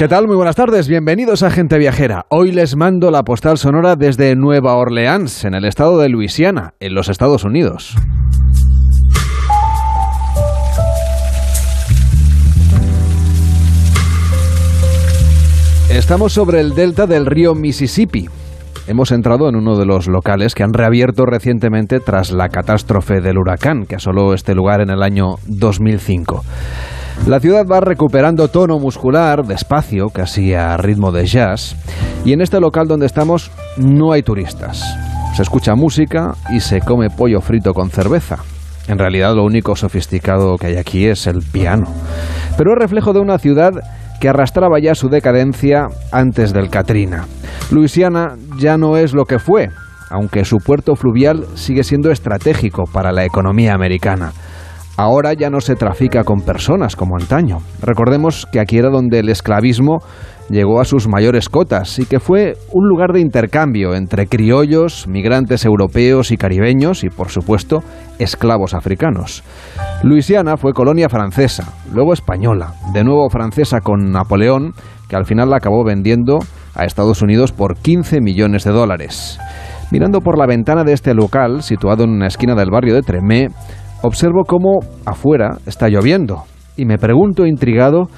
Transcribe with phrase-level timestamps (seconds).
[0.00, 0.26] ¿Qué tal?
[0.26, 2.24] Muy buenas tardes, bienvenidos a Gente Viajera.
[2.30, 6.94] Hoy les mando la postal sonora desde Nueva Orleans, en el estado de Luisiana, en
[6.94, 7.94] los Estados Unidos.
[15.90, 18.30] Estamos sobre el delta del río Mississippi.
[18.86, 23.36] Hemos entrado en uno de los locales que han reabierto recientemente tras la catástrofe del
[23.36, 26.42] huracán que asoló este lugar en el año 2005.
[27.26, 31.76] La ciudad va recuperando tono muscular, despacio, casi a ritmo de jazz,
[32.24, 34.82] y en este local donde estamos no hay turistas.
[35.36, 38.38] Se escucha música y se come pollo frito con cerveza.
[38.88, 41.86] En realidad lo único sofisticado que hay aquí es el piano.
[42.56, 43.72] Pero es reflejo de una ciudad
[44.20, 47.26] que arrastraba ya su decadencia antes del Katrina.
[47.70, 49.68] Luisiana ya no es lo que fue,
[50.10, 54.32] aunque su puerto fluvial sigue siendo estratégico para la economía americana.
[54.96, 57.58] Ahora ya no se trafica con personas como antaño.
[57.82, 60.00] Recordemos que aquí era donde el esclavismo
[60.50, 65.64] llegó a sus mayores cotas y que fue un lugar de intercambio entre criollos, migrantes
[65.64, 67.82] europeos y caribeños y, por supuesto,
[68.18, 69.44] esclavos africanos.
[70.02, 74.72] Luisiana fue colonia francesa, luego española, de nuevo francesa con Napoleón,
[75.08, 76.40] que al final la acabó vendiendo
[76.74, 79.38] a Estados Unidos por 15 millones de dólares.
[79.90, 83.48] Mirando por la ventana de este local, situado en una esquina del barrio de Tremé,
[84.02, 86.44] observo cómo afuera está lloviendo
[86.76, 88.08] y me pregunto intrigado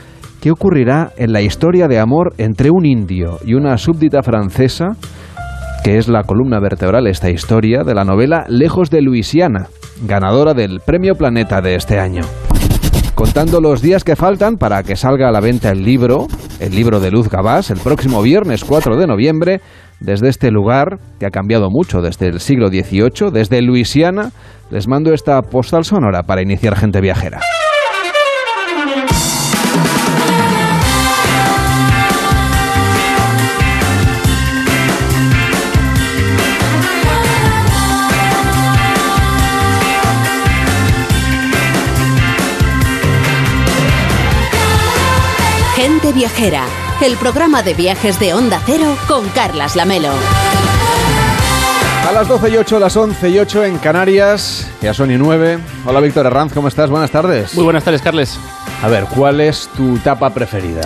[0.40, 4.96] qué ocurrirá en la historia de amor entre un indio y una súbdita francesa,
[5.84, 9.68] que es la columna vertebral esta historia de la novela Lejos de Luisiana,
[10.04, 12.22] ganadora del Premio Planeta de este año.
[13.14, 16.26] Contando los días que faltan para que salga a la venta el libro,
[16.60, 19.60] el libro de Luz Gabás, el próximo viernes 4 de noviembre,
[20.02, 24.30] desde este lugar, que ha cambiado mucho desde el siglo XVIII, desde Luisiana,
[24.70, 27.40] les mando esta postal sonora para iniciar gente viajera.
[45.74, 46.64] Gente Viajera,
[47.02, 50.12] el programa de viajes de Onda Cero con Carlas Lamelo.
[52.08, 55.58] A las 12 y 8, las 11 y 8 en Canarias, ya son y 9.
[55.84, 56.90] Hola Víctor Herranz, ¿cómo estás?
[56.90, 57.54] Buenas tardes.
[57.54, 58.38] Muy buenas tardes, Carles.
[58.82, 60.82] A ver, ¿cuál es tu tapa preferida?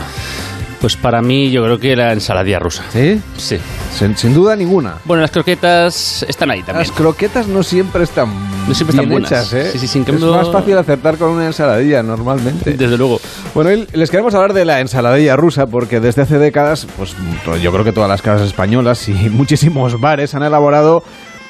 [0.81, 2.85] Pues para mí yo creo que la ensaladilla rusa.
[2.91, 3.21] ¿Sí?
[3.39, 3.59] Sí.
[3.97, 4.97] Sin, sin duda ninguna.
[5.05, 6.87] Bueno, las croquetas están ahí también.
[6.87, 8.29] Las croquetas no siempre están
[8.69, 9.31] No siempre están buenas.
[9.33, 9.71] hechas, ¿eh?
[9.73, 12.73] Sí, sí, es más fácil acertar con una ensaladilla normalmente.
[12.73, 13.21] Desde luego.
[13.55, 17.17] Bueno, hoy les queremos hablar de la ensaladilla rusa porque desde hace décadas, pues
[17.63, 21.03] yo creo que todas las casas españolas y muchísimos bares han elaborado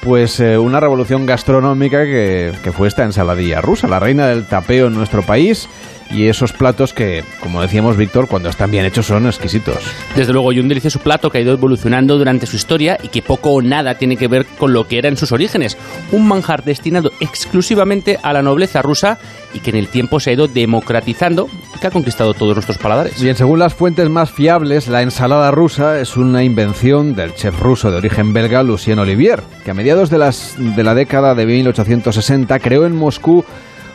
[0.03, 4.87] pues eh, una revolución gastronómica que, que fue esta ensaladilla rusa, la reina del tapeo
[4.87, 5.69] en nuestro país
[6.11, 9.78] y esos platos que, como decíamos Víctor, cuando están bien hechos son exquisitos.
[10.15, 13.22] Desde luego, y un delicioso plato que ha ido evolucionando durante su historia y que
[13.22, 15.77] poco o nada tiene que ver con lo que era en sus orígenes.
[16.12, 19.19] Un manjar destinado exclusivamente a la nobleza rusa
[19.55, 22.78] y que en el tiempo se ha ido democratizando y que ha conquistado todos nuestros
[22.78, 23.21] paladares.
[23.21, 27.91] Bien, según las fuentes más fiables, la ensalada rusa es una invención del chef ruso
[27.91, 32.59] de origen belga Lucien Olivier, que a mediados de, las, de la década de 1860
[32.61, 33.44] creó en Moscú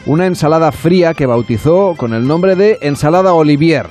[0.05, 3.87] una ensalada fría que bautizó con el nombre de ensalada Olivier,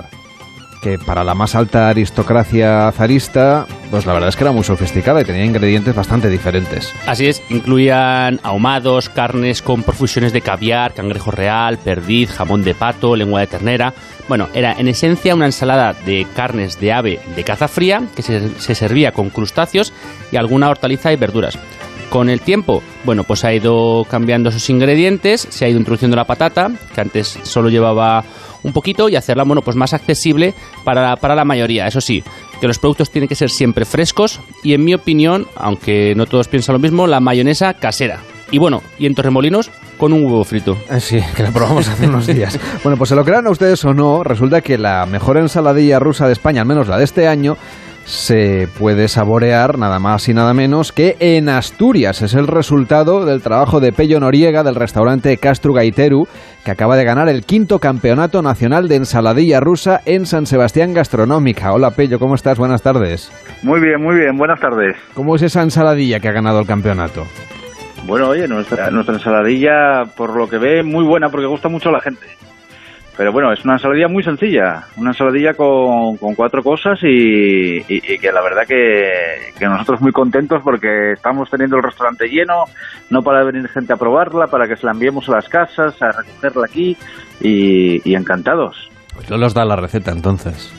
[0.81, 5.21] que para la más alta aristocracia zarista, pues la verdad es que era muy sofisticada
[5.21, 6.91] y tenía ingredientes bastante diferentes.
[7.05, 13.15] Así es, incluían ahumados, carnes con profusiones de caviar, cangrejo real, perdiz, jamón de pato,
[13.15, 13.93] lengua de ternera.
[14.27, 18.59] Bueno, era en esencia una ensalada de carnes de ave de caza fría que se,
[18.59, 19.93] se servía con crustáceos
[20.31, 21.57] y alguna hortaliza y verduras.
[22.11, 26.25] Con el tiempo, bueno, pues ha ido cambiando sus ingredientes, se ha ido introduciendo la
[26.25, 28.25] patata, que antes solo llevaba
[28.63, 31.87] un poquito, y hacerla, bueno, pues más accesible para, para la mayoría.
[31.87, 32.21] Eso sí,
[32.59, 36.49] que los productos tienen que ser siempre frescos y, en mi opinión, aunque no todos
[36.49, 38.19] piensan lo mismo, la mayonesa casera.
[38.51, 40.77] Y bueno, y en Torremolinos, con un huevo frito.
[40.89, 42.59] Ah, Sí, que la probamos hace unos días.
[42.83, 46.27] Bueno, pues se lo crean a ustedes o no, resulta que la mejor ensaladilla rusa
[46.27, 47.55] de España, al menos la de este año,
[48.11, 52.21] se puede saborear nada más y nada menos que en Asturias.
[52.21, 56.27] Es el resultado del trabajo de Pello Noriega del restaurante Castro Gaiteru,
[56.65, 61.71] que acaba de ganar el quinto campeonato nacional de ensaladilla rusa en San Sebastián Gastronómica.
[61.71, 62.59] Hola Pello, ¿cómo estás?
[62.59, 63.31] Buenas tardes.
[63.63, 64.37] Muy bien, muy bien.
[64.37, 64.97] Buenas tardes.
[65.13, 67.23] ¿Cómo es esa ensaladilla que ha ganado el campeonato?
[68.05, 71.93] Bueno, oye, nuestra, nuestra ensaladilla, por lo que ve, muy buena porque gusta mucho a
[71.93, 72.25] la gente.
[73.17, 77.83] Pero bueno, es una ensaladilla muy sencilla, una ensaladilla con, con cuatro cosas y, y-
[77.89, 82.63] y que la verdad que, que nosotros muy contentos porque estamos teniendo el restaurante lleno,
[83.09, 86.13] no para venir gente a probarla, para que se la enviemos a las casas, a
[86.13, 86.95] recogerla aquí
[87.41, 88.89] y, y encantados.
[89.13, 90.73] Pues no los da la receta entonces.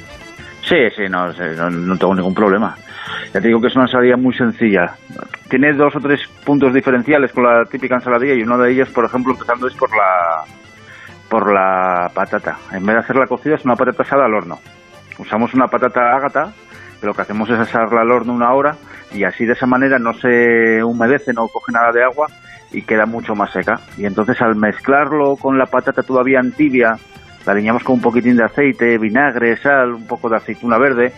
[0.66, 1.28] Sí, sí, no,
[1.70, 2.74] no, tengo ningún problema.
[3.34, 4.94] Ya te digo que es una ensaladilla muy sencilla.
[5.50, 9.04] Tiene dos o tres puntos diferenciales con la típica ensaladilla y uno de ellos, por
[9.04, 10.44] ejemplo, empezando es por la
[11.32, 12.58] por la patata.
[12.72, 14.58] En vez de hacer la cocida es una patata asada al horno.
[15.18, 16.52] Usamos una patata ágata,
[17.00, 18.76] que lo que hacemos es asarla al horno una hora
[19.14, 22.26] y así de esa manera no se humedece, no coge nada de agua
[22.70, 23.80] y queda mucho más seca.
[23.96, 26.98] Y entonces al mezclarlo con la patata todavía en tibia,
[27.46, 31.14] la aliñamos con un poquitín de aceite, vinagre, sal, un poco de aceituna verde,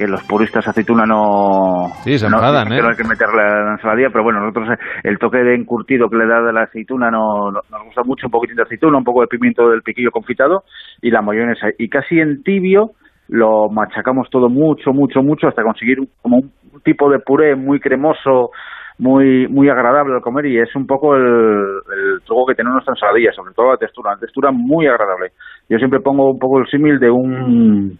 [0.00, 1.92] que los puristas aceituna no...
[2.04, 2.80] Sí, se enfadan, ¿eh?
[2.80, 6.26] hay que meterle la ensaladilla, pero bueno, nosotros eh, el toque de encurtido que le
[6.26, 9.26] da de la aceituna no, nos gusta mucho, un poquitín de aceituna, un poco de
[9.26, 10.62] pimiento del piquillo confitado
[11.02, 11.68] y la mayonesa.
[11.78, 12.92] Y casi en tibio
[13.28, 18.52] lo machacamos todo mucho, mucho, mucho hasta conseguir como un tipo de puré muy cremoso,
[18.98, 22.94] muy muy agradable al comer y es un poco el, el truco que tiene nuestra
[22.94, 25.32] ensaladilla, sobre todo la textura, una textura muy agradable.
[25.68, 27.98] Yo siempre pongo un poco el símil de un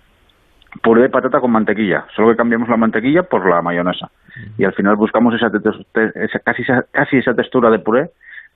[0.82, 4.10] puré de patata con mantequilla, solo que cambiamos la mantequilla por la mayonesa
[4.56, 5.48] y al final buscamos esa,
[6.14, 6.62] esa casi
[6.92, 8.10] casi esa textura de puré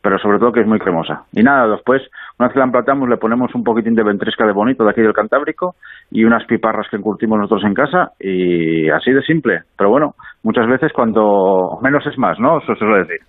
[0.04, 1.22] pero sobre todo que es muy cremosa.
[1.32, 2.02] Y nada, después,
[2.38, 5.00] una vez que la emplatamos, le ponemos un poquitín de ventresca de bonito de aquí
[5.00, 5.76] del Cantábrico
[6.10, 9.62] y unas piparras que encurtimos nosotros en casa y así de simple.
[9.78, 12.58] Pero bueno, muchas veces cuanto menos es más, ¿no?
[12.58, 13.20] Eso se suele decir.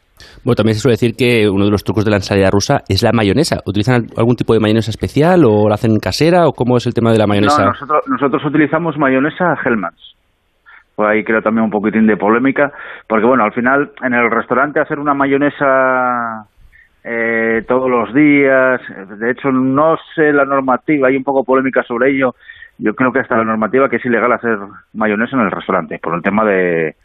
[0.44, 3.04] Bueno, también se suele decir que uno de los trucos de la ensalada rusa es
[3.04, 3.62] la mayonesa.
[3.66, 7.12] ¿Utilizan algún tipo de mayonesa especial o la hacen casera o cómo es el tema
[7.12, 7.66] de la mayonesa?
[7.66, 10.16] No, nosotros, utilizamos mayonesa Hellmann's.
[10.96, 12.72] Pues ahí creo también un poquitín de polémica,
[13.08, 16.46] porque bueno, al final en el restaurante hacer una mayonesa
[17.04, 18.80] eh, todos los días.
[19.20, 22.36] De hecho, no sé la normativa, hay un poco polémica sobre ello.
[22.78, 24.58] Yo creo que hasta la normativa que es ilegal hacer
[24.94, 26.96] mayonesa en el restaurante, por el tema de,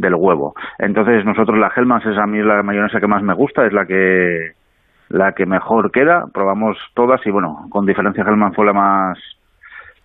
[0.00, 0.54] del huevo.
[0.78, 3.86] Entonces, nosotros la Hellmann's es a mí la mayonesa que más me gusta, es la
[3.86, 4.52] que
[5.08, 6.26] la que mejor queda.
[6.32, 9.18] Probamos todas y, bueno, con diferencia Hellmann's fue la más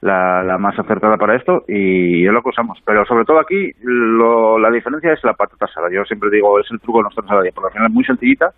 [0.02, 2.78] la, la, más acertada para esto y es lo que usamos.
[2.86, 5.88] Pero sobre todo aquí lo, la diferencia es la patata asada.
[5.92, 8.52] Yo siempre digo, es el truco de nuestra ensalada, porque al final es muy sencillita,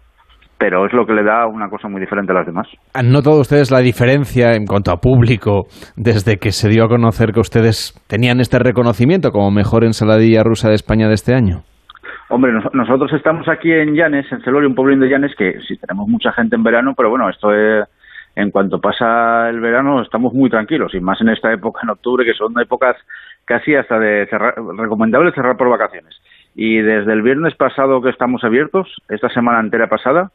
[0.57, 2.67] pero es lo que le da una cosa muy diferente a las demás.
[2.93, 5.65] ¿Han notado ustedes la diferencia en cuanto a público
[5.95, 10.69] desde que se dio a conocer que ustedes tenían este reconocimiento como mejor ensaladilla rusa
[10.69, 11.63] de España de este año?
[12.29, 16.07] Hombre, nosotros estamos aquí en Llanes, en Celorio, un pueblo de Llanes, que sí tenemos
[16.07, 17.87] mucha gente en verano, pero bueno, esto es,
[18.35, 22.25] en cuanto pasa el verano estamos muy tranquilos, y más en esta época, en octubre,
[22.25, 22.95] que son épocas
[23.45, 26.15] casi hasta de cerrar, recomendable cerrar por vacaciones.
[26.55, 30.31] Y desde el viernes pasado que estamos abiertos, esta semana entera pasada,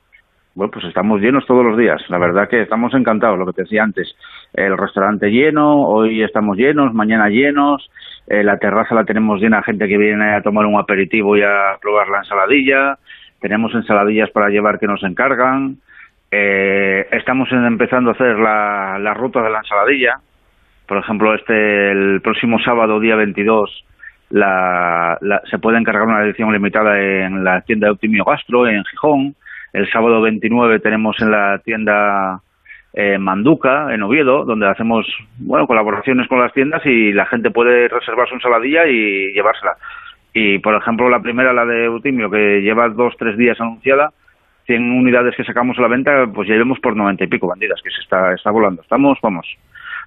[0.54, 2.02] bueno, pues estamos llenos todos los días.
[2.08, 4.14] La verdad que estamos encantados, lo que te decía antes.
[4.52, 7.90] El restaurante lleno, hoy estamos llenos, mañana llenos,
[8.26, 11.78] eh, la terraza la tenemos llena, gente que viene a tomar un aperitivo y a
[11.80, 12.98] probar la ensaladilla,
[13.40, 15.76] tenemos ensaladillas para llevar que nos encargan,
[16.30, 20.20] eh, estamos empezando a hacer la, la ruta de la ensaladilla,
[20.90, 23.84] por ejemplo, este el próximo sábado, día 22,
[24.30, 25.16] la,
[25.48, 29.36] se puede encargar una edición limitada en la tienda de Optimio Gastro, en Gijón,
[29.72, 32.40] el sábado 29 tenemos en la tienda
[32.92, 35.06] eh, Manduca, en Oviedo, donde hacemos
[35.38, 39.76] bueno colaboraciones con las tiendas y la gente puede reservar su ensaladilla y llevársela.
[40.32, 44.12] Y, por ejemplo, la primera, la de Eutimio, que lleva dos, tres días anunciada,
[44.66, 47.80] 100 unidades que sacamos a la venta, pues ya iremos por 90 y pico vendidas,
[47.82, 48.82] que se está, está volando.
[48.82, 49.46] Estamos, vamos,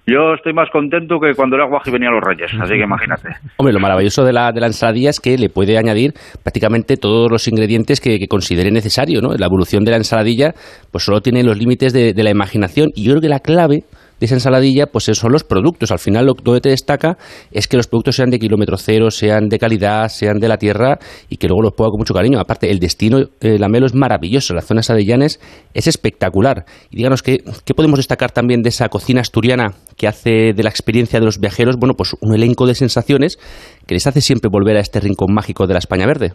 [0.06, 3.28] yo estoy más contento que cuando era guaji venían los reyes, así que imagínate.
[3.56, 7.30] Hombre, lo maravilloso de la, de la ensaladilla es que le puede añadir prácticamente todos
[7.30, 9.34] los ingredientes que, considere necesario, ¿no?
[9.34, 10.52] La evolución de la ensaladilla
[10.90, 13.84] pues solo tiene los límites de, de la imaginación y yo creo que la clave
[14.20, 15.90] esa ensaladilla, pues son los productos.
[15.90, 17.18] Al final lo que te destaca
[17.50, 20.98] es que los productos sean de kilómetro cero, sean de calidad, sean de la tierra
[21.28, 22.38] y que luego los ponga con mucho cariño.
[22.38, 25.40] Aparte, el destino, eh, la Melo es maravilloso, la zona Sadellanes
[25.74, 26.64] es espectacular.
[26.90, 30.70] Y díganos, ¿qué, ¿qué podemos destacar también de esa cocina asturiana que hace de la
[30.70, 33.38] experiencia de los viajeros, bueno, pues un elenco de sensaciones
[33.86, 36.32] que les hace siempre volver a este rincón mágico de la España Verde?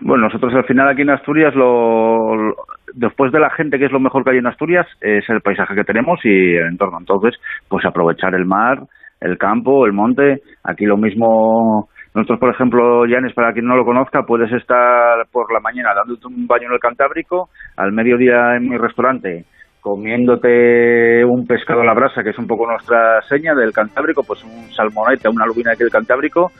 [0.00, 2.54] Bueno, nosotros al final aquí en Asturias, lo,
[2.94, 5.74] después de la gente, que es lo mejor que hay en Asturias, es el paisaje
[5.74, 6.98] que tenemos y el entorno.
[7.00, 7.34] Entonces,
[7.68, 8.78] pues aprovechar el mar,
[9.20, 10.42] el campo, el monte.
[10.62, 15.52] Aquí lo mismo, nosotros, por ejemplo, Llanes, para quien no lo conozca, puedes estar por
[15.52, 19.44] la mañana dándote un baño en el Cantábrico, al mediodía en mi restaurante
[19.80, 24.44] comiéndote un pescado a la brasa, que es un poco nuestra seña del Cantábrico, pues
[24.44, 26.50] un salmonete, una lubina aquí del Cantábrico,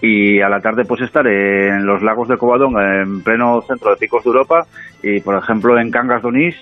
[0.00, 3.96] y a la tarde pues estar en los lagos de Covadonga, en pleno centro de
[3.96, 4.66] Picos de Europa
[5.02, 6.54] y por ejemplo en Cangas de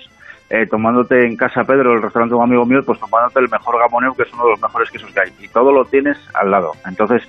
[0.49, 3.79] eh, tomándote en Casa Pedro, el restaurante de un amigo mío, pues tomándote el mejor
[3.79, 5.31] gamoneo, que es uno de los mejores quesos que hay.
[5.41, 6.73] Y todo lo tienes al lado.
[6.85, 7.27] Entonces,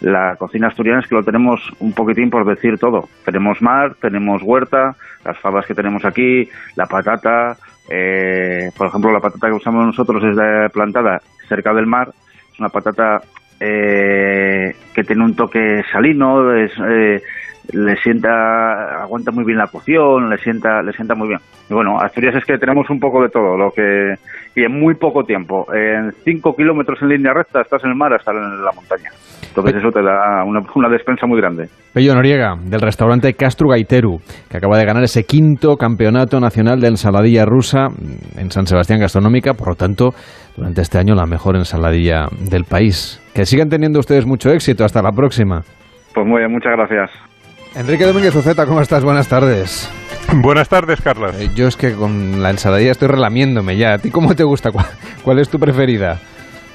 [0.00, 3.08] la cocina asturiana es que lo tenemos un poquitín por decir todo.
[3.24, 7.56] Tenemos mar, tenemos huerta, las fabas que tenemos aquí, la patata,
[7.88, 12.08] Eh, por ejemplo, la patata que usamos nosotros es plantada cerca del mar,
[12.50, 13.20] es una patata
[13.60, 17.22] eh, que tiene un toque salino, es, eh,
[17.72, 21.40] le sienta, aguanta muy bien la cocción, le sienta, le sienta muy bien.
[21.70, 24.14] Y bueno, Asturias es que tenemos un poco de todo, lo que
[24.56, 28.12] y en muy poco tiempo, en 5 kilómetros en línea recta estás en el mar
[28.12, 29.10] hasta en la montaña.
[29.48, 31.68] Entonces eso te da una, una despensa muy grande.
[31.92, 34.18] Pello Noriega, del restaurante Castro Gaiteru,
[34.50, 37.88] que acaba de ganar ese quinto campeonato nacional de ensaladilla rusa
[38.36, 40.10] en San Sebastián Gastronómica, por lo tanto,
[40.56, 43.20] durante este año la mejor ensaladilla del país.
[43.34, 44.84] Que sigan teniendo ustedes mucho éxito.
[44.84, 45.62] Hasta la próxima.
[46.14, 47.33] Pues muy bien, muchas gracias.
[47.76, 49.02] Enrique Domínguez Uceta, ¿cómo estás?
[49.02, 49.90] Buenas tardes.
[50.32, 51.34] Buenas tardes, Carlos.
[51.38, 53.94] Eh, yo es que con la ensaladilla estoy relamiéndome ya.
[53.94, 54.70] ¿A ti cómo te gusta?
[54.70, 54.86] ¿Cuál,
[55.24, 56.20] cuál es tu preferida?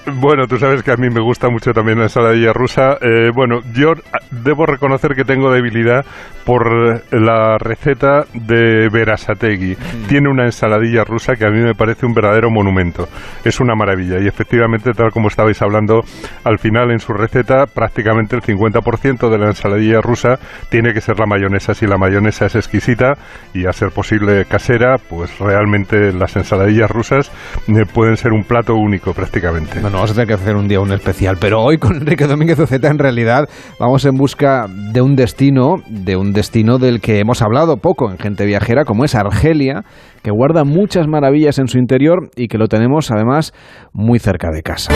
[0.05, 2.97] Bueno, tú sabes que a mí me gusta mucho también la ensaladilla rusa.
[3.01, 3.93] Eh, bueno, yo
[4.31, 6.05] debo reconocer que tengo debilidad
[6.49, 9.75] por la receta de Verasategui.
[10.07, 13.07] Tiene una ensaladilla rusa que a mí me parece un verdadero monumento.
[13.45, 16.01] Es una maravilla y efectivamente, tal como estabais hablando,
[16.43, 20.39] al final en su receta prácticamente el 50% de la ensaladilla rusa
[20.69, 21.75] tiene que ser la mayonesa.
[21.75, 23.13] Si la mayonesa es exquisita
[23.53, 27.31] y a ser posible casera, pues realmente las ensaladillas rusas
[27.67, 29.81] eh, pueden ser un plato único prácticamente.
[29.81, 32.57] Bueno, vamos a tener que hacer un día un especial, pero hoy con Enrique Domínguez
[32.57, 33.47] Uceta en realidad
[33.79, 36.38] vamos en busca de un destino, de un destino
[36.79, 39.83] del que hemos hablado poco en Gente Viajera, como es Argelia,
[40.23, 43.53] que guarda muchas maravillas en su interior y que lo tenemos además
[43.91, 44.93] muy cerca de casa.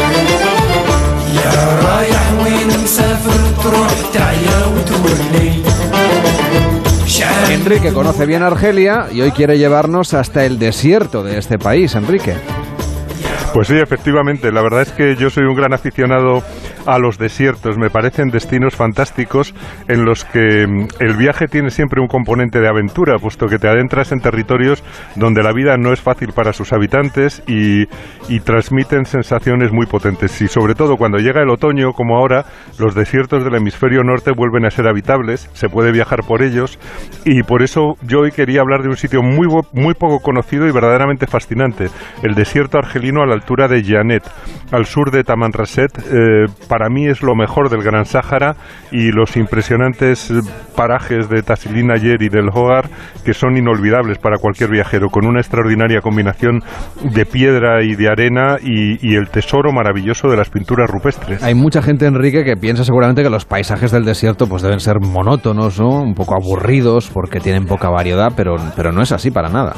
[7.52, 12.36] Enrique conoce bien Argelia y hoy quiere llevarnos hasta el desierto de este país, Enrique.
[13.54, 14.52] Pues sí, efectivamente.
[14.52, 16.42] La verdad es que yo soy un gran aficionado
[16.86, 17.78] a los desiertos.
[17.78, 19.54] Me parecen destinos fantásticos
[19.88, 23.68] en los que mm, el viaje tiene siempre un componente de aventura, puesto que te
[23.68, 24.84] adentras en territorios
[25.16, 27.88] donde la vida no es fácil para sus habitantes y,
[28.44, 30.42] transmiten sensaciones muy potentes.
[30.42, 32.46] Y sobre todo cuando llega el otoño, como ahora,
[32.78, 36.78] los desiertos del hemisferio norte vuelven a ser habitables, se puede viajar por ellos
[37.24, 40.72] y por eso yo hoy quería hablar de un sitio muy, muy poco conocido y
[40.72, 41.88] verdaderamente fascinante,
[42.22, 44.24] el desierto argelino a la altura de Janet,
[44.72, 45.92] al sur de Tamanrasset.
[46.12, 48.56] Eh, para mí es lo mejor del Gran Sáhara
[48.92, 50.34] y los impresionantes
[50.76, 52.90] parajes de Tasilín ayer y del Hogar
[53.24, 56.62] que son inolvidables para cualquier viajero, con una extraordinaria combinación
[57.04, 61.44] de piedra y de arena y, y el tesoro maravilloso de las pinturas rupestres.
[61.44, 65.00] Hay mucha gente, Enrique, que piensa seguramente que los paisajes del desierto pues deben ser
[65.00, 66.02] monótonos, ¿no?
[66.02, 69.74] Un poco aburridos porque tienen poca variedad, pero, pero no es así para nada.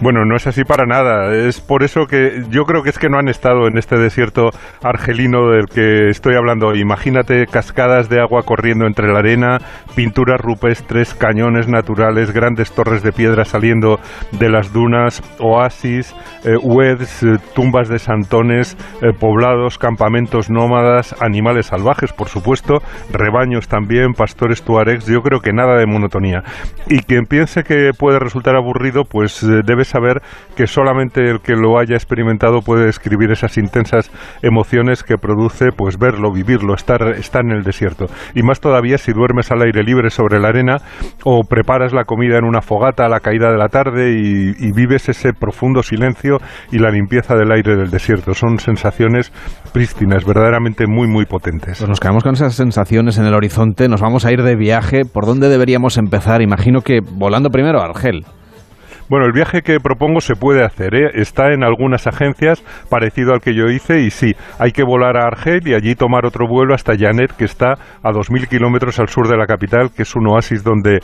[0.00, 1.34] Bueno, no es así para nada.
[1.34, 4.50] Es por eso que yo creo que es que no han estado en este desierto
[4.82, 6.74] argelino del que estoy hablando.
[6.74, 9.58] Imagínate cascadas de agua corriendo entre la arena,
[9.94, 14.00] pinturas rupestres, cañones naturales, grandes torres de piedra saliendo
[14.32, 16.14] de las dunas, oasis,
[16.44, 23.68] eh, ueds, eh, tumbas de santones, eh, poblados, campamentos nómadas, animales salvajes, por supuesto, rebaños
[23.68, 25.06] también, pastores tuaregs.
[25.06, 26.42] Yo creo que nada de monotonía.
[26.88, 30.22] Y quien piense que puede resultar aburrido, pues eh, debe saber
[30.56, 34.10] que solamente el que lo haya experimentado puede describir esas intensas
[34.42, 38.06] emociones que produce pues verlo, vivirlo, estar, estar en el desierto.
[38.34, 40.76] Y más todavía si duermes al aire libre sobre la arena
[41.24, 45.08] o preparas la comida en una fogata a la caída de la tarde y, vives
[45.08, 46.38] ese profundo silencio
[46.72, 48.34] y la limpieza del aire del desierto.
[48.34, 49.32] Son sensaciones
[49.72, 51.78] prístinas, verdaderamente muy, muy potentes.
[51.78, 55.04] Pues nos quedamos con esas sensaciones en el horizonte, nos vamos a ir de viaje.
[55.04, 56.42] ¿Por dónde deberíamos empezar?
[56.42, 58.24] Imagino que volando primero a Argel.
[59.06, 61.10] Bueno, el viaje que propongo se puede hacer, ¿eh?
[61.12, 65.26] está en algunas agencias parecido al que yo hice y sí, hay que volar a
[65.26, 69.28] Argel y allí tomar otro vuelo hasta Janet, que está a 2.000 kilómetros al sur
[69.28, 71.00] de la capital, que es un oasis donde,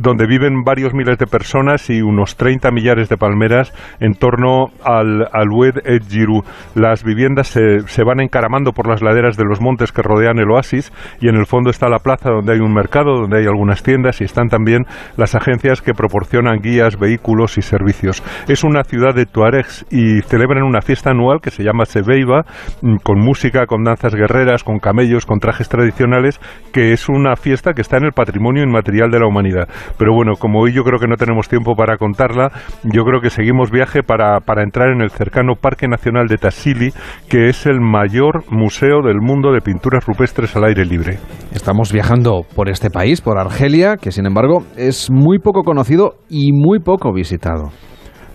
[0.00, 5.26] donde viven varios miles de personas y unos 30 millares de palmeras en torno al,
[5.32, 6.44] al Oued et Giru.
[6.76, 10.52] Las viviendas se, se van encaramando por las laderas de los montes que rodean el
[10.52, 13.82] oasis y en el fondo está la plaza donde hay un mercado, donde hay algunas
[13.82, 14.84] tiendas y están también
[15.16, 18.22] las agencias que proporcionan guías, vehículos y servicios.
[18.48, 22.44] Es una ciudad de tuaregs y celebran una fiesta anual que se llama Sebeiba,
[22.82, 26.40] mm, con música, con danzas guerreras, con camellos, con trajes tradicionales,
[26.72, 29.68] que es una fiesta que está en el patrimonio inmaterial de la humanidad.
[29.98, 32.50] Pero bueno, como hoy yo creo que no tenemos tiempo para contarla,
[32.84, 36.92] yo creo que seguimos viaje para, para entrar en el cercano Parque Nacional de Tassili,
[37.28, 41.18] que es el mayor museo del mundo de pinturas rupestres al aire libre.
[41.52, 46.52] Estamos viajando por este país, por Argelia, que sin embargo es muy poco conocido y
[46.52, 47.70] muy poco visitado visitado.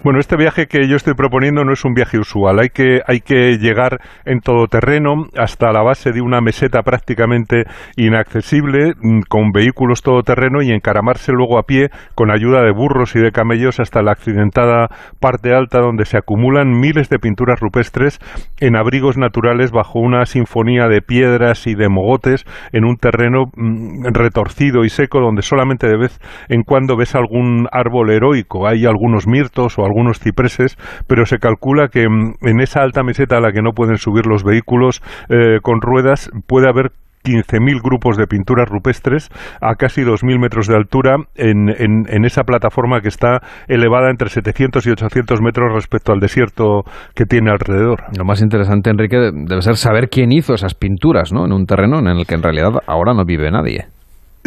[0.06, 2.60] Bueno, este viaje que yo estoy proponiendo no es un viaje usual.
[2.60, 7.64] Hay que, hay que llegar en todoterreno hasta la base de una meseta prácticamente
[7.98, 13.20] inaccesible, mm, con vehículos todoterreno y encaramarse luego a pie con ayuda de burros y
[13.20, 18.20] de camellos hasta la accidentada parte alta donde se acumulan miles de pinturas rupestres
[18.60, 24.14] en abrigos naturales bajo una sinfonía de piedras y de mogotes en un terreno mm,
[24.14, 28.68] retorcido y seco donde solamente de vez en cuando ves algún árbol heroico.
[28.68, 33.42] Hay algunos mirtos o cipreses, pero se calcula que mm, en esa alta meseta a
[33.42, 36.92] la que no pueden subir los vehículos eh, con ruedas puede haber
[37.26, 43.02] 15.000 grupos de pinturas rupestres a casi 2.000 metros de altura en, en, esa plataforma
[43.02, 46.84] que está elevada entre 700 y 800 metros respecto al desierto
[47.16, 48.04] que tiene alrededor.
[48.18, 51.46] Lo más interesante, Enrique, debe ser saber quién hizo esas pinturas ¿no?
[51.46, 53.95] en un terreno en el que en realidad ahora no vive nadie.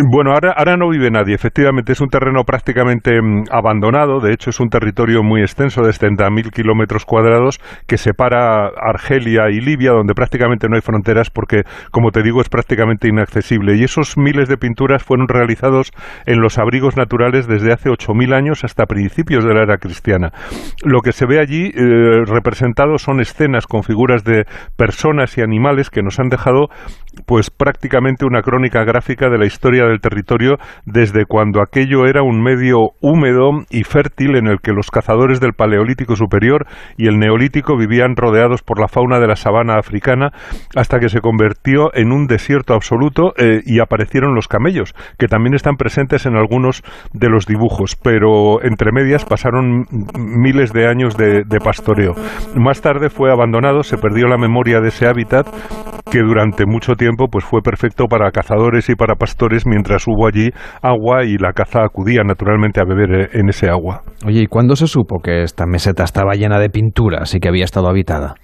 [0.01, 1.35] Bueno, ahora, ahora no vive nadie.
[1.35, 4.21] Efectivamente, es un terreno prácticamente mm, abandonado.
[4.21, 9.61] De hecho, es un territorio muy extenso de 70.000 kilómetros cuadrados que separa Argelia y
[9.61, 13.75] Libia, donde prácticamente no hay fronteras porque, como te digo, es prácticamente inaccesible.
[13.75, 15.91] Y esos miles de pinturas fueron realizados
[16.27, 20.31] en los abrigos naturales desde hace 8.000 años hasta principios de la era cristiana.
[20.85, 24.45] Lo que se ve allí eh, representado son escenas con figuras de
[24.77, 26.69] personas y animales que nos han dejado
[27.27, 32.43] pues prácticamente una crónica gráfica de la historia del territorio desde cuando aquello era un
[32.43, 36.67] medio húmedo y fértil en el que los cazadores del Paleolítico superior
[36.97, 40.33] y el Neolítico vivían rodeados por la fauna de la sabana africana
[40.75, 45.55] hasta que se convirtió en un desierto absoluto eh, y aparecieron los camellos, que también
[45.55, 49.87] están presentes en algunos de los dibujos, pero entre medias pasaron
[50.19, 52.15] miles de años de, de pastoreo.
[52.55, 55.47] Más tarde fue abandonado, se perdió la memoria de ese hábitat
[56.11, 60.51] que durante mucho tiempo pues fue perfecto para cazadores y para pastores mientras hubo allí
[60.83, 64.03] agua y la caza acudía naturalmente a beber eh, en ese agua.
[64.27, 67.65] Oye, ¿y cuándo se supo que esta meseta estaba llena de pinturas y que había
[67.65, 68.35] estado habitada?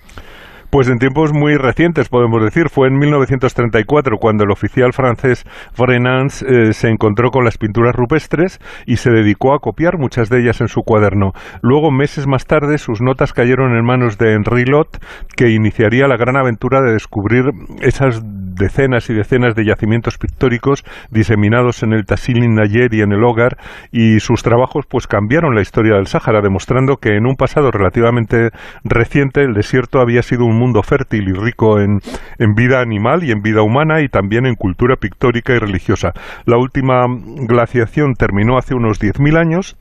[0.74, 5.44] Pues en tiempos muy recientes, podemos decir, fue en 1934 cuando el oficial francés
[5.78, 10.40] Vrenans eh, se encontró con las pinturas rupestres y se dedicó a copiar muchas de
[10.40, 11.30] ellas en su cuaderno.
[11.62, 14.98] Luego, meses más tarde, sus notas cayeron en manos de Henri Lot,
[15.36, 18.20] que iniciaría la gran aventura de descubrir esas
[18.54, 23.58] decenas y decenas de yacimientos pictóricos diseminados en el Tassilin Nayer y en el Hogar
[23.90, 28.50] y sus trabajos pues cambiaron la historia del Sáhara demostrando que en un pasado relativamente
[28.84, 32.00] reciente el desierto había sido un mundo fértil y rico en,
[32.38, 36.12] en vida animal y en vida humana y también en cultura pictórica y religiosa.
[36.46, 37.04] La última
[37.46, 39.76] glaciación terminó hace unos 10.000 años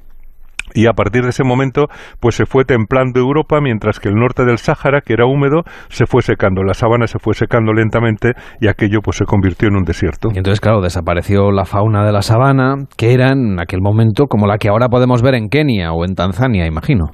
[0.73, 1.87] y a partir de ese momento
[2.19, 6.05] pues se fue templando Europa mientras que el norte del Sáhara que era húmedo se
[6.05, 9.83] fue secando la sabana se fue secando lentamente y aquello pues se convirtió en un
[9.83, 14.25] desierto y entonces claro desapareció la fauna de la sabana que era en aquel momento
[14.27, 17.11] como la que ahora podemos ver en Kenia o en Tanzania imagino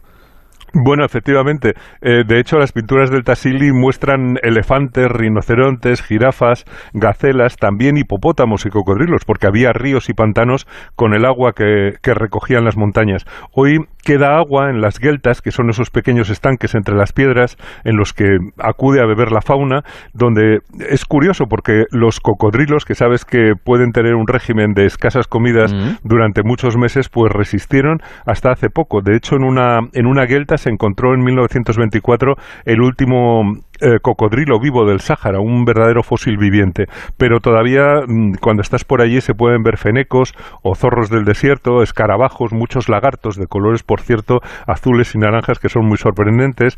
[0.73, 1.73] bueno, efectivamente.
[2.01, 8.69] Eh, de hecho, las pinturas del Tassili muestran elefantes, rinocerontes, jirafas, gacelas, también hipopótamos y
[8.69, 13.25] cocodrilos, porque había ríos y pantanos con el agua que, que recogían las montañas.
[13.51, 17.97] Hoy queda agua en las geltas, que son esos pequeños estanques entre las piedras en
[17.97, 19.83] los que acude a beber la fauna,
[20.13, 20.59] donde
[20.89, 25.73] es curioso porque los cocodrilos, que sabes que pueden tener un régimen de escasas comidas
[25.73, 26.07] mm.
[26.07, 29.01] durante muchos meses, pues resistieron hasta hace poco.
[29.01, 32.35] De hecho, en una, en una gelta se encontró en 1924
[32.65, 33.43] el último
[33.81, 36.85] eh, cocodrilo vivo del Sáhara, un verdadero fósil viviente.
[37.17, 41.81] Pero todavía mm, cuando estás por allí se pueden ver fenecos o zorros del desierto,
[41.81, 46.75] escarabajos, muchos lagartos de colores, por cierto, azules y naranjas que son muy sorprendentes.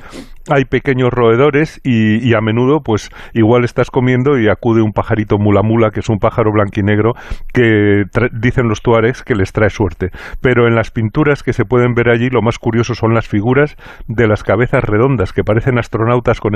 [0.50, 5.62] Hay pequeños roedores y, a menudo, pues igual estás comiendo y acude un pajarito mula
[5.64, 7.14] mula, que es un pájaro blanquinegro
[7.54, 10.10] que dicen los tuares que les trae suerte.
[10.42, 13.76] Pero en las pinturas que se pueden ver allí, lo más curioso son las figuras
[14.08, 16.56] de las cabezas redondas que parecen astronautas con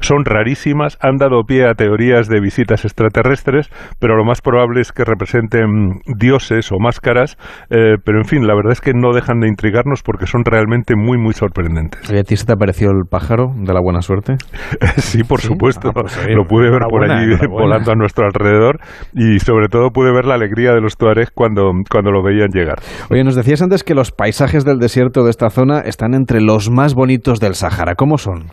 [0.00, 4.92] son rarísimas, han dado pie a teorías de visitas extraterrestres, pero lo más probable es
[4.92, 7.36] que representen dioses o máscaras,
[7.70, 10.94] eh, pero en fin, la verdad es que no dejan de intrigarnos porque son realmente
[10.96, 12.10] muy, muy sorprendentes.
[12.10, 14.34] ¿Y a ti se te apareció el pájaro de la buena suerte?
[14.96, 18.78] sí, por supuesto, ah, pues lo pude ver por allí volando a nuestro alrededor
[19.14, 22.78] y sobre todo pude ver la alegría de los tuaregs cuando, cuando lo veían llegar.
[23.10, 26.70] Oye, nos decías antes que los paisajes del desierto de esta zona están entre los
[26.70, 27.94] más bonitos del Sahara.
[27.94, 28.50] ¿Cómo son?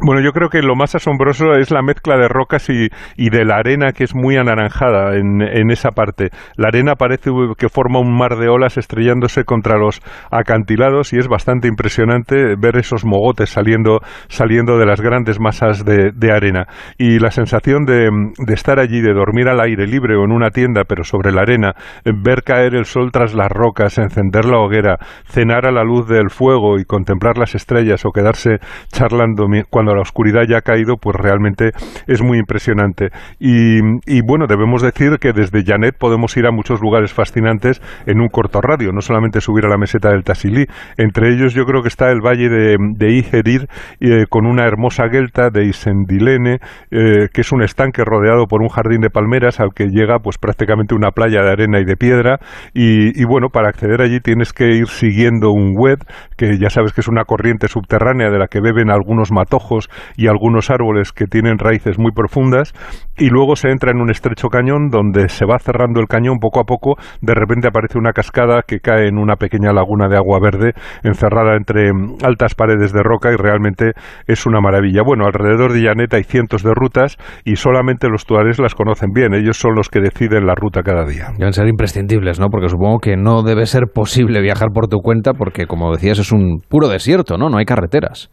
[0.00, 3.56] Bueno, yo creo que lo más asombroso es la mezcla de rocas y, de la
[3.56, 6.30] arena que es muy anaranjada en, en, esa parte.
[6.56, 11.26] La arena parece que forma un mar de olas estrellándose contra los acantilados y es
[11.26, 16.66] bastante impresionante ver esos mogotes saliendo, saliendo de las grandes masas de, de arena.
[16.96, 18.08] Y la sensación de,
[18.38, 21.42] de, estar allí, de dormir al aire libre o en una tienda, pero sobre la
[21.42, 21.72] arena,
[22.04, 26.30] ver caer el sol tras las rocas, encender la hoguera, cenar a la luz del
[26.30, 28.58] fuego y contemplar las estrellas o quedarse
[28.92, 31.70] charlando cuando la oscuridad ya ha caído, pues realmente
[32.06, 33.10] es muy impresionante.
[33.38, 33.80] Y,
[34.22, 38.60] bueno, debemos decir que desde Janet podemos ir a muchos lugares fascinantes en un corto
[38.60, 40.66] radio, no solamente subir a la meseta del Tasilí.
[40.96, 43.68] Entre ellos yo creo que está el valle de, de
[44.00, 46.58] eh, con una hermosa gelta de Isendilene,
[46.90, 50.38] eh, que es un estanque rodeado por un jardín de palmeras al que llega pues
[50.38, 52.38] prácticamente una playa de arena y de piedra.
[52.74, 55.98] Y, y bueno, para acceder allí tienes que ir siguiendo un web,
[56.36, 59.77] que ya sabes que es una corriente subterránea de la que beben algunos matojos
[60.16, 62.72] y algunos árboles que tienen raíces muy profundas
[63.16, 66.60] y luego se entra en un estrecho cañón donde se va cerrando el cañón poco
[66.60, 70.38] a poco, de repente aparece una cascada que cae en una pequeña laguna de agua
[70.40, 71.90] verde encerrada entre
[72.24, 73.92] altas paredes de roca y realmente
[74.26, 75.02] es una maravilla.
[75.04, 79.34] Bueno, alrededor de Llanet hay cientos de rutas y solamente los tuares las conocen bien,
[79.34, 81.28] ellos son los que deciden la ruta cada día.
[81.36, 82.48] Deben ser imprescindibles, ¿no?
[82.48, 86.32] Porque supongo que no debe ser posible viajar por tu cuenta porque, como decías, es
[86.32, 87.48] un puro desierto, ¿no?
[87.48, 88.30] No hay carreteras.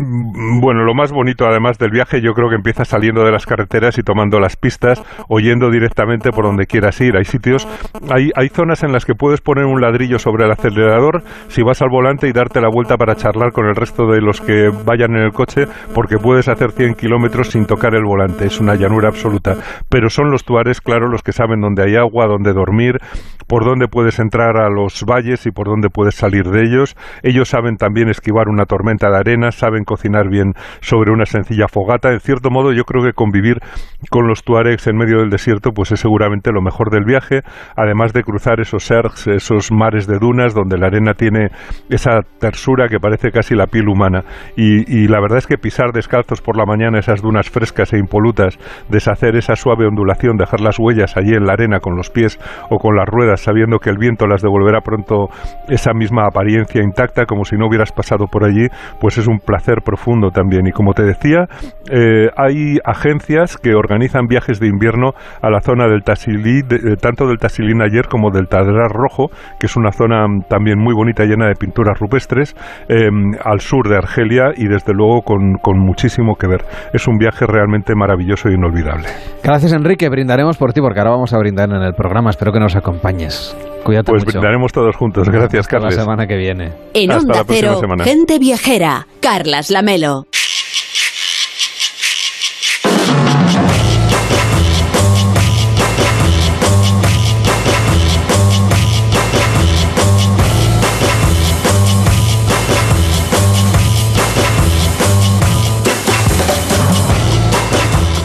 [0.00, 3.46] Mm, bueno, lo más bonito además del viaje yo creo que empieza saliendo de las
[3.46, 7.16] carreteras y tomando las pistas o yendo directamente por donde quieras ir.
[7.16, 7.66] Hay sitios,
[8.08, 11.82] hay, hay zonas en las que puedes poner un ladrillo sobre el acelerador si vas
[11.82, 15.16] al volante y darte la vuelta para charlar con el resto de los que vayan
[15.16, 18.46] en el coche porque puedes hacer 100 kilómetros sin tocar el volante.
[18.46, 19.56] Es una llanura absoluta.
[19.88, 22.98] Pero son los tuares, claro, los que saben dónde hay agua, dónde dormir,
[23.48, 26.96] por dónde puedes entrar a los valles y por dónde puedes salir de ellos.
[27.24, 32.12] Ellos saben también esquivar una tormenta de arena, saben cocinar bien sobre una sencilla fogata.
[32.12, 33.56] En cierto modo, yo creo que convivir
[34.10, 37.40] con los tuaregs en medio del desierto pues es seguramente lo mejor del viaje,
[37.74, 41.48] además de cruzar esos sergs, esos mares de dunas donde la arena tiene
[41.88, 44.24] esa tersura que parece casi la piel humana.
[44.56, 47.98] Y, y la verdad es que pisar descalzos por la mañana esas dunas frescas e
[47.98, 48.58] impolutas,
[48.90, 52.38] deshacer esa suave ondulación, dejar las huellas allí en la arena con los pies
[52.70, 55.28] o con las ruedas, sabiendo que el viento las devolverá pronto
[55.68, 58.66] esa misma apariencia intacta, como si no hubieras pasado por allí,
[59.00, 60.66] pues es un placer profundo también.
[60.66, 61.46] Y como te decía,
[61.90, 66.62] eh, hay agencias que organizan viajes de invierno a la zona del Tasilí,
[67.00, 69.28] tanto del Tasilí ayer como del Tadrar Rojo,
[69.60, 72.54] que es una zona también muy bonita, llena de pinturas rupestres,
[72.88, 76.64] em, al sur de Argelia y desde luego con, con muchísimo que ver.
[76.92, 79.08] Es un viaje realmente maravilloso e inolvidable.
[79.44, 82.30] Gracias Enrique, brindaremos por ti porque ahora vamos a brindar en el programa.
[82.30, 83.56] Espero que nos acompañes.
[83.84, 84.38] Cuídate pues mucho.
[84.38, 85.28] brindaremos todos juntos.
[85.28, 85.96] Gracias, Hasta Carles.
[85.96, 86.72] la semana que viene.
[86.94, 88.04] En Hasta Onda la próxima Cero, semana.
[88.04, 89.67] gente viajera, Carlas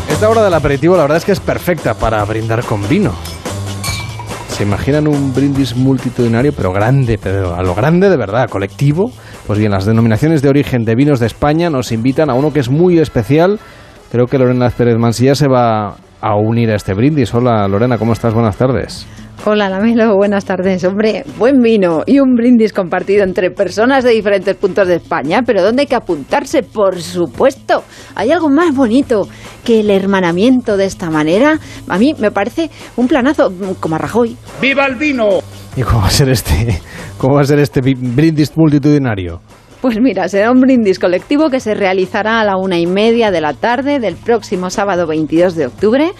[0.09, 3.13] Esta hora del aperitivo la verdad es que es perfecta para brindar con vino.
[4.55, 9.11] ¿Se imaginan un brindis multitudinario, pero grande, pero a lo grande de verdad, colectivo?
[9.45, 12.61] Pues bien, las denominaciones de origen de vinos de España nos invitan a uno que
[12.61, 13.59] es muy especial.
[14.11, 17.33] Creo que Lorena Pérez Mansilla se va a unir a este brindis.
[17.33, 18.33] Hola Lorena, ¿cómo estás?
[18.33, 19.05] Buenas tardes.
[19.45, 20.85] Hola, Lamelo, buenas tardes.
[20.85, 25.61] Hombre, buen vino y un brindis compartido entre personas de diferentes puntos de España, pero
[25.61, 26.63] ¿dónde hay que apuntarse?
[26.63, 27.83] Por supuesto.
[28.15, 29.27] ¿Hay algo más bonito
[29.65, 31.59] que el hermanamiento de esta manera?
[31.89, 33.51] A mí me parece un planazo,
[33.81, 34.37] como a Rajoy.
[34.61, 35.39] ¡Viva el vino!
[35.75, 36.79] ¿Y cómo va a ser este,
[37.17, 39.41] cómo va a ser este brindis multitudinario?
[39.83, 43.41] Pues mira, será un brindis colectivo que se realizará a la una y media de
[43.41, 46.13] la tarde del próximo sábado 22 de octubre.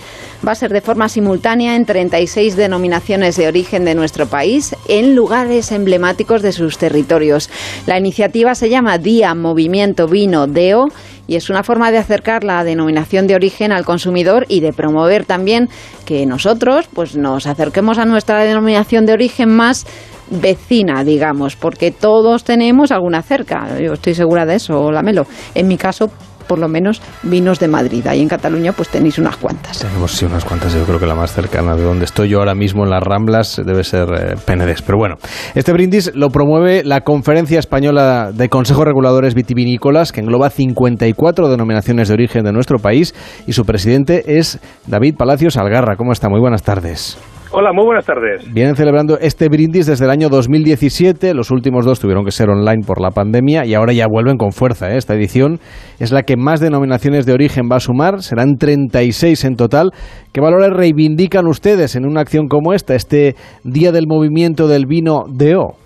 [0.45, 5.15] Va a ser de forma simultánea en 36 denominaciones de origen de nuestro país, en
[5.15, 7.49] lugares emblemáticos de sus territorios.
[7.88, 10.89] La iniciativa se llama Día Movimiento Vino DEO
[11.26, 15.23] y es una forma de acercar la denominación de origen al consumidor y de promover
[15.23, 15.69] también
[16.06, 19.86] que nosotros pues nos acerquemos a nuestra denominación de origen más
[20.30, 23.80] vecina, digamos, porque todos tenemos alguna cerca.
[23.80, 25.26] Yo estoy segura de eso, Lamelo.
[25.56, 26.10] En mi caso,
[26.48, 28.06] por lo menos, vinos de Madrid.
[28.08, 29.80] Ahí en Cataluña, pues tenéis unas cuantas.
[29.80, 32.56] Tenemos sí unas cuantas, yo creo que la más cercana de donde estoy yo ahora
[32.56, 34.82] mismo en las Ramblas debe ser eh, Penedés.
[34.82, 35.16] Pero bueno,
[35.56, 42.08] este brindis lo promueve la Conferencia Española de Consejos Reguladores Vitivinícolas, que engloba 54 denominaciones
[42.08, 43.16] de origen de nuestro país,
[43.48, 45.96] y su presidente es David Palacios Algarra.
[45.96, 46.30] ¿Cómo está?
[46.30, 47.18] Muy buenas tardes.
[47.56, 48.52] Hola, muy buenas tardes.
[48.52, 51.36] Vienen celebrando este brindis desde el año 2017.
[51.36, 54.54] Los últimos dos tuvieron que ser online por la pandemia y ahora ya vuelven con
[54.54, 54.89] fuerza.
[54.89, 54.98] ¿eh?
[54.98, 55.60] Esta edición
[56.00, 58.22] es la que más denominaciones de origen va a sumar.
[58.22, 59.92] Serán 36 en total.
[60.34, 65.26] ¿Qué valores reivindican ustedes en una acción como esta, este Día del Movimiento del Vino
[65.30, 65.78] de O?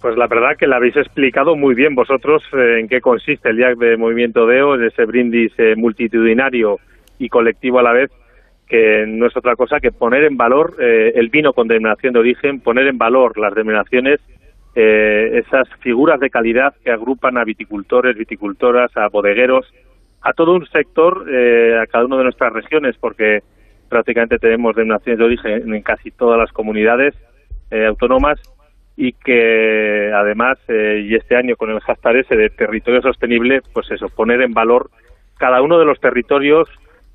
[0.00, 3.56] Pues la verdad que la habéis explicado muy bien vosotros eh, en qué consiste el
[3.56, 6.76] Día del Movimiento de O, en ese brindis eh, multitudinario
[7.18, 8.12] y colectivo a la vez
[8.70, 12.20] que no es otra cosa que poner en valor eh, el vino con denominación de
[12.20, 14.20] origen, poner en valor las denominaciones,
[14.76, 19.66] eh, esas figuras de calidad que agrupan a viticultores, viticultoras, a bodegueros,
[20.22, 23.40] a todo un sector, eh, a cada una de nuestras regiones, porque
[23.88, 27.14] prácticamente tenemos denominaciones de origen en casi todas las comunidades
[27.88, 28.40] autónomas
[28.96, 34.08] y que además, y este año con el hashtag ese de territorio sostenible, pues eso,
[34.08, 34.90] poner en valor
[35.38, 36.68] cada uno de los territorios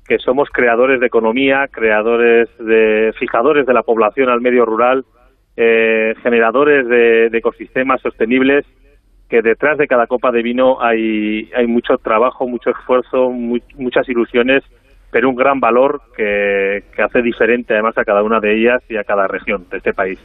[0.06, 5.04] que somos creadores de economía, creadores de fijadores de la población al medio rural,
[5.56, 8.64] eh, generadores de, ecosistemas sostenibles,
[9.28, 14.62] que detrás de cada copa de vino hay, hay mucho trabajo, mucho esfuerzo, muchas ilusiones,
[15.10, 18.96] pero un gran valor que, que hace diferente además a cada una de ellas y
[18.96, 20.20] a cada región de este país.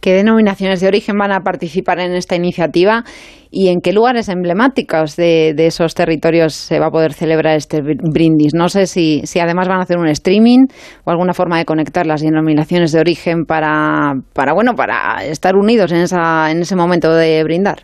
[0.00, 3.02] ¿Qué denominaciones de origen van a participar en esta iniciativa
[3.50, 8.54] y en qué lugares emblemáticos de, esos territorios se va a poder celebrar este brindis?
[8.54, 10.66] No sé si, si, además van a hacer un streaming
[11.04, 15.92] o alguna forma de conectar las denominaciones de origen para, para, bueno, para estar unidos
[15.92, 17.78] en, esa, en ese momento de brindar.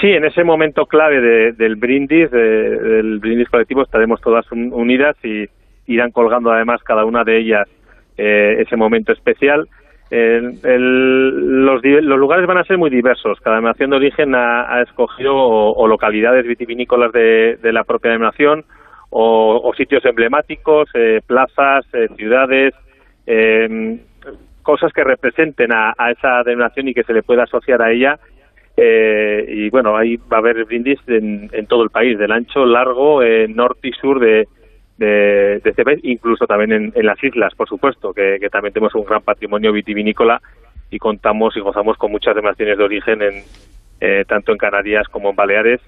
[0.00, 5.46] Sí, en ese momento clave del brindis, del brindis colectivo, estaremos todas unidas y
[5.86, 7.68] irán colgando además cada una de ellas
[8.16, 9.68] eh, ese momento especial
[10.10, 11.82] los,
[12.18, 13.40] lugares van a ser muy diversos.
[13.40, 18.64] Cada denominación de origen ha, escogido o, localidades vitivinícolas de, la propia denominación
[19.10, 22.74] o, sitios emblemáticos, eh, plazas, eh, ciudades,
[23.26, 23.98] eh,
[24.62, 28.18] cosas que representen a, esa denominación y que se le pueda asociar a ella.
[28.76, 33.20] y bueno, ahí va a haber brindis en, en todo el país, del ancho, largo,
[33.48, 34.48] norte y sur de,
[34.98, 39.22] de, de este incluso también en, las islas, por supuesto, que, también tenemos un gran
[39.22, 40.40] patrimonio vitivinícola
[40.90, 43.34] y contamos y gozamos con muchas denominaciones de origen en,
[44.00, 45.80] eh, tanto en Canarias como en Baleares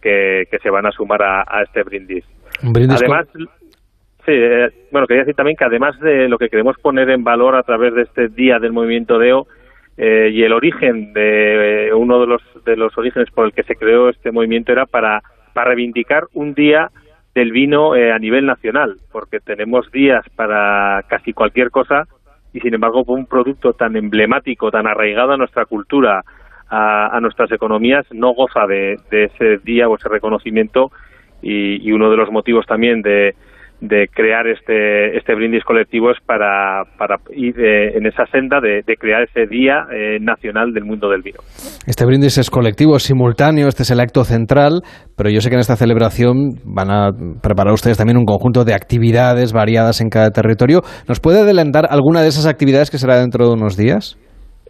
[0.00, 2.24] que, se van a sumar a, este brindis.
[2.62, 7.24] además, sí, eh, bueno, quería decir también que además de lo que queremos poner en
[7.24, 9.46] valor a través de este Día del Movimiento DEO
[9.96, 13.74] eh, y el origen de uno de los, de los orígenes por el que se
[13.74, 16.90] creó este movimiento era para, para reivindicar un día
[17.34, 22.06] del vino eh, a nivel nacional, porque tenemos días para casi cualquier cosa
[22.52, 26.24] y sin embargo un producto tan emblemático, tan arraigado a nuestra cultura,
[26.70, 30.90] a, nuestras economías, no goza de, ese día o ese reconocimiento
[31.40, 33.34] y uno de los motivos también de,
[33.80, 38.82] de crear este, este brindis colectivo es para, para ir eh, en esa senda de,
[38.98, 41.38] crear ese Día eh, Nacional del Mundo del Vino.
[41.86, 44.82] Este brindis es colectivo, es simultáneo, este es el acto central,
[45.16, 47.10] pero yo sé que en esta celebración van a
[47.42, 50.80] preparar ustedes también un conjunto de actividades variadas en cada territorio.
[51.06, 54.18] ¿Nos puede adelantar alguna de esas actividades que será dentro de unos días?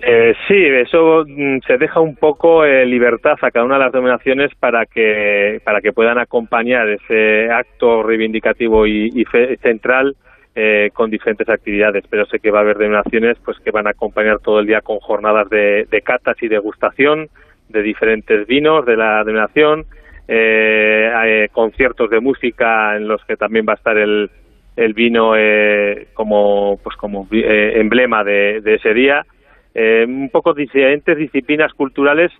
[0.01, 3.93] Eh, sí, eso mm, se deja un poco eh, libertad a cada una de las
[3.93, 9.25] denominaciones para que para que puedan acompañar ese acto reivindicativo y,
[9.61, 10.15] central
[10.55, 12.05] eh, con diferentes actividades.
[12.09, 14.83] Pero sé que va a haber denominaciones pues que van a acompañar todo el día
[14.83, 17.29] con jornadas de, catas y degustación
[17.69, 19.85] de diferentes vinos de la denominación,
[20.29, 24.31] eh, conciertos de música en los que también va a estar el,
[24.77, 25.33] el vino
[26.15, 29.27] como pues como emblema de ese día
[29.81, 32.33] eh, un poco diferentes disciplinas culturales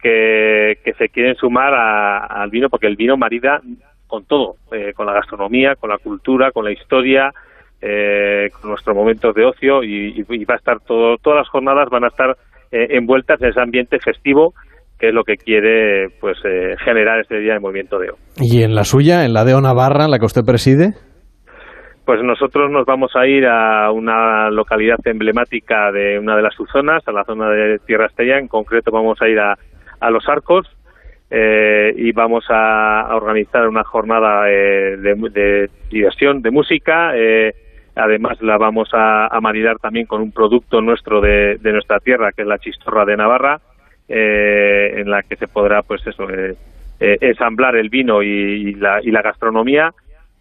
[0.00, 3.60] que, se quieren sumar al vino, porque el vino marida
[4.06, 7.34] con todo, eh, con la gastronomía, con la cultura, con la historia,
[7.82, 12.04] eh, con nuestros momentos de ocio y, va a estar todo, todas las jornadas van
[12.04, 12.34] a estar
[12.70, 14.54] envueltas en ese ambiente festivo
[14.98, 16.38] que es lo que quiere pues
[16.82, 18.16] generar este día de movimiento de O.
[18.40, 20.94] ¿Y en la suya, en la de O Navarra, en la que usted preside?
[22.06, 27.02] Pues nosotros nos vamos a ir a una localidad emblemática de una de las subzonas,
[27.08, 29.58] a la zona de Tierra Estella, en concreto vamos a ir a,
[30.08, 30.70] Los Arcos
[31.32, 37.10] eh, y vamos a, organizar una jornada eh, de, diversión, de música.
[37.16, 37.52] Eh,
[37.96, 42.48] además la vamos a, maridar también con un producto nuestro de, nuestra tierra, que es
[42.48, 43.60] la chistorra de Navarra,
[44.06, 46.28] en la que se podrá pues eso
[47.00, 49.92] ensamblar el vino y, la, y la gastronomía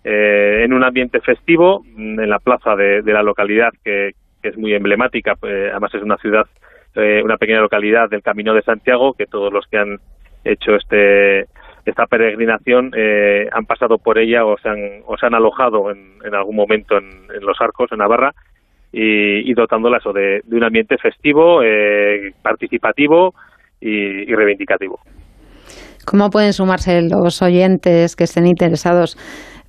[0.07, 4.13] eh, en un ambiente festivo, mm, en la plaza de, la localidad, que,
[4.43, 6.45] es muy emblemática, pues, además es una ciudad,
[6.93, 9.99] eh, una pequeña localidad del Camino de Santiago, que todos los que han
[10.43, 11.47] hecho este
[11.85, 16.33] esta peregrinación eh, han pasado por ella o se han, o se han alojado en,
[16.33, 18.33] algún momento en, los arcos, en Navarra,
[18.91, 23.35] y, dotándola eso de, un ambiente festivo, eh, participativo
[23.79, 24.99] y, reivindicativo.
[26.05, 29.17] ¿Cómo pueden sumarse los oyentes que estén interesados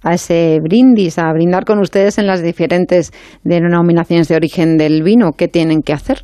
[0.07, 3.11] a ese brindis, a brindar con ustedes en las diferentes
[3.43, 5.33] denominaciones de origen del vino?
[5.37, 6.19] ¿Qué tienen que hacer?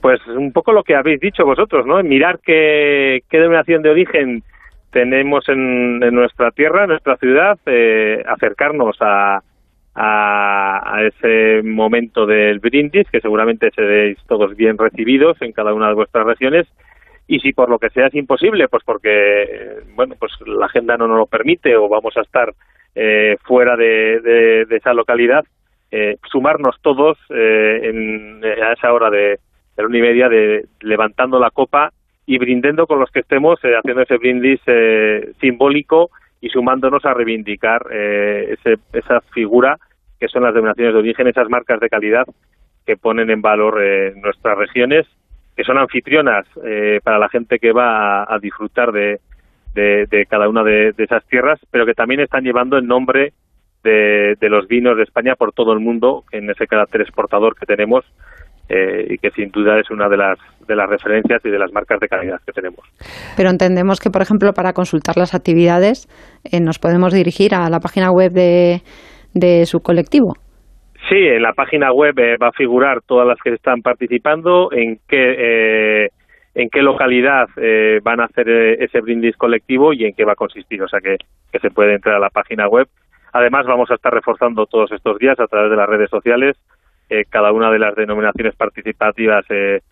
[0.00, 2.02] Pues un poco lo que habéis dicho vosotros, ¿no?
[2.02, 4.42] Mirar qué, denominación de origen
[4.90, 9.40] tenemos en, nuestra tierra, en nuestra ciudad, eh, acercarnos a,
[9.94, 15.94] a, ese momento del brindis, que seguramente seréis todos bien recibidos en cada una de
[15.94, 16.66] vuestras regiones.
[17.32, 21.06] Y si por lo que sea es imposible, pues porque bueno, pues la agenda no
[21.08, 22.52] nos lo permite o vamos a estar
[22.94, 25.44] eh, fuera de, esa localidad,
[25.90, 29.38] eh, sumarnos todos en, a esa hora de,
[29.76, 31.92] de la una y media de levantando la copa
[32.26, 37.14] y brindando con los que estemos, eh, haciendo ese brindis eh, simbólico y sumándonos a
[37.14, 38.56] reivindicar eh,
[38.92, 39.78] esa figura
[40.18, 42.26] que son las denominaciones de origen, esas marcas de calidad
[42.86, 43.80] que ponen en valor
[44.16, 45.06] nuestras regiones,
[45.56, 46.46] que son anfitrionas
[47.04, 49.18] para la gente que va a, disfrutar de,
[49.74, 53.32] de, cada una de, esas tierras, pero que también están llevando el nombre
[53.84, 57.66] de, de los vinos de España por todo el mundo, en ese carácter exportador que
[57.66, 58.04] tenemos,
[58.68, 61.72] eh, y que sin duda es una de las, de las referencias y de las
[61.72, 62.80] marcas de calidad que tenemos.
[63.36, 66.08] Pero entendemos que, por ejemplo, para consultar las actividades
[66.44, 68.80] eh, nos podemos dirigir a la página web de,
[69.34, 70.36] de su colectivo.
[71.12, 74.98] Sí, en la página web eh, va a figurar todas las que están participando, en
[75.06, 76.08] qué,
[76.54, 77.48] en qué localidad
[78.02, 80.82] van a hacer ese brindis colectivo y en qué va a consistir.
[80.82, 81.18] O sea que,
[81.52, 82.88] que se puede entrar a la página web.
[83.34, 86.56] Además, vamos a estar reforzando todos estos días a través de las redes sociales
[87.12, 89.82] eh, cada una de las denominaciones participativas eh,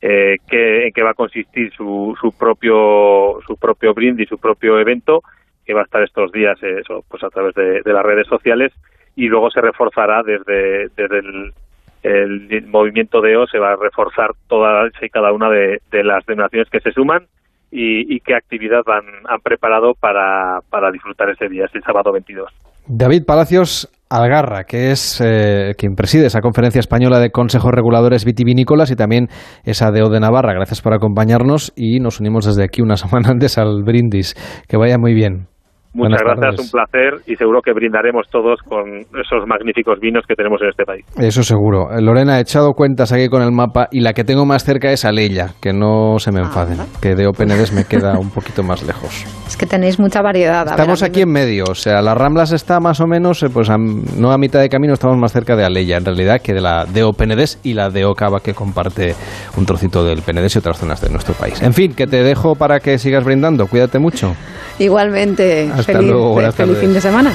[0.00, 5.22] eh, en qué va a consistir su, su propio su propio brindis, su propio evento,
[5.66, 8.72] que va a estar estos días eso, pues a través de, las redes sociales
[9.16, 15.08] y luego se reforzará desde, el, movimiento de O se va a reforzar todas y
[15.08, 17.26] cada una de, las denominaciones que se suman
[17.70, 22.50] y, qué actividad han, han preparado para, para disfrutar ese día, ese sábado 22.
[22.86, 28.90] David Palacios, Algarra, que es eh, quien preside esa conferencia española de consejos reguladores vitivinícolas
[28.90, 29.28] y también
[29.64, 30.54] esa de O de Navarra.
[30.54, 34.34] Gracias por acompañarnos y nos unimos desde aquí una semana antes al brindis.
[34.66, 35.49] Que vaya muy bien.
[35.92, 40.60] Muchas gracias, un placer y seguro que brindaremos todos con esos magníficos vinos que tenemos
[40.62, 41.04] en este país.
[41.18, 41.88] Eso seguro.
[42.00, 45.04] Lorena, he echado cuentas aquí con el mapa y la que tengo más cerca es
[45.04, 49.26] Aleya, que no se me enfaden, que de Openedes me queda un poquito más lejos.
[49.50, 50.64] Es que tenéis mucha variedad.
[50.64, 54.30] Estamos aquí en medio, o sea, las Ramblas está más o menos, eh, pues no
[54.30, 57.02] a mitad de camino, estamos más cerca de Aleya en realidad que de la de
[57.02, 59.16] Openedes y la de Ocava que comparte
[59.56, 61.60] un trocito del Penedes y otras zonas de nuestro país.
[61.62, 63.66] En fin, que te dejo para que sigas brindando.
[63.66, 64.36] Cuídate mucho.
[64.78, 65.68] Igualmente.
[65.80, 67.32] Hasta feliz, luego, buenas feliz fin de semana.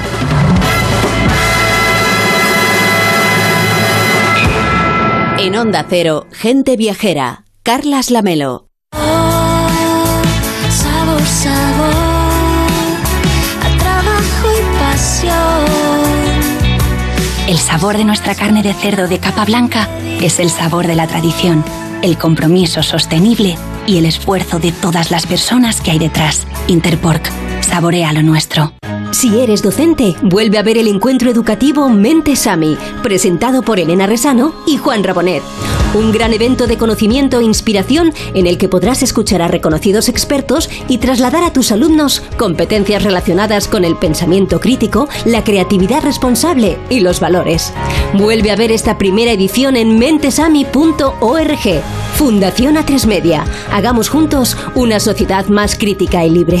[5.38, 7.44] En Onda Cero, gente viajera.
[7.62, 8.68] Carlas Lamelo.
[8.92, 9.68] Oh,
[10.70, 11.94] sabor, sabor,
[13.62, 15.36] a trabajo y pasión.
[17.48, 19.88] El sabor de nuestra carne de cerdo de capa blanca
[20.20, 21.64] es el sabor de la tradición,
[22.02, 23.56] el compromiso sostenible
[23.86, 26.46] y el esfuerzo de todas las personas que hay detrás.
[26.68, 27.30] Interpork,
[27.62, 28.72] saborea lo nuestro.
[29.16, 34.54] Si eres docente, vuelve a ver el encuentro educativo Mente Sami, presentado por Elena Resano
[34.66, 35.42] y Juan Rabonet.
[35.94, 40.68] Un gran evento de conocimiento e inspiración en el que podrás escuchar a reconocidos expertos
[40.86, 47.00] y trasladar a tus alumnos competencias relacionadas con el pensamiento crítico, la creatividad responsable y
[47.00, 47.72] los valores.
[48.18, 51.82] Vuelve a ver esta primera edición en mentesami.org.
[52.16, 53.46] Fundación A3 Media.
[53.72, 56.60] Hagamos juntos una sociedad más crítica y libre.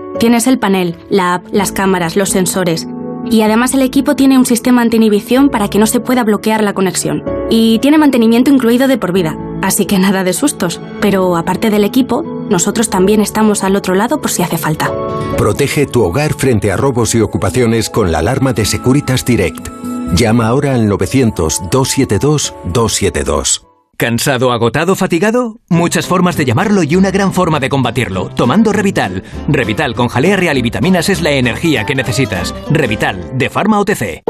[0.19, 2.87] Tienes el panel, la app, las cámaras, los sensores.
[3.29, 6.73] Y además el equipo tiene un sistema anti-inhibición para que no se pueda bloquear la
[6.73, 7.23] conexión.
[7.49, 10.79] Y tiene mantenimiento incluido de por vida, así que nada de sustos.
[11.01, 14.91] Pero aparte del equipo, nosotros también estamos al otro lado por si hace falta.
[15.37, 19.67] Protege tu hogar frente a robos y ocupaciones con la alarma de Securitas Direct.
[20.15, 23.70] Llama ahora al 900-272-272.
[24.01, 25.59] ¿Cansado, agotado, fatigado?
[25.69, 28.29] Muchas formas de llamarlo y una gran forma de combatirlo.
[28.29, 29.21] Tomando Revital.
[29.47, 32.55] Revital con jalea real y vitaminas es la energía que necesitas.
[32.71, 34.23] Revital, de Pharma OTC.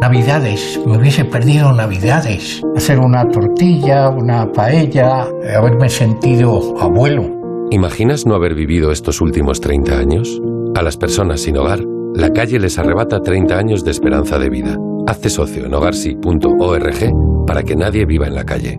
[0.00, 2.62] Navidades, me hubiese perdido Navidades.
[2.74, 7.68] Hacer una tortilla, una paella, haberme sentido abuelo.
[7.70, 10.40] ¿Imaginas no haber vivido estos últimos 30 años?
[10.74, 11.80] A las personas sin hogar,
[12.14, 14.78] la calle les arrebata 30 años de esperanza de vida.
[15.06, 18.78] Hazte socio en hogarsi.org para que nadie viva en la calle.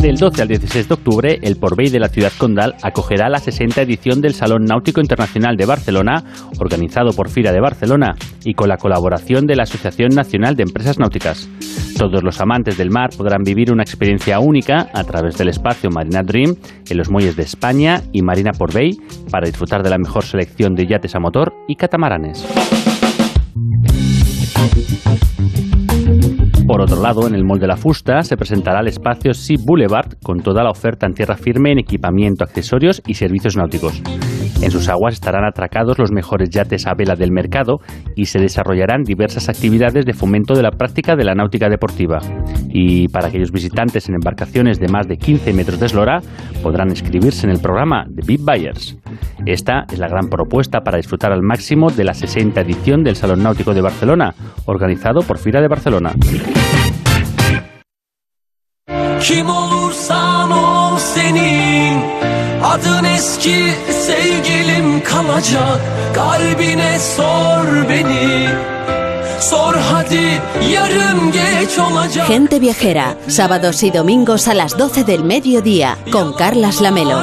[0.00, 3.82] Del 12 al 16 de octubre, el Porvey de la ciudad condal acogerá la 60
[3.82, 6.22] edición del Salón Náutico Internacional de Barcelona,
[6.60, 11.00] organizado por FIRA de Barcelona y con la colaboración de la Asociación Nacional de Empresas
[11.00, 11.48] Náuticas.
[11.98, 16.22] Todos los amantes del mar podrán vivir una experiencia única a través del espacio Marina
[16.22, 16.54] Dream
[16.88, 18.96] en los muelles de España y Marina Porvey
[19.32, 22.46] para disfrutar de la mejor selección de yates a motor y catamaranes.
[26.68, 30.18] Por otro lado, en el Mall de la Fusta se presentará el espacio Sea Boulevard
[30.22, 34.02] con toda la oferta en tierra firme en equipamiento, accesorios y servicios náuticos.
[34.60, 37.80] En sus aguas estarán atracados los mejores yates a vela del mercado
[38.16, 42.18] y se desarrollarán diversas actividades de fomento de la práctica de la náutica deportiva.
[42.68, 46.20] Y para aquellos visitantes en embarcaciones de más de 15 metros de eslora,
[46.62, 48.98] podrán inscribirse en el programa de Big Buyers.
[49.46, 53.42] Esta es la gran propuesta para disfrutar al máximo de la 60 edición del Salón
[53.44, 54.34] Náutico de Barcelona,
[54.66, 56.12] organizado por FIRA de Barcelona.
[59.20, 59.92] Kim ol
[62.68, 63.72] Adın eski
[64.06, 65.80] sevgilim kalacak.
[66.14, 68.48] Kalbine sor beni
[69.40, 70.40] Sor hadi
[70.72, 76.80] yarın geç olacak Gente viajera, sábados y domingos a las 12 del mediodía con Carlas
[76.80, 77.22] Lamelo.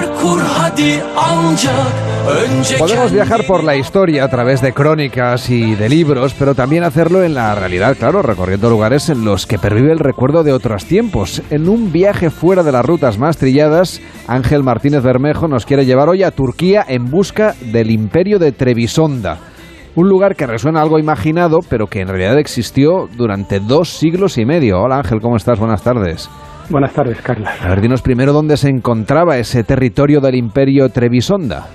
[2.80, 7.24] Podemos viajar por la historia a través de crónicas y de libros, pero también hacerlo
[7.24, 11.42] en la realidad, claro, recorriendo lugares en los que pervive el recuerdo de otros tiempos.
[11.50, 16.08] En un viaje fuera de las rutas más trilladas, Ángel Martínez Bermejo nos quiere llevar
[16.08, 19.55] hoy a Turquía en busca del imperio de Trebisonda.
[19.96, 24.46] Un lugar que resuena algo imaginado, pero que en realidad existió durante dos siglos y
[24.46, 24.82] medio.
[24.82, 25.58] Hola Ángel, ¿cómo estás?
[25.58, 26.30] Buenas tardes.
[26.70, 27.52] Buenas tardes, Carla.
[27.64, 31.68] A ver, dinos primero dónde se encontraba ese territorio del imperio Trebisonda.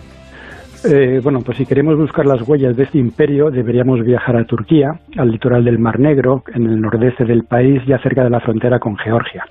[0.85, 4.89] Eh, bueno, pues si queremos buscar las huellas de este imperio, deberíamos viajar a Turquía,
[5.17, 8.79] al litoral del Mar Negro, en el nordeste del país, ya cerca de la frontera
[8.79, 9.45] con Georgia.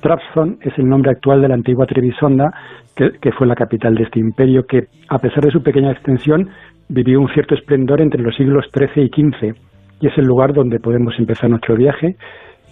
[0.00, 2.50] Trabzon es el nombre actual de la antigua Trebisonda,
[2.96, 6.48] que, que fue la capital de este imperio, que, a pesar de su pequeña extensión,
[6.88, 9.54] vivió un cierto esplendor entre los siglos XIII y XV,
[10.00, 12.16] y es el lugar donde podemos empezar nuestro viaje.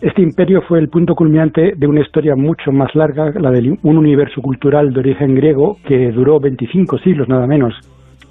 [0.01, 3.99] Este imperio fue el punto culminante de una historia mucho más larga, la de un
[3.99, 7.75] universo cultural de origen griego que duró 25 siglos nada menos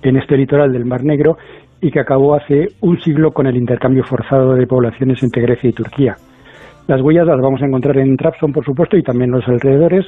[0.02, 1.38] en este litoral del Mar Negro
[1.82, 5.74] y que acabó hace un siglo con el intercambio forzado de poblaciones entre Grecia y
[5.74, 6.16] Turquía.
[6.88, 10.08] Las huellas las vamos a encontrar en Trabzon, por supuesto, y también en los alrededores,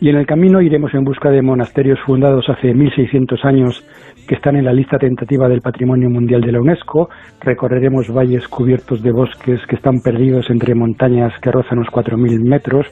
[0.00, 3.84] y en el camino iremos en busca de monasterios fundados hace 1600 años
[4.26, 7.08] que están en la lista tentativa del Patrimonio Mundial de la UNESCO.
[7.40, 12.86] Recorreremos valles cubiertos de bosques que están perdidos entre montañas que rozan los 4.000 metros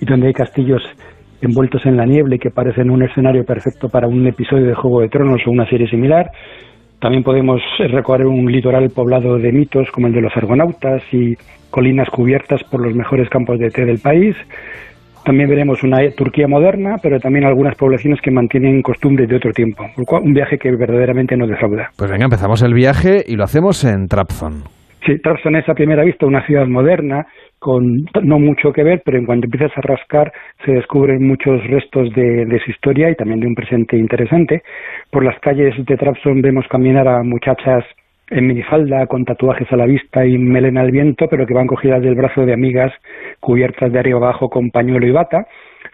[0.00, 0.82] y donde hay castillos
[1.40, 5.00] envueltos en la niebla y que parecen un escenario perfecto para un episodio de Juego
[5.00, 6.30] de Tronos o una serie similar.
[7.00, 11.34] También podemos recorrer un litoral poblado de mitos como el de los argonautas y
[11.70, 14.34] colinas cubiertas por los mejores campos de té del país.
[15.24, 19.84] También veremos una Turquía moderna, pero también algunas poblaciones que mantienen costumbres de otro tiempo.
[20.22, 21.88] Un viaje que verdaderamente nos defrauda.
[21.96, 24.64] Pues venga, empezamos el viaje y lo hacemos en Trabzon.
[25.06, 27.26] Sí, Trabzon es a primera vista una ciudad moderna,
[27.58, 27.82] con
[28.22, 30.32] no mucho que ver, pero en cuanto empiezas a rascar
[30.64, 34.62] se descubren muchos restos de, de, su historia y también de un presente interesante.
[35.10, 37.84] Por las calles de Trabzon vemos caminar a muchachas
[38.30, 42.02] en minifalda, con tatuajes a la vista y melena al viento, pero que van cogidas
[42.02, 42.92] del brazo de amigas
[43.40, 45.46] cubiertas de arriba abajo con pañuelo y bata.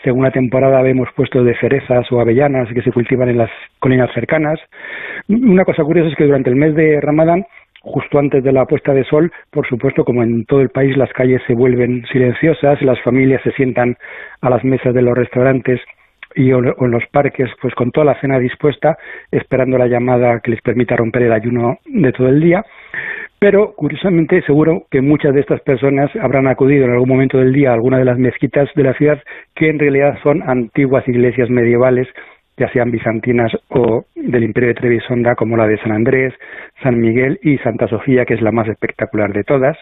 [0.05, 3.51] Según la temporada vemos puestos de cerezas o avellanas que se cultivan en las
[3.81, 4.59] colinas cercanas.
[5.29, 7.45] Una cosa curiosa es que durante el mes de Ramadán,
[7.83, 11.13] justo antes de la puesta de sol, por supuesto, como en todo el país, las
[11.13, 13.97] calles se vuelven silenciosas, las familias se sientan
[14.41, 15.81] a las mesas de los restaurantes
[16.35, 18.97] y o, en los parques pues con toda la cena dispuesta
[19.31, 22.65] esperando la llamada que les permita romper el ayuno de todo el día.
[23.39, 27.71] Pero curiosamente seguro que muchas de estas personas habrán acudido en algún momento del día
[27.71, 29.23] a alguna de las mezquitas de la ciudad
[29.55, 32.07] que en realidad son antiguas iglesias medievales
[32.59, 36.35] ya sean bizantinas o del imperio de Trebisonda como la de San Andrés,
[36.83, 39.79] San Miguel y Santa Sofía que es la más espectacular de todas.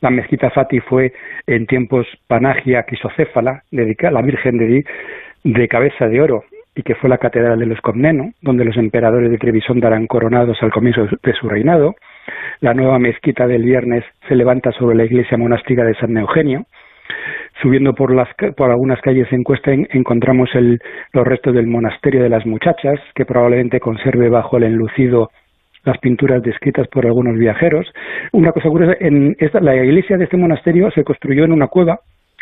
[0.00, 1.12] La mezquita Fati fue
[1.46, 4.84] en tiempos Panagia Quisocéfala, dedicada a la Virgen de,
[5.44, 9.30] de cabeza de oro, y que fue la catedral de los Comneno, donde los emperadores
[9.30, 11.96] de Trebisonda eran coronados al comienzo de su reinado.
[12.60, 16.66] La nueva mezquita del viernes se levanta sobre la iglesia monástica de San Eugenio.
[17.60, 20.78] Subiendo por, las, por algunas calles en Cuesta encontramos el,
[21.12, 25.30] los restos del monasterio de las muchachas, que probablemente conserve bajo el enlucido
[25.84, 27.92] las pinturas descritas por algunos viajeros.
[28.32, 31.98] Una cosa curiosa, en esta, la iglesia de este monasterio se construyó en una cueva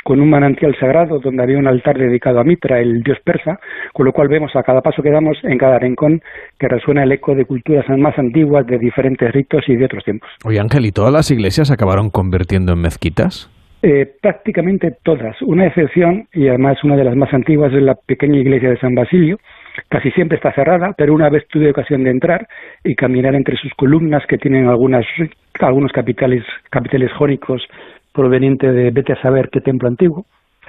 [0.07, 3.59] con un manantial sagrado donde había un altar dedicado a Mitra, el dios persa,
[3.93, 6.23] con lo cual vemos a cada paso que damos en cada rincón
[6.61, 10.31] que resuena el eco de culturas más antiguas, de diferentes ritos y de otros tiempos.
[10.45, 13.51] Oye Ángel, ¿y todas las iglesias se acabaron convirtiendo en mezquitas?
[13.83, 15.43] Eh, prácticamente todas.
[15.43, 18.95] Una excepción, y además una de las más antiguas, es la pequeña iglesia de San
[18.95, 19.39] Basilio.
[19.89, 22.47] Casi siempre está cerrada, pero una vez tuve ocasión de entrar
[22.85, 25.05] y caminar entre sus columnas que tienen algunas,
[25.61, 27.67] algunos capiteles, capiteles jónicos
[28.17, 30.25] proveniente de vete a saber qué templo antiguo.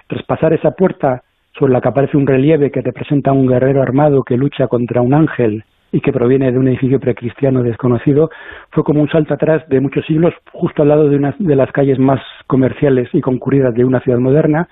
[0.07, 1.23] Tras pasar esa puerta
[1.57, 5.01] sobre la que aparece un relieve que representa a un guerrero armado que lucha contra
[5.01, 8.29] un ángel y que proviene de un edificio precristiano desconocido,
[8.71, 11.71] fue como un salto atrás de muchos siglos, justo al lado de una de las
[11.71, 14.67] calles más comerciales y concurridas de una ciudad moderna,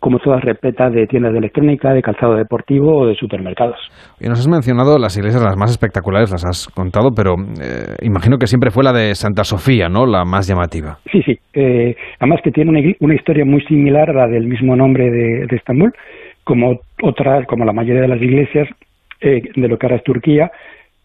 [0.00, 3.76] como todas repletas de tiendas de electrónica, de calzado deportivo o de supermercados.
[4.20, 8.38] Y nos has mencionado las iglesias las más espectaculares, las has contado, pero eh, imagino
[8.38, 10.06] que siempre fue la de Santa Sofía, ¿no?
[10.06, 10.98] La más llamativa.
[11.10, 11.38] Sí, sí.
[11.54, 15.56] Eh, además que tiene una, historia muy similar a la del mismo nombre de, de
[15.56, 15.92] Estambul
[16.44, 18.68] como otras, como la mayoría de las iglesias,
[19.26, 20.50] eh, de lo que ahora es Turquía,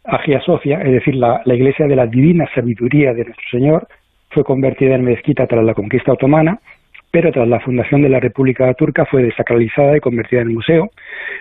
[0.03, 3.87] Agia Sofia, es decir, la, iglesia de la divina sabiduría de nuestro Señor,
[4.29, 6.59] fue convertida en mezquita tras la conquista otomana,
[7.11, 10.89] pero tras la fundación de la República Turca fue desacralizada y convertida en museo.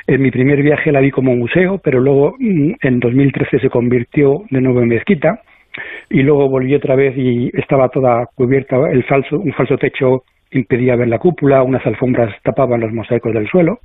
[0.06, 4.42] En mi primer viaje la vi como museo, pero luego mm, en 2013 se convirtió
[4.50, 5.40] de nuevo en mezquita
[6.10, 10.96] y luego volvió otra vez y estaba toda cubierta, el falso, un falso techo impedía
[10.96, 13.78] ver la cúpula, unas alfombras tapaban los mosaicos del suelo.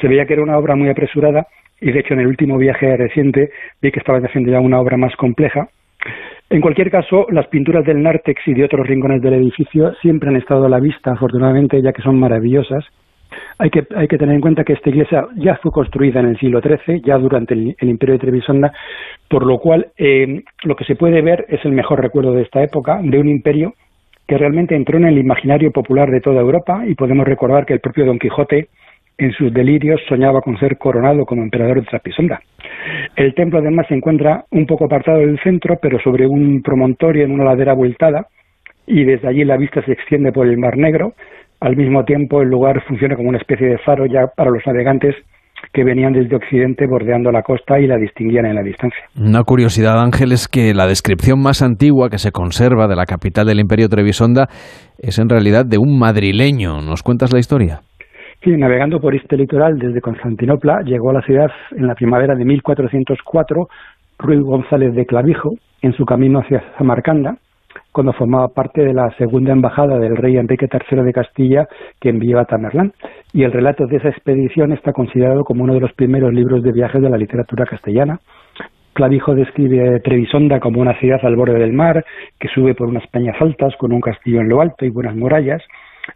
[0.00, 1.46] Se veía que era una obra muy apresurada
[1.80, 3.50] y de hecho en el último viaje reciente
[3.82, 5.68] vi que estaban haciendo ya una obra más compleja.
[6.48, 10.36] En cualquier caso, las pinturas del nártex y de otros rincones del edificio siempre han
[10.36, 12.84] estado a la vista, afortunadamente, ya que son maravillosas.
[13.58, 16.38] Hay que, hay que tener en cuenta que esta iglesia ya fue construida en el
[16.38, 18.72] siglo XIII, ya durante el, Imperio de Trebisonda,
[19.28, 22.62] por lo cual eh, lo que se puede ver es el mejor recuerdo de esta
[22.62, 23.74] época, de un imperio
[24.28, 27.80] que realmente entró en el imaginario popular de toda Europa y podemos recordar que el
[27.80, 28.68] propio Don Quijote
[29.18, 32.40] en sus delirios soñaba con ser coronado como emperador de Trapisonda.
[33.16, 37.32] El templo además se encuentra un poco apartado del centro, pero sobre un promontorio en
[37.32, 38.26] una ladera abultada,
[38.86, 41.14] y desde allí la vista se extiende por el Mar Negro.
[41.60, 45.16] Al mismo tiempo, el lugar funciona como una especie de faro ya para los navegantes
[45.72, 49.00] que venían desde Occidente bordeando la costa y la distinguían en la distancia.
[49.18, 53.46] Una curiosidad, Ángel, es que la descripción más antigua que se conserva de la capital
[53.46, 54.48] del Imperio Trebisonda
[54.98, 56.82] es en realidad de un madrileño.
[56.82, 57.80] ¿Nos cuentas la historia?
[58.46, 62.44] Sí, navegando por este litoral desde Constantinopla, llegó a la ciudad en la primavera de
[62.44, 63.66] 1404
[64.20, 65.50] Ruy González de Clavijo,
[65.82, 67.38] en su camino hacia Samarcanda,
[67.90, 71.66] cuando formaba parte de la segunda embajada del rey Enrique III de Castilla
[72.00, 72.92] que envió a Tamerlán.
[73.32, 76.70] Y el relato de esa expedición está considerado como uno de los primeros libros de
[76.70, 78.20] viajes de la literatura castellana.
[78.92, 82.04] Clavijo describe Trevisonda como una ciudad al borde del mar,
[82.38, 85.64] que sube por unas peñas altas con un castillo en lo alto y buenas murallas,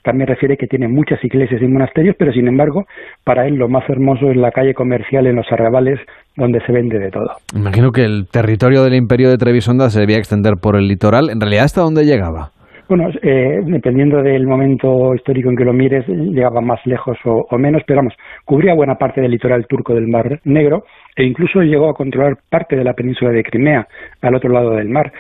[0.03, 2.84] también refiere que tiene muchas iglesias y monasterios, pero sin embargo,
[3.24, 5.99] para él lo más hermoso es la calle comercial en los arrabales
[6.36, 7.30] donde se vende de todo.
[7.55, 11.30] Imagino que el territorio del imperio de Trebisonda se debía extender por el litoral.
[11.30, 12.51] ¿En realidad hasta dónde llegaba?
[12.91, 17.57] Bueno, eh, dependiendo del momento histórico en que lo mires, llegaba más lejos o, o,
[17.57, 18.14] menos, pero vamos,
[18.45, 20.82] cubría buena parte del litoral turco del Mar Negro
[21.14, 23.86] e incluso llegó a controlar parte de la península de Crimea,
[24.22, 25.12] al otro lado del mar.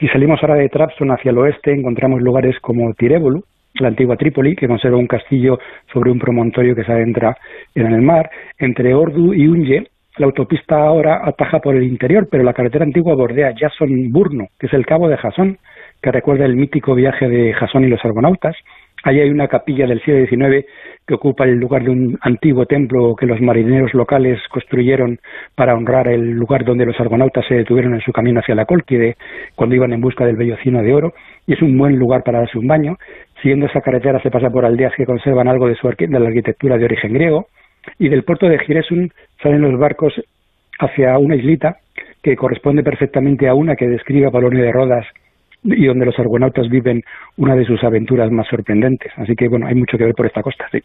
[0.00, 3.42] Si salimos ahora de Trabzon hacia el oeste, encontramos lugares como Tirébolu,
[3.80, 5.58] la antigua Trípoli, que conserva un castillo
[5.92, 7.36] sobre un promontorio que se adentra
[7.74, 8.30] en el mar.
[8.58, 13.14] Entre Ordu y Unye, la autopista ahora ataja por el interior, pero la carretera antigua
[13.14, 15.58] bordea Jason-Burno, que es el cabo de Jasón,
[16.02, 18.56] que recuerda el mítico viaje de Jasón y los argonautas.
[19.04, 20.66] Allí hay una capilla del siglo XIX
[21.06, 25.20] que ocupa el lugar de un antiguo templo que los marineros locales construyeron
[25.54, 29.16] para honrar el lugar donde los argonautas se detuvieron en su camino hacia la Cólquide
[29.54, 31.12] cuando iban en busca del bellocino de oro.
[31.46, 32.96] Y es un buen lugar para darse un baño.
[33.42, 36.76] Siguiendo esa carretera se pasa por aldeas que conservan algo de, su de la arquitectura
[36.76, 37.46] de origen griego
[37.98, 39.10] y del puerto de Giresun
[39.42, 40.12] salen los barcos
[40.80, 41.76] hacia una islita
[42.22, 45.06] que corresponde perfectamente a una que describe Apolonio de Rodas
[45.64, 47.02] y donde los argonautas viven
[47.36, 49.12] una de sus aventuras más sorprendentes.
[49.16, 50.78] Así que, bueno, hay mucho que ver por esta costa, sí.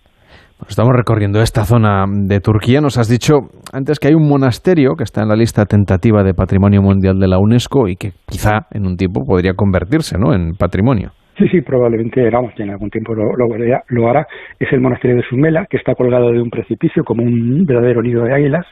[0.67, 2.79] Estamos recorriendo esta zona de Turquía.
[2.81, 6.33] Nos has dicho antes que hay un monasterio que está en la lista tentativa de
[6.33, 10.33] Patrimonio Mundial de la UNESCO y que quizá en un tiempo podría convertirse ¿no?
[10.33, 11.11] en patrimonio.
[11.37, 14.27] Sí, sí, probablemente, vamos, en algún tiempo lo, lo, hará.
[14.59, 18.23] Es el monasterio de Sumela, que está colgado de un precipicio como un verdadero nido
[18.23, 18.67] de águilas.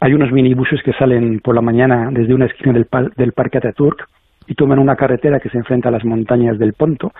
[0.00, 4.08] Hay unos minibuses que salen por la mañana desde una esquina del, Parque Ataturk
[4.48, 7.12] y toman una carretera que se enfrenta a las montañas del Ponto.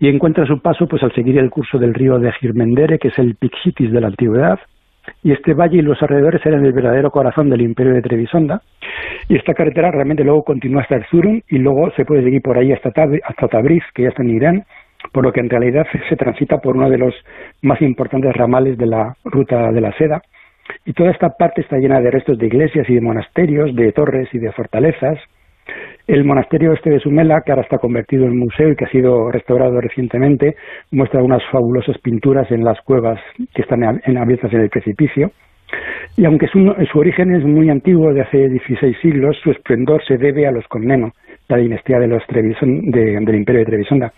[0.00, 3.18] y encuentra su paso pues al seguir el curso del río de Girmendere, que es
[3.18, 4.58] el Pixitis de la antigüedad,
[5.22, 8.62] y este valle y los alrededores eran el verdadero corazón del imperio de Trebisonda,
[9.28, 12.72] y esta carretera realmente luego continúa hasta Erzurum y luego se puede seguir por ahí
[12.72, 12.90] hasta,
[13.24, 14.64] hasta Tabriz, que ya está en Irán,
[15.12, 17.14] por lo que en realidad se transita por uno de los
[17.62, 20.22] más importantes ramales de la ruta de la seda,
[20.84, 24.28] y toda esta parte está llena de restos de iglesias y de monasterios, de torres
[24.32, 25.18] y de fortalezas,
[26.06, 29.30] el monasterio este de Sumela, que ahora está convertido en museo y que ha sido
[29.30, 30.54] restaurado recientemente,
[30.92, 33.20] muestra unas fabulosas pinturas en las cuevas
[33.54, 35.30] que están abiertas en el precipicio.
[36.16, 36.60] Y aunque su,
[36.94, 41.12] origen es muy antiguo, de hace 16 siglos, su esplendor se debe a los Comneno,
[41.48, 44.12] la dinastía de los del imperio de Trebisonda.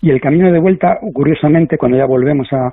[0.00, 2.72] Y el camino de vuelta, curiosamente, cuando ya volvemos a,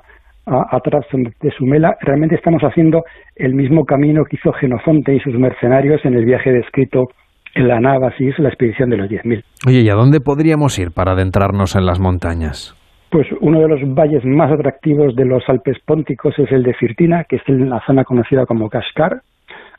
[0.70, 3.04] atrás de Sumela, realmente estamos haciendo
[3.36, 7.08] el mismo camino que hizo Genofonte y sus mercenarios en el viaje descrito
[7.54, 9.42] en la Navasis, la expedición de los 10.000.
[9.66, 12.74] Oye, ¿y a dónde podríamos ir para adentrarnos en las montañas?
[13.10, 17.24] Pues uno de los valles más atractivos de los Alpes Pónticos es el de Firtina,
[17.24, 19.22] que es en la zona conocida como Kashgar.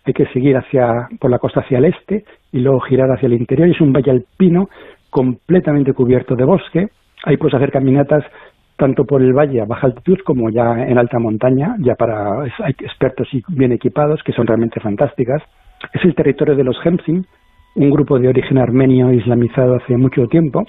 [0.06, 3.34] Hay que seguir hacia, por la costa hacia el este y luego girar hacia el
[3.34, 3.70] interior.
[3.70, 4.70] Es un valle alpino
[5.12, 6.88] completamente cubierto de bosque.
[7.24, 8.24] Ahí puedes hacer caminatas
[8.78, 12.74] tanto por el valle a baja altitud como ya en alta montaña, ya para hay
[12.80, 15.44] expertos y bien equipados, que son realmente fantásticas.
[15.94, 17.26] Es el territorio de los Hemsing,
[17.80, 20.66] un grupo de origen armenio islamizado hace mucho tiempo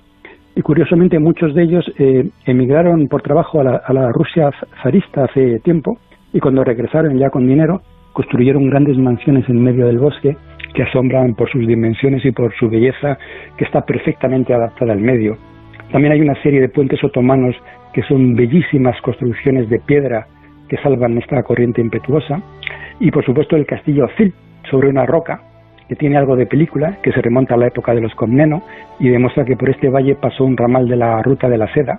[0.55, 4.49] y curiosamente muchos de ellos eh, emigraron por trabajo a la, Rusia
[4.81, 5.99] zarista hace tiempo
[6.33, 7.83] y cuando regresaron ya con dinero
[8.13, 10.37] construyeron grandes mansiones en medio del bosque
[10.73, 13.19] que asombran por sus dimensiones y por su belleza
[13.57, 15.37] que está perfectamente adaptada al medio.
[15.91, 17.57] También hay una serie de puentes otomanos
[17.93, 20.29] que son bellísimas construcciones de piedra
[20.69, 22.41] que salvan esta corriente impetuosa
[23.01, 24.33] y por supuesto el castillo Zil
[24.71, 25.50] sobre una roca
[25.91, 28.63] que tiene algo de película, que se remonta a la época de los Comneno
[29.01, 31.99] y demuestra que por este valle pasó un ramal de la ruta de la seda,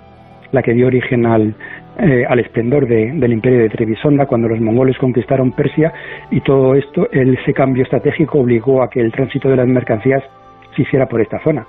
[0.53, 1.53] la que dio origen al,
[1.99, 5.91] eh, al esplendor del imperio de Trebisonda cuando los mongoles conquistaron Persia
[6.31, 10.23] y todo esto, ese cambio estratégico obligó a que el tránsito de las mercancías
[10.73, 11.67] se hiciera por esta zona.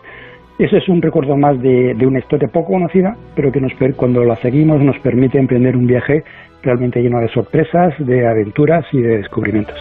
[0.60, 4.22] Eso es un recuerdo más de, de una historia poco conocida, pero que nos, cuando
[4.22, 6.22] la seguimos nos permite emprender un viaje
[6.62, 9.74] realmente lleno de sorpresas, de aventuras y de descubrimientos.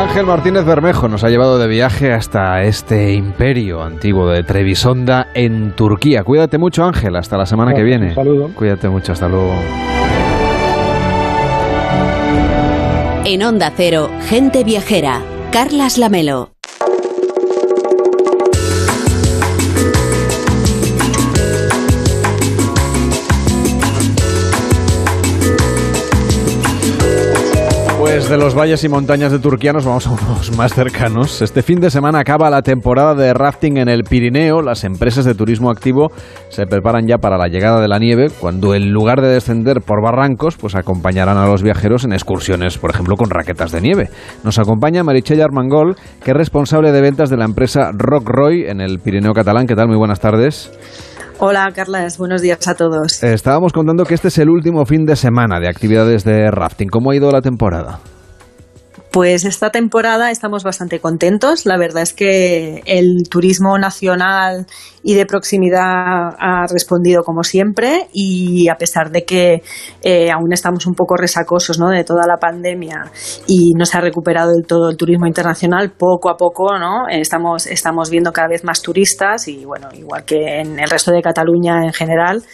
[0.00, 5.72] Ángel Martínez Bermejo nos ha llevado de viaje hasta este imperio antiguo de Trevisonda en
[5.72, 6.24] Turquía.
[6.24, 8.08] Cuídate mucho, Ángel, hasta la semana que viene.
[8.08, 8.50] Un saludo.
[8.54, 9.52] Cuídate mucho, hasta luego.
[13.26, 15.20] En Onda Cero, gente viajera.
[15.52, 16.52] Carlas Lamelo.
[28.30, 31.42] Desde los valles y montañas de Turquía nos vamos a unos más cercanos.
[31.42, 34.62] Este fin de semana acaba la temporada de rafting en el Pirineo.
[34.62, 36.12] Las empresas de turismo activo
[36.48, 40.00] se preparan ya para la llegada de la nieve, cuando en lugar de descender por
[40.00, 44.10] barrancos, pues acompañarán a los viajeros en excursiones, por ejemplo, con raquetas de nieve.
[44.44, 48.80] Nos acompaña Marichelle Armangol, que es responsable de ventas de la empresa Rock Roy en
[48.80, 49.66] el Pirineo catalán.
[49.66, 49.88] ¿Qué tal?
[49.88, 50.70] Muy buenas tardes.
[51.40, 52.16] Hola, Carlas.
[52.16, 53.24] Buenos días a todos.
[53.24, 56.90] Estábamos contando que este es el último fin de semana de actividades de rafting.
[56.90, 57.98] ¿Cómo ha ido la temporada?
[59.10, 61.66] Pues esta temporada estamos bastante contentos.
[61.66, 64.66] La verdad es que el turismo nacional
[65.02, 69.62] y de proximidad ha respondido como siempre y a pesar de que
[70.02, 71.88] eh, aún estamos un poco resacosos ¿no?
[71.88, 73.10] de toda la pandemia
[73.48, 77.08] y no se ha recuperado del todo el turismo internacional, poco a poco ¿no?
[77.08, 81.20] estamos, estamos viendo cada vez más turistas y bueno, igual que en el resto de
[81.20, 82.44] Cataluña en general,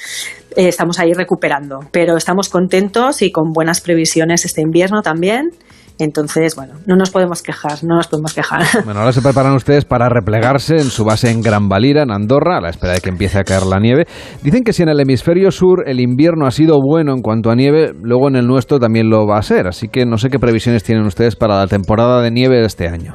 [0.57, 1.81] eh, estamos ahí recuperando.
[1.91, 5.51] Pero estamos contentos y con buenas previsiones este invierno también
[5.99, 8.63] entonces, bueno, no nos podemos quejar, no nos podemos quejar.
[8.85, 12.59] Bueno, ahora se preparan ustedes para replegarse en su base en Gran Valira, en Andorra,
[12.59, 14.07] a la espera de que empiece a caer la nieve.
[14.43, 17.57] Dicen que si en el hemisferio sur el invierno ha sido bueno en cuanto a
[17.57, 19.67] nieve, luego en el nuestro también lo va a ser.
[19.67, 22.89] Así que no sé qué previsiones tienen ustedes para la temporada de nieve de este
[22.89, 23.15] año.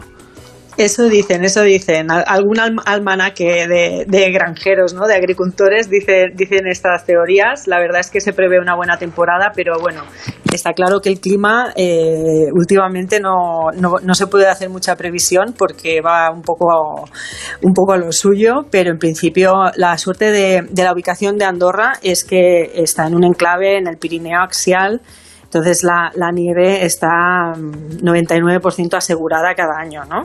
[0.82, 2.08] Eso dicen, eso dicen.
[2.10, 5.06] Algún almanaque de, de, granjeros, ¿no?
[5.06, 7.68] de agricultores, dice, dicen estas teorías.
[7.68, 10.02] La verdad es que se prevé una buena temporada, pero bueno,
[10.52, 16.02] está claro que el clima eh, últimamente no, no, se puede hacer mucha previsión porque
[16.02, 17.02] va un poco, a,
[17.62, 21.94] un poco a lo suyo, pero en principio la suerte de la ubicación de Andorra
[22.02, 25.00] es que está en un enclave en el Pirineo axial
[25.54, 30.24] entonces la, nieve está 99% mm, asegurada cada año, ¿no?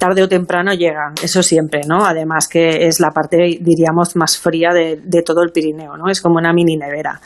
[0.00, 2.04] Tarde o temprano llega, eso siempre, ¿no?
[2.04, 6.10] Además que es la parte, diríamos, más fría de, de todo el Pirineo, ¿no?
[6.10, 7.20] Es como una mini nevera.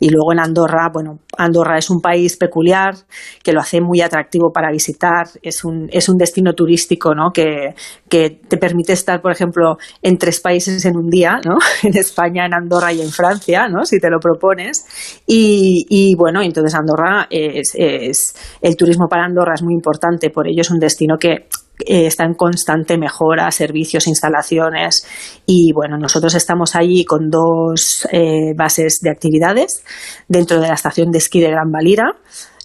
[0.00, 2.94] Y luego en Andorra, bueno, Andorra es un país peculiar
[3.42, 7.30] que lo hace muy atractivo para visitar, es un, es un destino turístico ¿no?
[7.32, 7.74] que,
[8.08, 11.56] que te permite estar, por ejemplo, en tres países en un día, ¿no?
[11.82, 13.84] en España, en Andorra y en Francia, ¿no?
[13.84, 15.22] si te lo propones.
[15.26, 20.46] Y, y bueno, entonces Andorra es, es, el turismo para Andorra es muy importante, por
[20.48, 21.48] ello es un destino que
[21.84, 25.06] eh, está en constante mejora, servicios, instalaciones
[25.46, 29.84] y bueno, nosotros estamos allí con dos eh, bases de actividades
[30.28, 32.14] dentro de la estación de esquí de Gran Valira.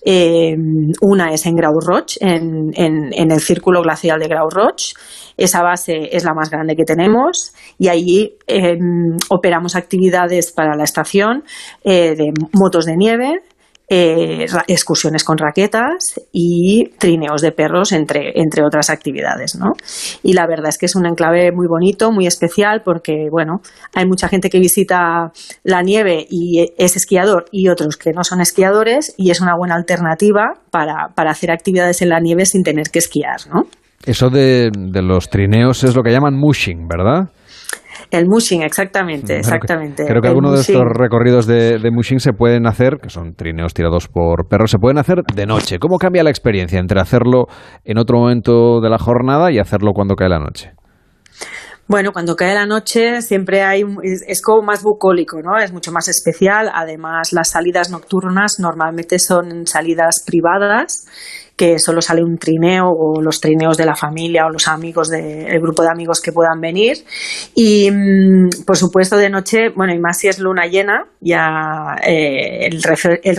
[0.03, 0.55] Eh,
[1.01, 4.95] una es en Grau Roig, en, en, el círculo glacial de Grau Roig.
[5.37, 8.77] Esa base es la más grande que tenemos y allí eh,
[9.29, 11.43] operamos actividades para la estación
[11.83, 13.41] eh, de motos de nieve,
[13.93, 19.55] eh, excursiones con raquetas y trineos de perros, entre, entre otras actividades.
[19.55, 19.73] ¿no?
[20.23, 23.59] Y la verdad es que es un enclave muy bonito, muy especial, porque bueno,
[23.93, 25.33] hay mucha gente que visita
[25.65, 29.75] la nieve y es esquiador y otros que no son esquiadores y es una buena
[29.75, 33.41] alternativa para, para hacer actividades en la nieve sin tener que esquiar.
[33.53, 33.63] ¿no?
[34.05, 34.71] Eso de
[35.03, 37.29] los trineos es lo que llaman mushing, ¿verdad?
[38.09, 40.05] El mushing, exactamente, exactamente.
[40.05, 43.73] Creo que algunos de estos recorridos de, de mushing se pueden hacer, que son trineos
[43.73, 45.79] tirados por perros, se pueden hacer de noche.
[45.79, 47.45] ¿Cómo cambia la experiencia entre hacerlo
[47.83, 50.73] en otro momento de la jornada y hacerlo cuando cae la noche?
[51.91, 53.83] Bueno, cuando cae la noche siempre hay
[54.25, 55.57] es como más bucólico, ¿no?
[55.57, 56.71] Es mucho más especial.
[56.73, 61.05] Además, las salidas nocturnas normalmente son salidas privadas
[61.61, 65.59] que solo sale un trineo o los trineos de la familia o los amigos del
[65.61, 66.97] grupo de amigos que puedan venir.
[67.53, 72.67] Y mm, por supuesto de noche, bueno, y más si es luna llena, ya eh,
[72.67, 72.81] el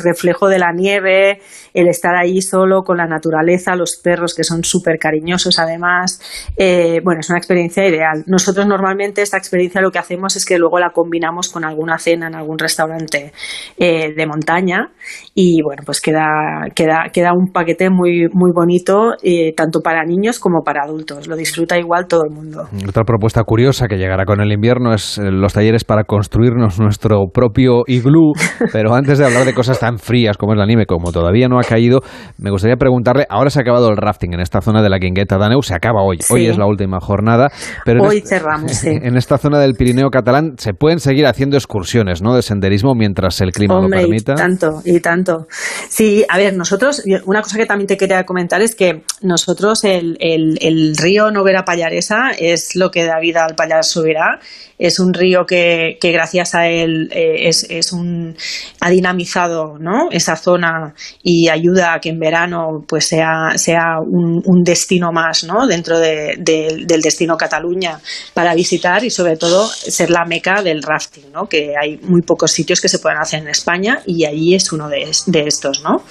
[0.05, 1.41] reflejo de la nieve,
[1.75, 6.21] el estar ahí solo con la naturaleza, los perros que son súper cariñosos además,
[6.57, 8.23] eh, bueno, es una experiencia ideal.
[8.29, 12.29] Nosotros normalmente esta experiencia lo que hacemos es que luego la combinamos con alguna cena
[12.29, 13.33] en algún restaurante
[13.77, 14.93] eh, de montaña
[15.35, 20.39] y bueno, pues queda, queda, queda un paquete muy, muy bonito, eh, tanto para niños
[20.39, 21.27] como para adultos.
[21.29, 22.69] Lo disfruta igual todo el mundo.
[22.89, 27.27] Otra propuesta curiosa que llegará con el invierno es eh, los talleres para construirnos nuestro
[27.33, 28.33] propio iglú.
[28.73, 31.59] Pero antes de hablar de cosas tan frías como es la nieve, como todavía no
[31.59, 32.01] ha caído,
[32.39, 35.39] me gustaría preguntarle, ahora se ha acabado el rafting en esta zona de la Guingueta
[35.39, 36.47] Daneu, se acaba hoy, hoy Sí.
[36.49, 37.51] es la última jornada,
[37.85, 38.89] pero Hoy cerramos, sí.
[39.03, 42.35] en esta zona del Pirineo catalán se pueden seguir haciendo excursiones, ¿no?
[42.35, 44.33] De senderismo mientras el clima Hombre, lo permita.
[44.33, 45.47] y tanto, y tanto.
[45.89, 50.17] Sí, a ver, nosotros, una cosa que también te quería comentar es que nosotros el,
[50.21, 54.41] el, el río Novera Pallaresa es lo que da vida al Pallar Subirá.
[54.79, 58.35] Es un río que, que gracias a él eh, es, es un,
[58.81, 60.09] ha dinamizado ¿no?
[60.11, 65.69] esa zona y ayuda a que en verano pues sea, sea un, destino más ¿no?
[65.69, 68.01] dentro de- de- del destino Cataluña
[68.35, 71.47] para visitar y sobre todo ser la meca del rafting, ¿no?
[71.47, 74.89] que hay muy pocos sitios que se pueden hacer en España y allí es uno
[74.89, 75.83] de, de estos.
[75.85, 76.03] ¿no?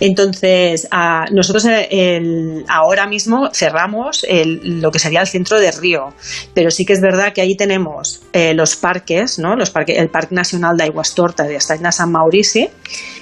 [0.00, 0.88] Entonces,
[1.30, 4.24] nosotros eh, ahora mismo cerramos
[4.62, 6.14] lo que sería el centro de Río,
[6.54, 9.56] pero sí que es verdad que ahí tenemos eh, los parques, ¿no?
[9.56, 12.68] los parques el Parque Nacional de Aiguastorta de Estanya San Maurici,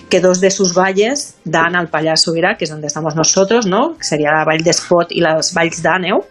[0.09, 3.97] que dos de sus valles dan al Pallars Sobirà, que es donde estamos nosotros, ¿no?
[3.97, 6.25] que sería la Vall d'Espot y las Valls d'Àneu,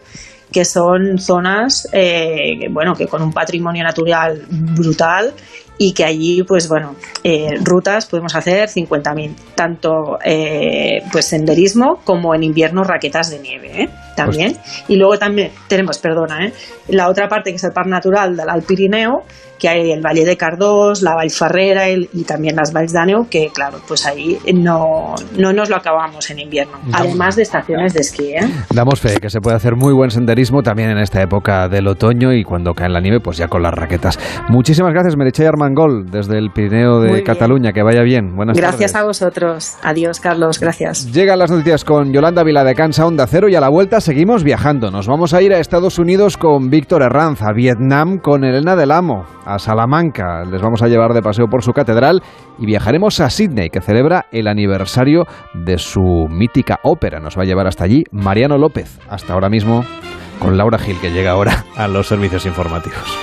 [0.52, 5.34] que son zonas eh, bueno, que con un patrimonio natural brutal
[5.78, 12.34] y que allí, pues bueno, eh, rutas podemos hacer 50.000, tanto eh, pues senderismo como
[12.34, 13.88] en invierno raquetas de nieve, ¿eh?
[14.14, 14.56] también.
[14.88, 16.52] y luego también tenemos, perdona, ¿eh?
[16.88, 19.22] la otra parte que es el Parque Natural del Alt Pirineo,
[19.58, 23.28] que hay el Valle de Cardós, la Vall Ferrera el- y también las Valls d'Àneu,
[23.28, 28.00] que claro, pues ahí no, no nos lo acabamos en invierno, además de estaciones de
[28.00, 28.32] esquí.
[28.34, 28.40] ¿eh?
[28.74, 32.32] Damos fe que se puede hacer muy buen senderismo también en esta época del otoño
[32.32, 34.18] y cuando cae la nieve, pues ya con las raquetas.
[34.48, 37.22] Muchísimas gracias, Meritxell Armangol, desde el Pirineo de.
[37.24, 37.72] Cataluña.
[37.72, 38.36] Que vaya bien.
[38.36, 39.02] Buenas Gracias tardes.
[39.02, 39.74] a vosotros.
[39.82, 40.60] Adiós, Carlos.
[40.60, 41.10] Gracias.
[41.12, 44.90] Llegan las noticias con Yolanda Viladecans Onda Cero y a la vuelta seguimos viajando.
[44.90, 48.90] Nos vamos a ir a Estados Unidos con Víctor Herranz, a Vietnam con Elena del
[48.90, 50.44] Amo, a Salamanca.
[50.44, 52.22] Les vamos a llevar de paseo por su catedral
[52.58, 57.20] y viajaremos a Sydney, que celebra el aniversario de su mítica ópera.
[57.20, 58.98] Nos va a llevar hasta allí Mariano López.
[59.08, 59.84] Hasta ahora mismo
[60.38, 63.18] con Laura Gil, que llega ahora a los servicios informativos.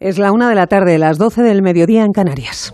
[0.00, 2.72] Es la una de la tarde, las 12 del mediodía en Canarias.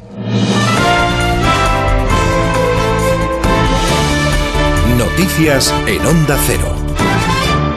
[5.17, 6.75] Noticias en Onda Cero.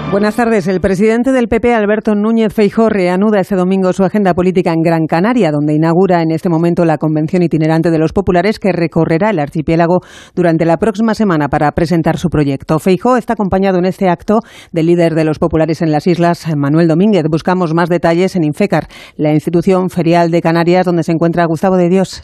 [0.09, 0.67] Buenas tardes.
[0.67, 5.05] El presidente del PP, Alberto Núñez Feijóo, reanuda este domingo su agenda política en Gran
[5.05, 9.37] Canaria, donde inaugura en este momento la convención itinerante de los populares que recorrerá el
[9.37, 9.99] archipiélago
[10.33, 12.79] durante la próxima semana para presentar su proyecto.
[12.79, 14.39] Feijóo está acompañado en este acto
[14.71, 17.25] del líder de los populares en las islas, Manuel Domínguez.
[17.29, 21.89] Buscamos más detalles en Infecar, la institución ferial de Canarias, donde se encuentra Gustavo de
[21.89, 22.23] Dios.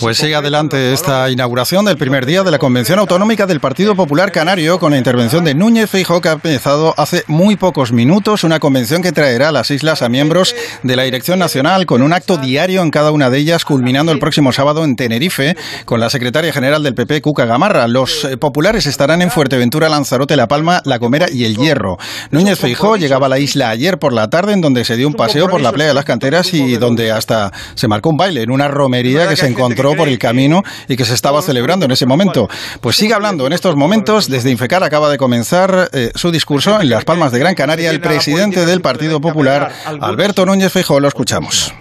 [0.00, 4.32] Pues sigue adelante esta inauguración del primer día de la Convención Autonómica del Partido Popular
[4.32, 8.58] Canario con la intervención de Núñez Feijóo que ha empezado hace muy pocos minutos, una
[8.58, 12.36] convención que traerá a las islas a miembros de la Dirección Nacional con un acto
[12.36, 16.52] diario en cada una de ellas, culminando el próximo sábado en Tenerife con la secretaria
[16.52, 17.86] general del PP, Cuca Gamarra.
[17.86, 21.96] Los eh, populares estarán en Fuerteventura, Lanzarote, La Palma, La Gomera y El Hierro.
[22.32, 25.14] Núñez Feijóo llegaba a la isla ayer por la tarde en donde se dio un
[25.14, 28.50] paseo por la playa de las canteras y donde hasta se marcó un baile en
[28.50, 29.59] una romería que se encontró
[29.96, 32.48] por el camino y que se estaba celebrando en ese momento.
[32.80, 36.90] Pues sigue hablando en estos momentos, desde Infecar acaba de comenzar eh, su discurso en
[36.90, 41.72] Las Palmas de Gran Canaria, el presidente del Partido Popular, Alberto Núñez Feijóo, lo escuchamos.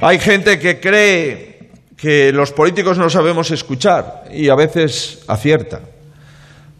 [0.00, 5.80] Hay gente que cree que los políticos no sabemos escuchar y a veces acierta.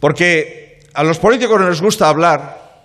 [0.00, 2.82] Porque a los políticos nos gusta hablar,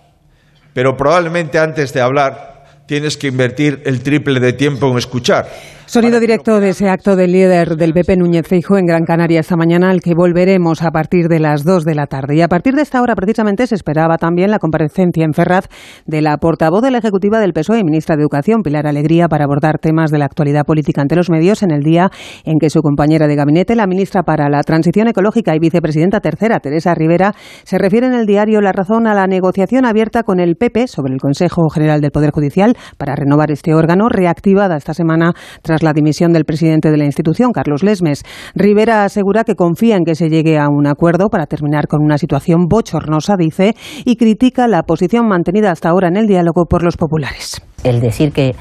[0.72, 5.48] pero probablemente antes de hablar tienes que invertir el triple de tiempo en escuchar.
[5.90, 9.56] Sonido directo de ese acto del líder del PP Núñez Feijo en Gran Canaria esta
[9.56, 12.36] mañana, al que volveremos a partir de las 2 de la tarde.
[12.36, 15.64] Y a partir de esta hora, precisamente, se esperaba también la comparecencia en Ferraz
[16.06, 19.46] de la portavoz de la Ejecutiva del PSOE y ministra de Educación, Pilar Alegría, para
[19.46, 22.08] abordar temas de la actualidad política ante los medios en el día
[22.44, 26.60] en que su compañera de gabinete, la ministra para la Transición Ecológica y vicepresidenta tercera,
[26.60, 27.34] Teresa Rivera,
[27.64, 31.14] se refiere en el diario La Razón a la negociación abierta con el PP sobre
[31.14, 35.32] el Consejo General del Poder Judicial para renovar este órgano, reactivada esta semana
[35.62, 38.22] tras la dimisión del presidente de la institución, Carlos Lesmes.
[38.54, 42.18] Rivera asegura que confía en que se llegue a un acuerdo para terminar con una
[42.18, 43.74] situación bochornosa, dice,
[44.04, 47.60] y critica la posición mantenida hasta ahora en el diálogo por los populares.
[47.84, 48.54] El decir que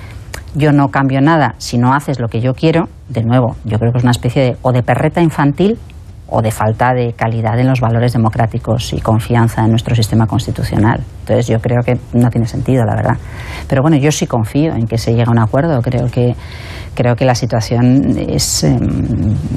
[0.55, 3.91] yo no cambio nada si no haces lo que yo quiero, de nuevo, yo creo
[3.91, 5.77] que es una especie de o de perreta infantil
[6.31, 11.03] o de falta de calidad en los valores democráticos y confianza en nuestro sistema constitucional.
[11.21, 13.17] Entonces yo creo que no tiene sentido, la verdad.
[13.67, 15.81] Pero bueno, yo sí confío en que se llegue a un acuerdo.
[15.81, 16.35] Creo que,
[16.95, 18.79] creo que la situación es em,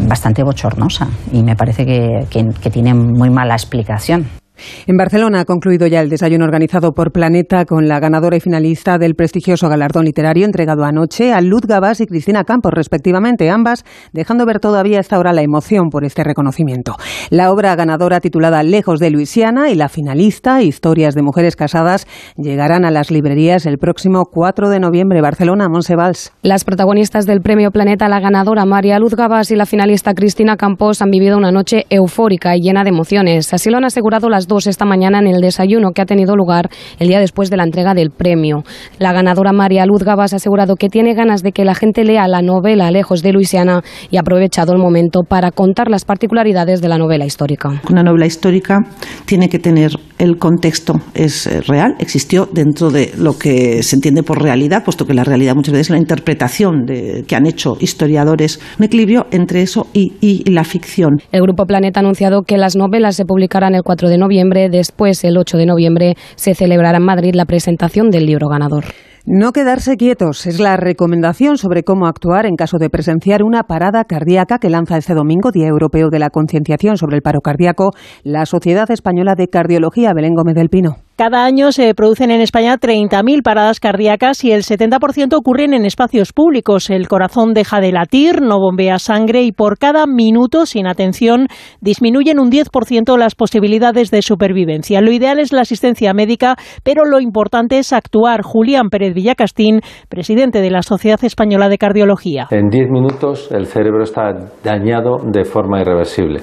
[0.09, 4.42] bastante bochornosa y me parece que, que tiene muy mala explicación.
[4.87, 8.99] En Barcelona ha concluido ya el desayuno organizado por Planeta con la ganadora y finalista
[8.99, 14.47] del prestigioso galardón literario entregado anoche a Luz Gabás y Cristina Campos, respectivamente, ambas dejando
[14.47, 16.97] ver todavía hasta ahora la emoción por este reconocimiento.
[17.31, 22.07] La obra ganadora titulada Lejos de Luisiana y la finalista Historias de Mujeres Casadas
[22.37, 25.21] llegarán a las librerías el próximo 4 de noviembre.
[25.21, 26.33] Barcelona, Monsevals.
[26.43, 31.03] Las protagonistas del premio Planeta, la ganadora María Luz Gabás y la finalista Cristina Campos,
[31.03, 33.53] han vivido una noche eufórica y llena de emociones.
[33.55, 36.69] Así lo han asegurado las dos esta mañana en el desayuno que ha tenido lugar
[36.99, 38.65] el día después de la entrega del premio.
[38.99, 42.29] La ganadora María Luz Gabas ha asegurado que tiene ganas de que la gente lea
[42.29, 46.89] la novela Lejos de Luisiana y ha aprovechado el momento para contar las particularidades de
[46.89, 47.81] la novela histórica.
[47.91, 48.79] Una novela histórica
[49.25, 54.23] tiene que tener el contexto es eh, real, existió dentro de lo que se entiende
[54.23, 57.77] por realidad, puesto que la realidad muchas veces es la interpretación de, que han hecho
[57.81, 61.19] historiadores, un equilibrio entre eso y, y la ficción.
[61.33, 64.32] El Grupo Planeta ha anunciado que las novelas se publicarán el 4 de noviembre,
[64.71, 68.85] después el 8 de noviembre se celebrará en Madrid la presentación del libro ganador.
[69.25, 74.05] No quedarse quietos es la recomendación sobre cómo actuar en caso de presenciar una parada
[74.05, 77.93] cardíaca que lanza este domingo, Día Europeo de la Concienciación sobre el Paro Cardíaco,
[78.25, 80.97] la Sociedad Española de Cardiología, Belén Gómez del Pino.
[81.23, 86.33] Cada año se producen en España 30.000 paradas cardíacas y el 70% ocurren en espacios
[86.33, 86.91] públicos.
[86.91, 91.47] El corazón deja de latir, no bombea sangre y por cada minuto sin atención
[91.81, 95.01] disminuyen un 10% las posibilidades de supervivencia.
[95.01, 98.43] Lo ideal es la asistencia médica, pero lo importante es actuar.
[98.43, 102.49] Julián Pérez Villacastín, presidente de la Sociedad Española de Cardiología.
[102.51, 104.33] En 10 minutos el cerebro está
[104.65, 106.41] dañado de forma irreversible.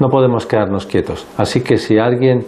[0.00, 1.26] No podemos quedarnos quietos.
[1.38, 2.40] Así que si alguien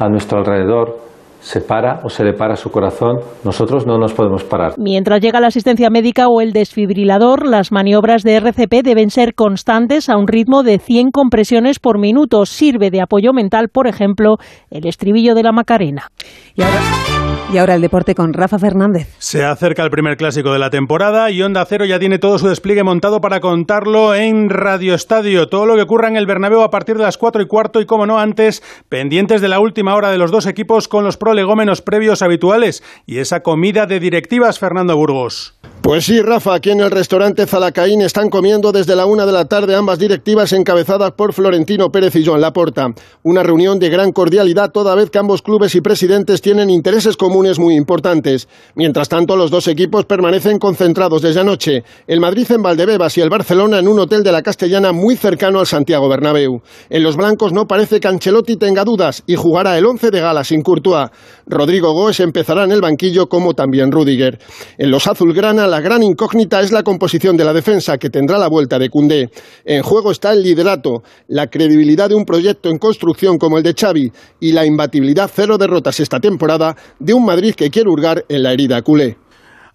[0.00, 1.07] a nuestro alrededor
[1.40, 4.74] se para o se le para su corazón, nosotros no nos podemos parar.
[4.76, 10.08] Mientras llega la asistencia médica o el desfibrilador, las maniobras de RCP deben ser constantes
[10.08, 12.46] a un ritmo de 100 compresiones por minuto.
[12.46, 14.36] Sirve de apoyo mental, por ejemplo,
[14.70, 16.10] el estribillo de la Macarena.
[16.54, 17.17] Y ahora...
[17.50, 19.08] Y ahora el deporte con Rafa Fernández.
[19.18, 22.46] Se acerca el primer clásico de la temporada y Onda Cero ya tiene todo su
[22.46, 25.48] despliegue montado para contarlo en Radio Estadio.
[25.48, 27.86] Todo lo que ocurra en el Bernabéu a partir de las 4 y cuarto y,
[27.86, 31.80] como no antes, pendientes de la última hora de los dos equipos con los prolegómenos
[31.80, 35.58] previos habituales y esa comida de directivas, Fernando Burgos.
[35.80, 39.46] Pues sí, Rafa, aquí en el restaurante Zalacaín están comiendo desde la una de la
[39.46, 42.88] tarde ambas directivas encabezadas por Florentino Pérez y Joan Laporta.
[43.22, 47.58] Una reunión de gran cordialidad toda vez que ambos clubes y presidentes tienen intereses comunes
[47.58, 48.48] muy importantes.
[48.74, 51.84] Mientras tanto, los dos equipos permanecen concentrados desde anoche.
[52.06, 55.60] El Madrid en Valdebebas y el Barcelona en un hotel de la Castellana muy cercano
[55.60, 56.60] al Santiago Bernabéu.
[56.90, 60.42] En los blancos no parece que Ancelotti tenga dudas y jugará el once de gala
[60.42, 61.08] sin Courtois.
[61.46, 64.38] Rodrigo Goes empezará en el banquillo como también Rudiger.
[64.76, 68.48] En los azulgrana la gran incógnita es la composición de la defensa que tendrá la
[68.48, 69.30] vuelta de Cundé.
[69.64, 73.74] En juego está el liderato, la credibilidad de un proyecto en construcción como el de
[73.74, 78.42] Xavi y la imbatibilidad cero derrotas esta temporada de un Madrid que quiere hurgar en
[78.42, 79.16] la herida culé.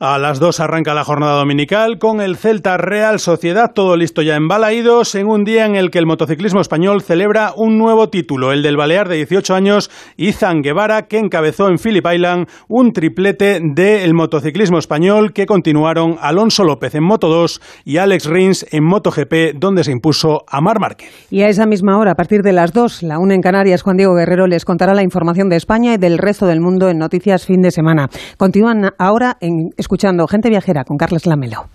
[0.05, 4.35] A las dos arranca la jornada dominical con el Celta Real Sociedad, todo listo ya
[4.35, 8.51] en Balaídos, en un día en el que el motociclismo español celebra un nuevo título,
[8.51, 13.61] el del Balear de 18 años, Izan Guevara, que encabezó en Phillip Island un triplete
[13.63, 19.57] del motociclismo español que continuaron Alonso López en Moto 2 y Alex Rins en MotoGP,
[19.57, 21.27] donde se impuso a Mar Márquez.
[21.29, 23.95] Y a esa misma hora, a partir de las dos, la una en Canarias, Juan
[23.95, 27.45] Diego Guerrero les contará la información de España y del resto del mundo en Noticias
[27.45, 28.09] Fin de Semana.
[28.35, 31.67] Continúan ahora en escuchando Gente Viajera con Carlos Lamelo.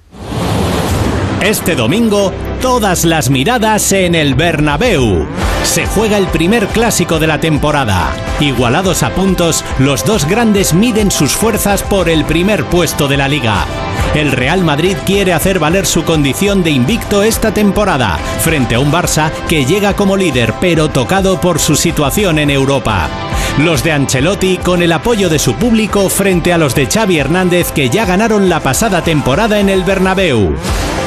[1.40, 5.24] Este domingo, todas las miradas en el Bernabéu.
[5.62, 8.10] Se juega el primer clásico de la temporada.
[8.40, 13.28] Igualados a puntos, los dos grandes miden sus fuerzas por el primer puesto de la
[13.28, 13.66] liga.
[14.14, 18.90] El Real Madrid quiere hacer valer su condición de invicto esta temporada, frente a un
[18.90, 23.09] Barça que llega como líder, pero tocado por su situación en Europa.
[23.59, 27.72] Los de Ancelotti con el apoyo de su público frente a los de Xavi Hernández
[27.72, 30.55] que ya ganaron la pasada temporada en el Bernabéu.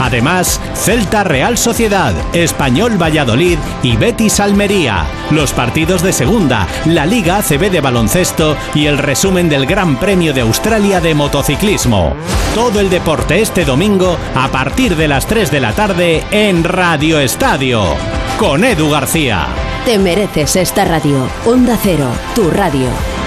[0.02, 7.38] Además, Celta Real Sociedad, Español Valladolid y Betis Almería, los partidos de segunda, la Liga
[7.38, 12.16] ACB de baloncesto y el resumen del Gran Premio de Australia de motociclismo.
[12.56, 17.20] Todo el deporte este domingo a partir de las 3 de la tarde en Radio
[17.20, 17.84] Estadio,
[18.40, 19.48] con Edu García.
[19.86, 21.28] Te mereces esta radio.
[21.46, 23.21] Onda Cero, tu radio.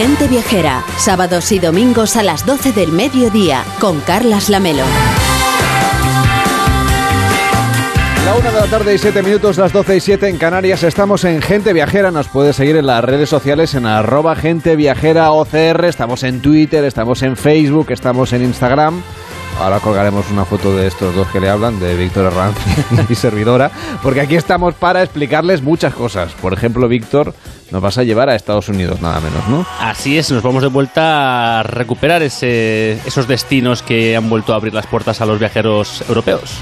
[0.00, 4.84] Gente Viajera, sábados y domingos a las 12 del mediodía, con Carlas Lamelo.
[8.24, 10.84] La una de la tarde y siete minutos, las 12 y 7 en Canarias.
[10.84, 12.10] Estamos en Gente Viajera.
[12.10, 15.84] Nos puedes seguir en las redes sociales en arroba Gente Viajera OCR.
[15.84, 19.02] Estamos en Twitter, estamos en Facebook, estamos en Instagram.
[19.60, 22.56] Ahora colgaremos una foto de estos dos que le hablan, de Víctor Herranz
[23.10, 23.70] y servidora,
[24.02, 26.32] porque aquí estamos para explicarles muchas cosas.
[26.32, 27.34] Por ejemplo, Víctor,
[27.70, 29.66] nos vas a llevar a Estados Unidos, nada menos, ¿no?
[29.78, 34.56] Así es, nos vamos de vuelta a recuperar ese, esos destinos que han vuelto a
[34.56, 36.52] abrir las puertas a los viajeros europeos.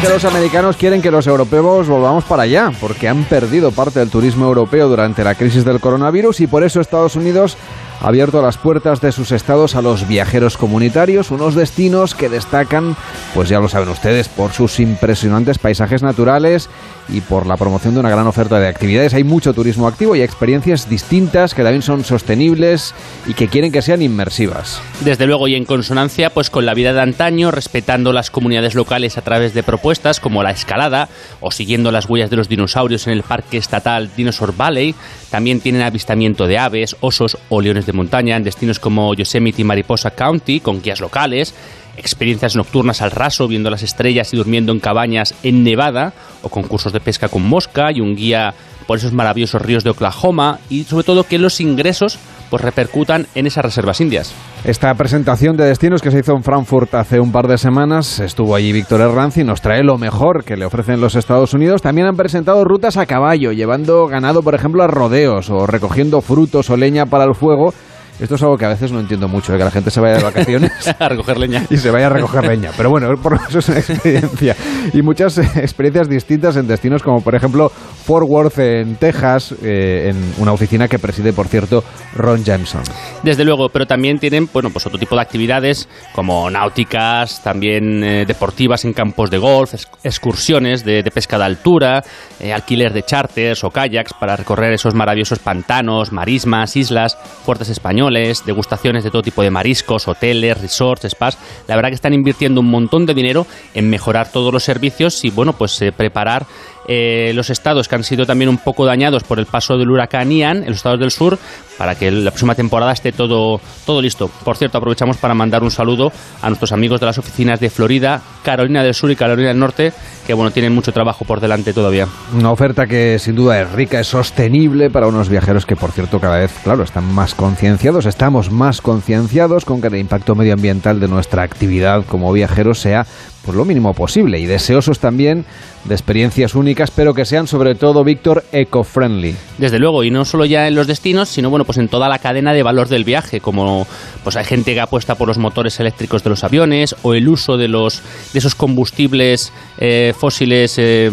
[0.00, 4.10] Que los americanos quieren que los europeos volvamos para allá, porque han perdido parte del
[4.10, 7.56] turismo europeo durante la crisis del coronavirus y por eso Estados Unidos
[8.00, 12.96] ha abierto las puertas de sus estados a los viajeros comunitarios, unos destinos que destacan,
[13.34, 16.68] pues ya lo saben ustedes, por sus impresionantes paisajes naturales
[17.08, 19.14] y por la promoción de una gran oferta de actividades.
[19.14, 22.94] Hay mucho turismo activo y experiencias distintas que también son sostenibles
[23.26, 24.80] y que quieren que sean inmersivas.
[25.00, 29.18] Desde luego y en consonancia pues con la vida de antaño, respetando las comunidades locales
[29.18, 31.08] a través de propuestas como la escalada
[31.40, 34.94] o siguiendo las huellas de los dinosaurios en el Parque Estatal Dinosaur Valley,
[35.30, 39.64] también tienen avistamiento de aves, osos o leones de montaña en destinos como Yosemite y
[39.64, 41.54] Mariposa County con guías locales,
[41.96, 46.12] experiencias nocturnas al raso viendo las estrellas y durmiendo en cabañas en Nevada
[46.42, 48.54] o concursos de pesca con mosca y un guía
[48.86, 52.18] por esos maravillosos ríos de Oklahoma y sobre todo que los ingresos
[52.50, 54.32] pues repercutan en esas reservas indias.
[54.64, 58.54] Esta presentación de destinos que se hizo en Frankfurt hace un par de semanas, estuvo
[58.54, 61.82] allí Víctor Herranz y nos trae lo mejor que le ofrecen los Estados Unidos.
[61.82, 66.70] También han presentado rutas a caballo, llevando ganado, por ejemplo, a rodeos o recogiendo frutos
[66.70, 67.72] o leña para el fuego
[68.18, 69.58] Esto es algo que a veces no entiendo mucho, ¿eh?
[69.58, 71.64] que la gente se vaya de vacaciones a recoger leña.
[71.68, 72.70] y se vaya a recoger leña.
[72.76, 74.56] Pero bueno, por eso es una experiencia.
[74.94, 80.10] Y muchas eh, experiencias distintas en destinos como, por ejemplo, Fort Worth en Texas, eh,
[80.10, 82.82] en una oficina que preside, por cierto, Ron Jameson.
[83.22, 88.24] Desde luego, pero también tienen bueno, pues otro tipo de actividades como náuticas, también eh,
[88.26, 92.02] deportivas en campos de golf, ex- excursiones de, de pesca de altura,
[92.40, 97.68] eh, alquiler de charters o kayaks para recorrer esos maravillosos pantanos, marismas, islas, fuertes
[98.06, 101.38] españoles, degustaciones de todo tipo de mariscos, hoteles, resorts, spas.
[101.66, 105.30] La verdad que están invirtiendo un montón de dinero en mejorar todos los servicios y
[105.30, 106.46] bueno, pues eh, preparar
[106.88, 110.30] eh, los estados que han sido también un poco dañados por el paso del huracán
[110.30, 111.38] Ian, en los estados del sur,
[111.78, 114.28] para que la próxima temporada esté todo, todo listo.
[114.44, 116.12] Por cierto, aprovechamos para mandar un saludo
[116.42, 119.92] a nuestros amigos de las oficinas de Florida, Carolina del Sur y Carolina del Norte,
[120.26, 122.08] que bueno, tienen mucho trabajo por delante todavía.
[122.34, 126.20] Una oferta que sin duda es rica, es sostenible para unos viajeros que, por cierto,
[126.20, 131.08] cada vez, claro, están más concienciados, estamos más concienciados con que el impacto medioambiental de
[131.08, 133.06] nuestra actividad como viajeros sea
[133.46, 135.44] pues lo mínimo posible y deseosos también
[135.84, 139.36] de experiencias únicas, pero que sean sobre todo, Víctor, eco-friendly.
[139.56, 142.18] Desde luego, y no solo ya en los destinos, sino bueno, pues en toda la
[142.18, 143.86] cadena de valor del viaje, como
[144.24, 147.56] pues hay gente que apuesta por los motores eléctricos de los aviones o el uso
[147.56, 151.12] de los de esos combustibles eh, fósiles eh,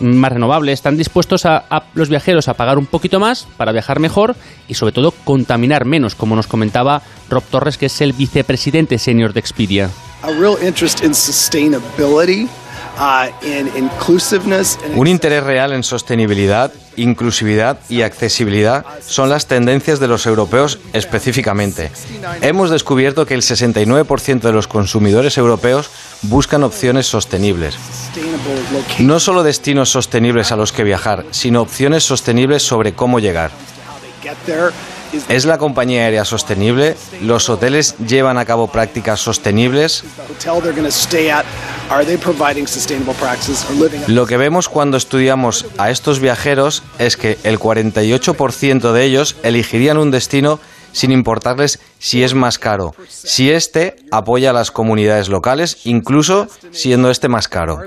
[0.00, 4.00] más renovables, están dispuestos a, a los viajeros a pagar un poquito más para viajar
[4.00, 4.36] mejor
[4.68, 9.32] y sobre todo contaminar menos, como nos comentaba Rob Torres, que es el vicepresidente senior
[9.32, 9.90] de Expedia.
[10.22, 12.48] a real interest in sustainability,
[12.98, 20.78] uh, Un interés real en sostenibilidad, inclusividad y accesibilidad son las tendencias de los europeos
[20.92, 21.90] específicamente.
[22.42, 25.90] Hemos descubierto que el 69% de los consumidores europeos
[26.22, 27.76] buscan opciones sostenibles.
[28.98, 33.50] No solo destinos sostenibles a los que viajar, sino opciones sostenibles sobre cómo llegar.
[35.28, 36.96] ¿Es la compañía aérea sostenible?
[37.22, 40.04] ¿Los hoteles llevan a cabo prácticas sostenibles?
[40.16, 41.44] the hotel they're going to stay at.
[41.90, 44.08] Are they providing sustainable practices or living up?
[44.08, 49.96] Lo que vemos cuando estudiamos a estos viajeros es que el 48% de ellos elegirían
[49.96, 50.60] un destino
[50.92, 57.10] sin importarles si es más caro, si este apoya a las comunidades locales, incluso siendo
[57.10, 57.82] este más caro.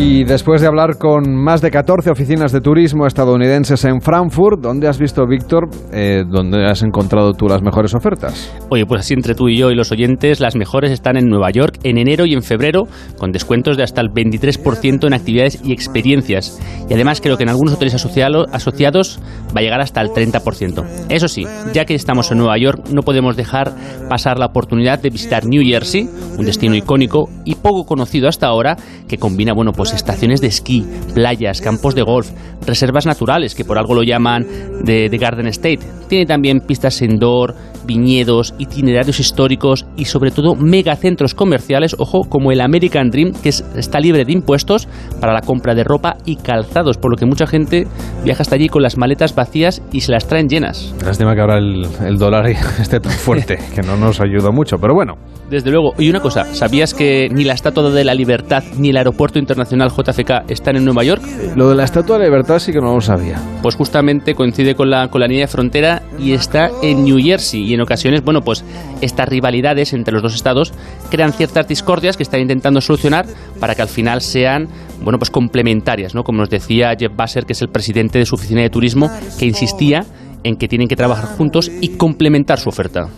[0.00, 4.86] Y después de hablar con más de 14 oficinas de turismo estadounidenses en Frankfurt, ¿dónde
[4.86, 8.48] has visto, Víctor, eh, dónde has encontrado tú las mejores ofertas?
[8.70, 11.50] Oye, pues así entre tú y yo y los oyentes, las mejores están en Nueva
[11.50, 12.84] York en enero y en febrero,
[13.18, 16.60] con descuentos de hasta el 23% en actividades y experiencias.
[16.88, 19.18] Y además creo que en algunos hoteles asociado- asociados
[19.48, 20.84] va a llegar hasta el 30%.
[21.08, 21.44] Eso sí,
[21.74, 23.72] ya que estamos en Nueva York, no podemos dejar
[24.08, 28.76] pasar la oportunidad de visitar New Jersey, un destino icónico y poco conocido hasta ahora,
[29.08, 32.30] que combina, bueno, pues estaciones de esquí, playas, campos de golf,
[32.66, 34.46] reservas naturales, que por algo lo llaman
[34.84, 35.80] de, de Garden State.
[36.08, 37.54] Tiene también pistas indoor,
[37.88, 43.64] viñedos, itinerarios históricos y sobre todo megacentros comerciales, ojo, como el American Dream, que es-
[43.74, 44.86] está libre de impuestos
[45.20, 47.86] para la compra de ropa y calzados, por lo que mucha gente
[48.24, 50.94] viaja hasta allí con las maletas vacías y se las traen llenas.
[51.04, 52.46] Lástima que ahora el, el dólar
[52.80, 55.14] esté tan fuerte, que no nos ayuda mucho, pero bueno.
[55.50, 55.94] Desde luego.
[55.98, 59.90] Y una cosa, ¿sabías que ni la Estatua de la Libertad ni el Aeropuerto Internacional
[59.90, 61.22] JFK están en Nueva York?
[61.56, 63.40] Lo de la Estatua de Libertad sí que no lo sabía.
[63.62, 67.62] Pues justamente coincide con la, con la línea de frontera y está en New Jersey.
[67.64, 68.64] Y en ocasiones, bueno, pues
[69.00, 70.72] estas rivalidades entre los dos estados
[71.10, 73.26] crean ciertas discordias que están intentando solucionar
[73.60, 74.68] para que al final sean,
[75.02, 76.24] bueno, pues complementarias, ¿no?
[76.24, 79.46] Como nos decía Jeff Basser, que es el presidente de su oficina de turismo, que
[79.46, 80.04] insistía
[80.44, 83.08] en que tienen que trabajar juntos y complementar su oferta.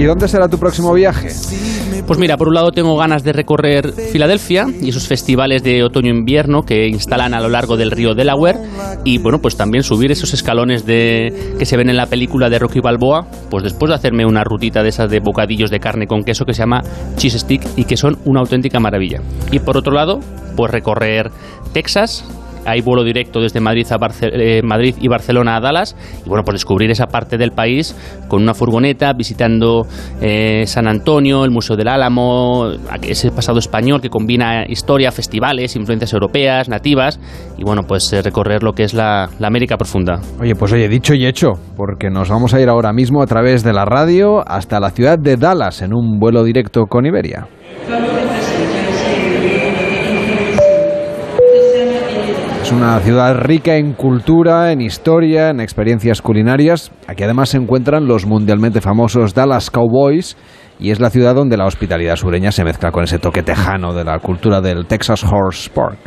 [0.00, 1.28] ¿Y dónde será tu próximo viaje?
[2.06, 6.62] Pues mira, por un lado tengo ganas de recorrer Filadelfia y esos festivales de otoño-invierno
[6.62, 8.56] que instalan a lo largo del río Delaware
[9.04, 12.58] y bueno, pues también subir esos escalones de que se ven en la película de
[12.58, 16.22] Rocky Balboa, pues después de hacerme una rutita de esas de bocadillos de carne con
[16.22, 16.80] queso que se llama
[17.16, 19.20] cheese stick y que son una auténtica maravilla.
[19.52, 20.20] Y por otro lado,
[20.56, 21.30] pues recorrer
[21.74, 22.24] Texas,
[22.66, 25.96] hay vuelo directo desde Madrid, a Barce- eh, Madrid y Barcelona a Dallas.
[26.24, 27.96] Y bueno, pues descubrir esa parte del país
[28.28, 29.86] con una furgoneta, visitando
[30.20, 32.70] eh, San Antonio, el Museo del Álamo,
[33.02, 37.18] ese pasado español que combina historia, festivales, influencias europeas, nativas.
[37.58, 40.20] Y bueno, pues eh, recorrer lo que es la, la América profunda.
[40.40, 43.62] Oye, pues oye, dicho y hecho, porque nos vamos a ir ahora mismo a través
[43.64, 47.46] de la radio hasta la ciudad de Dallas en un vuelo directo con Iberia.
[52.70, 56.92] Es una ciudad rica en cultura, en historia, en experiencias culinarias.
[57.08, 60.36] Aquí además se encuentran los mundialmente famosos Dallas Cowboys
[60.78, 64.04] y es la ciudad donde la hospitalidad sureña se mezcla con ese toque tejano de
[64.04, 65.98] la cultura del Texas Horse Park.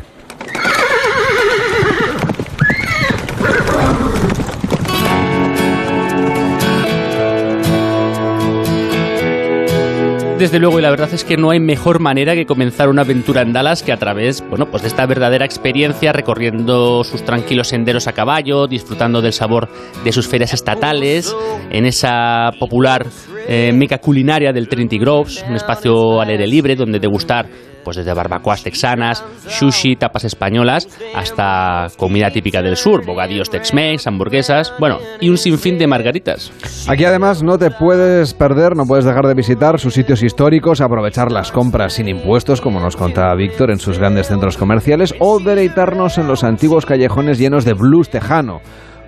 [10.44, 13.44] Desde luego, y la verdad es que no hay mejor manera que comenzar una aventura
[13.44, 18.10] en Dallas que a través, bueno, pues de esta verdadera experiencia, recorriendo sus tranquilos senderos
[18.10, 19.70] a caballo, disfrutando del sabor
[20.04, 21.34] de sus ferias estatales,
[21.72, 23.08] en esa popular
[23.48, 27.48] eh, meca culinaria del Trinity Groves, un espacio al aire libre donde degustar
[27.84, 34.74] pues desde barbacoas texanas, sushi, tapas españolas, hasta comida típica del sur, bocadillos Tex-Mex, hamburguesas,
[34.80, 36.52] bueno, y un sinfín de margaritas.
[36.88, 41.32] Aquí además no te puedes perder, no puedes dejar de visitar sus sitios históricos, aprovechar
[41.32, 46.18] las compras sin impuestos, como nos contaba Víctor, en sus grandes centros comerciales, o deleitarnos
[46.18, 48.62] en los antiguos callejones llenos de blues tejano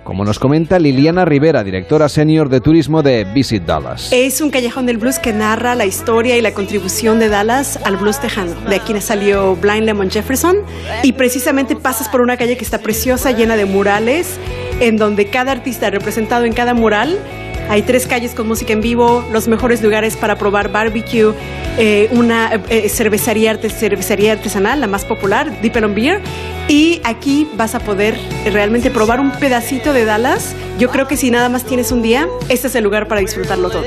[0.06, 4.12] como nos comenta Liliana Rivera, directora senior de turismo de Visit Dallas.
[4.12, 7.96] Es un callejón del blues que narra la historia y la contribución de Dallas al
[7.96, 8.54] blues tejano.
[8.68, 10.58] De aquí salió Blind Lemon Jefferson
[11.02, 14.38] y precisamente pasas por una calle que está preciosa, llena de murales,
[14.78, 17.18] en donde cada artista representado en cada mural
[17.68, 21.32] hay tres calles con música en vivo, los mejores lugares para probar barbecue,
[21.78, 26.20] eh, una eh, cervecería, artesanal, la más popular, Deep Beer.
[26.68, 28.18] Y aquí vas a poder
[28.52, 30.54] realmente probar un pedacito de Dallas.
[30.78, 33.70] Yo creo que si nada más tienes un día, este es el lugar para disfrutarlo
[33.70, 33.84] todo.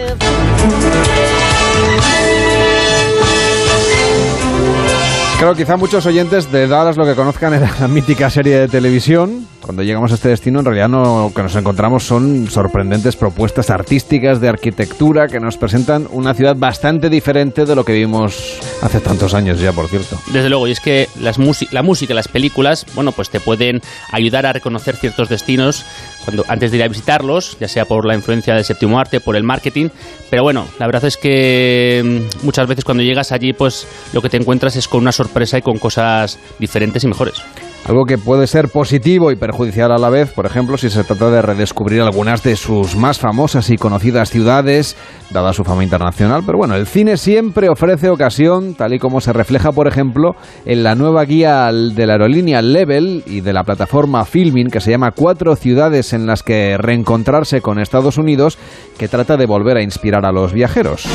[5.39, 9.47] Creo quizá muchos oyentes de Dallas lo que conozcan era la mítica serie de televisión.
[9.69, 14.41] Cuando llegamos a este destino, en realidad lo que nos encontramos son sorprendentes propuestas artísticas
[14.41, 19.35] de arquitectura que nos presentan una ciudad bastante diferente de lo que vimos hace tantos
[19.35, 20.19] años ya, por cierto.
[20.33, 21.37] Desde luego, y es que las
[21.69, 23.79] la música, las películas, bueno, pues te pueden
[24.11, 25.85] ayudar a reconocer ciertos destinos
[26.25, 29.35] cuando, antes de ir a visitarlos, ya sea por la influencia del séptimo arte, por
[29.35, 29.89] el marketing.
[30.31, 34.29] Pero bueno, la verdad es que mm, muchas veces cuando llegas allí, pues lo que
[34.29, 37.43] te encuentras es con una sorpresa y con cosas diferentes y mejores.
[37.89, 41.31] Algo que puede ser positivo y perjudicial a la vez, por ejemplo, si se trata
[41.31, 44.95] de redescubrir algunas de sus más famosas y conocidas ciudades,
[45.31, 46.43] dada su fama internacional.
[46.45, 50.35] Pero bueno, el cine siempre ofrece ocasión, tal y como se refleja, por ejemplo,
[50.65, 54.91] en la nueva guía de la aerolínea Level y de la plataforma Filming, que se
[54.91, 58.59] llama Cuatro ciudades en las que reencontrarse con Estados Unidos,
[58.99, 61.07] que trata de volver a inspirar a los viajeros.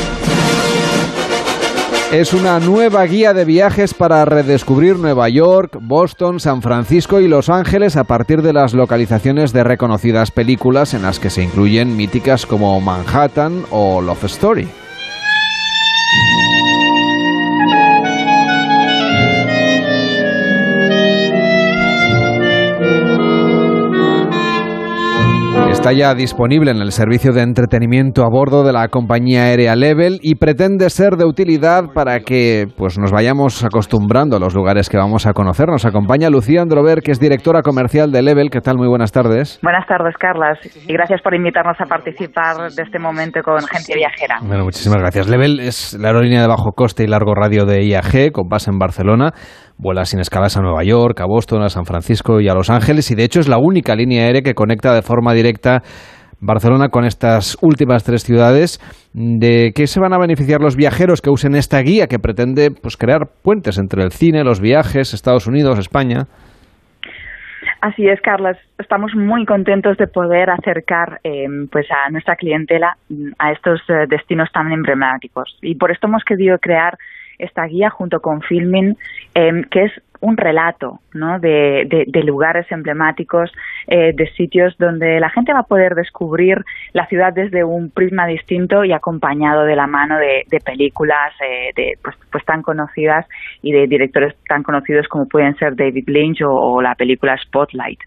[2.15, 7.49] Es una nueva guía de viajes para redescubrir Nueva York, Boston, San Francisco y Los
[7.49, 12.45] Ángeles a partir de las localizaciones de reconocidas películas en las que se incluyen míticas
[12.45, 14.69] como Manhattan o Love Story.
[25.85, 30.17] Está ya disponible en el servicio de entretenimiento a bordo de la compañía aérea Level
[30.23, 34.97] y pretende ser de utilidad para que pues, nos vayamos acostumbrando a los lugares que
[34.97, 35.67] vamos a conocer.
[35.67, 38.49] Nos acompaña Lucía Androver, que es directora comercial de Level.
[38.49, 38.77] ¿Qué tal?
[38.77, 39.59] Muy buenas tardes.
[39.61, 40.57] Buenas tardes, Carlas.
[40.87, 44.39] Y gracias por invitarnos a participar de este momento con Gente Viajera.
[44.41, 45.29] Bueno, muchísimas gracias.
[45.29, 48.79] Level es la aerolínea de bajo coste y largo radio de IAG, con base en
[48.79, 49.33] Barcelona
[49.77, 53.11] vuela sin escalas a Nueva York, a Boston, a San Francisco y a Los Ángeles
[53.11, 55.81] y de hecho es la única línea aérea que conecta de forma directa
[56.39, 58.79] Barcelona con estas últimas tres ciudades.
[59.13, 62.97] ¿De qué se van a beneficiar los viajeros que usen esta guía que pretende pues,
[62.97, 66.25] crear puentes entre el cine, los viajes, Estados Unidos, España?
[67.81, 68.57] Así es, Carlos.
[68.79, 74.05] Estamos muy contentos de poder acercar eh, pues a nuestra clientela mm, a estos eh,
[74.09, 75.57] destinos tan emblemáticos.
[75.61, 76.97] Y por esto hemos querido crear
[77.37, 78.97] esta guía junto con Filming,
[79.33, 79.91] eh, que es
[80.21, 81.39] un relato ¿no?
[81.39, 83.51] de, lugares emblemáticos,
[83.87, 86.63] eh, de sitios donde la gente va a poder descubrir
[86.93, 91.97] la ciudad desde un prisma distinto y acompañado de la mano de, películas eh, de,
[92.01, 93.25] pues, pues, tan conocidas
[93.61, 97.99] y de directores tan conocidos como pueden ser David Lynch o, la película Spotlight.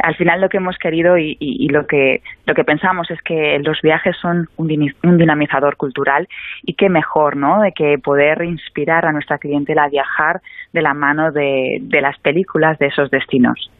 [0.00, 3.58] Al final lo que hemos querido y, y, lo que lo que pensamos es que
[3.60, 6.28] los viajes son un, un dinamizador cultural
[6.62, 7.62] y qué mejor, ¿no?
[7.62, 10.40] De que poder inspirar a nuestra clientela a viajar
[10.72, 13.70] de la mano de, de las películas de esos destinos.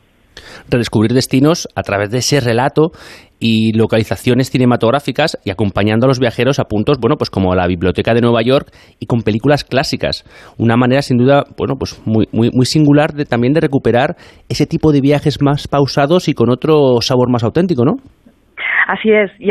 [0.69, 2.93] Redescubrir destinos a través de ese relato
[3.39, 8.15] y localizaciones cinematográficas y acompañando a los viajeros a puntos, bueno, pues como la Biblioteca
[8.15, 10.25] de Nueva York y con películas clásicas.
[10.59, 14.17] Una manera sin duda, bueno, pues muy, muy, muy singular de, también de recuperar
[14.49, 17.97] ese tipo de viajes más pausados y con otro sabor más auténtico, ¿no?
[18.93, 19.51] Así es, y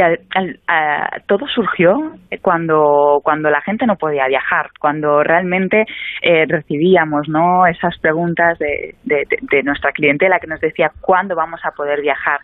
[1.26, 2.12] todo surgió
[2.44, 5.86] cuando, cuando la gente no podía viajar, cuando realmente
[6.22, 7.66] eh, recibíamos ¿no?
[7.66, 12.42] esas preguntas de, de, de, nuestra clientela que nos decía cuándo vamos a poder viajar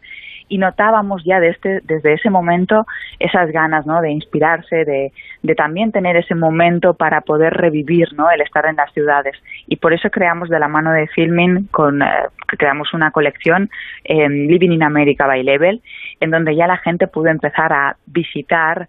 [0.50, 2.86] y notábamos ya desde, desde ese momento
[3.20, 4.02] esas ganas ¿no?
[4.02, 5.12] de inspirarse, de,
[5.44, 8.32] de también tener ese momento para poder revivir ¿no?
[8.32, 9.36] el estar en las ciudades.
[9.68, 12.08] Y por eso creamos de la mano de Filming, con, eh,
[12.48, 13.70] creamos una colección
[14.04, 15.82] en Living in America by Level,
[16.20, 18.88] en donde ya la gente pudo empezar a visitar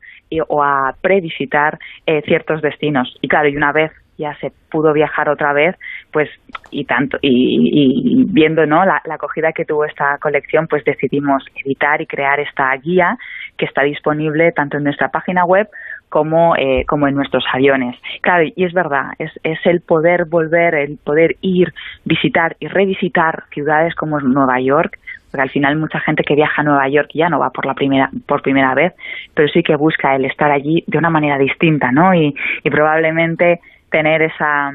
[0.48, 3.16] o a previsitar eh, ciertos destinos.
[3.20, 5.76] Y claro, y una vez ya se pudo viajar otra vez,
[6.12, 6.28] pues
[6.70, 12.06] y tanto y, viendo no la, acogida que tuvo esta colección, pues decidimos editar y
[12.06, 13.16] crear esta guía
[13.56, 15.68] que está disponible tanto en nuestra página web
[16.08, 17.96] como, eh, como en nuestros aviones.
[18.20, 21.72] Claro, y es verdad, es, es el poder volver, el poder ir,
[22.04, 24.98] visitar y revisitar ciudades como Nueva York,
[25.30, 27.74] porque al final mucha gente que viaja a Nueva York ya no va por la
[27.74, 28.94] primera por primera vez,
[29.34, 32.14] pero sí que busca el estar allí de una manera distinta, ¿no?
[32.14, 33.60] Y, y probablemente
[33.90, 34.72] tener esa,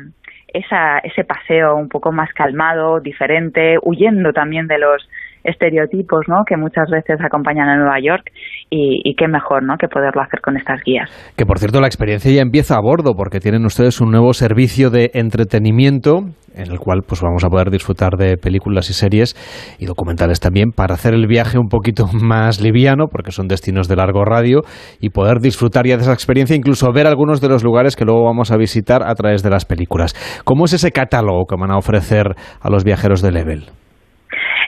[0.53, 5.07] esa, ese paseo un poco más calmado, diferente, huyendo también de los
[5.43, 6.43] estereotipos ¿no?
[6.47, 8.31] que muchas veces acompañan a Nueva York
[8.69, 9.77] y, qué mejor ¿no?
[9.77, 11.09] que poderlo hacer con estas guías.
[11.37, 14.89] Que por cierto la experiencia ya empieza a bordo porque tienen ustedes un nuevo servicio
[14.89, 16.23] de entretenimiento
[16.55, 19.35] en el cual pues vamos a poder disfrutar de películas y series
[19.79, 23.95] y documentales también para hacer el viaje un poquito más liviano porque son destinos de
[23.95, 24.61] largo radio
[24.99, 28.23] y poder disfrutar ya de esa experiencia incluso ver algunos de los lugares que luego
[28.23, 30.15] vamos a visitar a través de las películas.
[30.43, 33.82] ¿Cómo es ese catálogo que van a ofrecer a los viajeros de Level?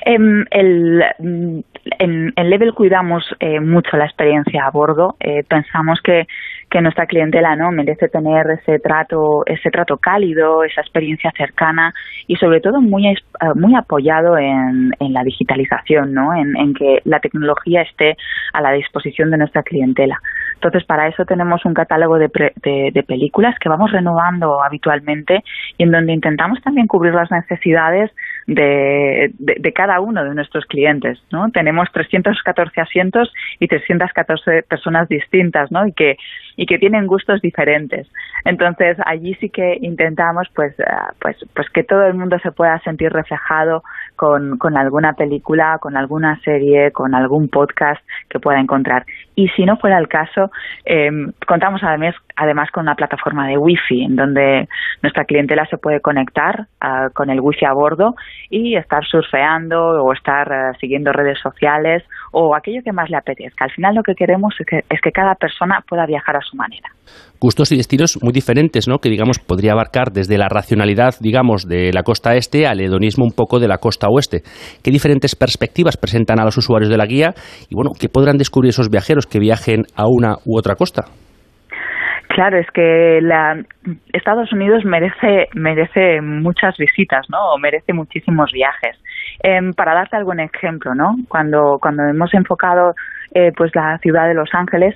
[0.03, 1.03] En, el,
[1.99, 5.15] en, Level cuidamos eh, mucho la experiencia a bordo.
[5.19, 6.27] Eh, pensamos que,
[6.69, 11.93] que nuestra clientela no merece tener ese trato, ese trato cálido, esa experiencia cercana
[12.27, 13.15] y sobre todo muy, eh,
[13.55, 16.33] muy apoyado en, la digitalización, ¿no?
[16.33, 18.17] En, que la tecnología esté
[18.53, 20.19] a la disposición de nuestra clientela.
[20.55, 22.29] Entonces, para eso tenemos un catálogo de,
[22.63, 25.43] de, de, películas que vamos renovando habitualmente
[25.77, 28.11] y en donde intentamos también cubrir las necesidades
[28.47, 31.19] de, de, cada uno de nuestros clientes.
[31.31, 31.49] ¿no?
[31.51, 35.87] Tenemos 314 asientos y 314 personas distintas ¿no?
[35.87, 36.17] y, que,
[36.55, 38.07] y que tienen gustos diferentes.
[38.43, 40.83] Entonces, allí sí que intentamos pues, eh,
[41.19, 43.83] pues, pues que todo el mundo se pueda sentir reflejado
[44.15, 49.05] con, con alguna película, con alguna serie, con algún podcast que pueda encontrar.
[49.35, 50.49] Y si no fuera el caso,
[50.85, 51.09] eh,
[51.45, 54.67] contamos además, además con una plataforma de Wi-Fi en donde
[55.01, 58.15] nuestra clientela se puede conectar uh, con el Wi-Fi a bordo
[58.49, 62.03] y estar surfeando o estar uh, siguiendo redes sociales
[62.37, 63.63] o aquello que más le apetezca.
[63.63, 66.57] Al final lo que queremos es que, es que cada persona pueda viajar a su
[66.57, 66.89] manera
[67.39, 68.97] gustos y destinos muy diferentes, ¿no?
[68.97, 73.35] Que digamos podría abarcar desde la racionalidad, digamos, de la costa este al hedonismo un
[73.35, 74.41] poco de la costa oeste.
[74.83, 77.35] ¿Qué diferentes perspectivas presentan a los usuarios de la guía
[77.69, 81.03] y bueno, qué podrán descubrir esos viajeros que viajen a una u otra costa?
[82.29, 83.61] Claro, es que la,
[84.11, 87.37] Estados Unidos merece merece muchas visitas, ¿no?
[87.53, 88.97] O merece muchísimos viajes.
[89.43, 91.15] Eh, para darte algún ejemplo, ¿no?
[91.27, 92.93] Cuando cuando hemos enfocado
[93.33, 94.95] eh, pues la ciudad de Los Ángeles,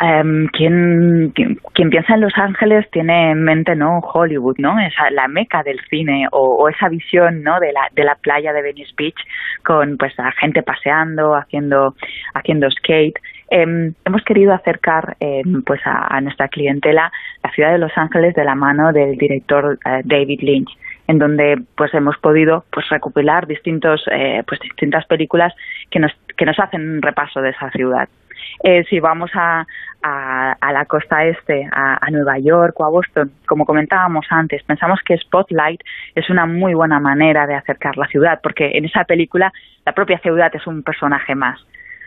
[0.00, 4.76] Um, quien, quien, piensa en Los Ángeles tiene en mente no Hollywood, ¿no?
[4.80, 7.60] Esa, la meca del cine o, esa visión, ¿no?
[7.60, 9.16] De la, de la playa de Venice Beach
[9.64, 11.94] con pues la gente paseando, haciendo
[12.34, 13.14] haciendo skate.
[13.50, 17.12] Em, hemos querido acercar em, pues a, nuestra clientela
[17.44, 21.62] la ciudad de Los Ángeles de la mano del director eh, David Lynch en donde
[21.76, 25.52] pues hemos podido pues recopilar distintos eh, pues distintas películas
[25.90, 28.08] que nos que nos hacen un repaso de esa ciudad
[28.62, 29.66] eh, si vamos a,
[30.02, 35.16] a, la costa este, a, Nueva York o a Boston, como comentábamos antes, pensamos que
[35.18, 35.80] Spotlight
[36.14, 39.52] es una muy buena manera de acercar la ciudad, porque en esa película
[39.84, 41.60] la propia ciudad es un personaje más.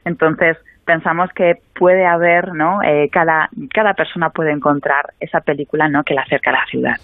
[0.06, 2.82] Entonces, pensamos que puede haber, ¿no?
[2.82, 6.03] Eh, cada, cada persona puede encontrar esa película, ¿no?
[6.03, 6.95] Que la acerca a la ciudad.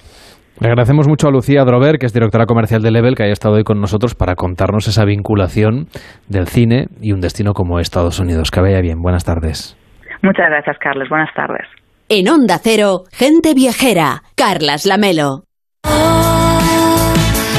[0.60, 3.56] Le agradecemos mucho a Lucía Drover, que es directora comercial de Level, que haya estado
[3.56, 5.88] hoy con nosotros para contarnos esa vinculación
[6.30, 8.52] del cine y un destino como Estados Unidos.
[8.52, 9.02] Que vaya bien.
[9.02, 9.76] Buenas tardes.
[10.22, 11.10] Muchas gracias, Carlos.
[11.10, 11.68] Buenas tardes.
[12.08, 14.22] En Onda Cero, gente viajera.
[14.36, 15.44] Carlas Lamelo.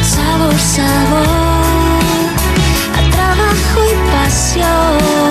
[0.03, 1.27] sabor, sabor,
[2.95, 5.25] a trabajo y pasión.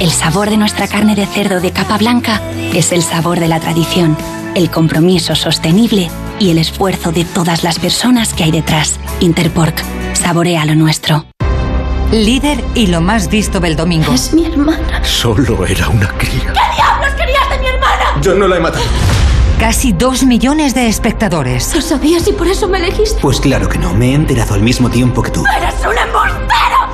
[0.00, 2.40] El sabor de nuestra carne de cerdo de capa blanca
[2.72, 4.16] es el sabor de la tradición
[4.54, 8.98] el compromiso sostenible y el esfuerzo de todas las personas que hay detrás.
[9.20, 9.82] Interpork,
[10.14, 11.24] saborea lo nuestro.
[12.12, 14.12] Líder y lo más visto del domingo.
[14.12, 15.02] Es mi hermana.
[15.04, 16.52] Solo era una cría.
[16.52, 18.20] ¿Qué diablos querías de mi hermana?
[18.20, 18.84] Yo no la he matado.
[19.58, 21.74] Casi dos millones de espectadores.
[21.74, 23.20] ¿Lo sabías y por eso me elegiste?
[23.20, 25.44] Pues claro que no, me he enterado al mismo tiempo que tú.
[25.56, 26.03] ¡Eres un embustero!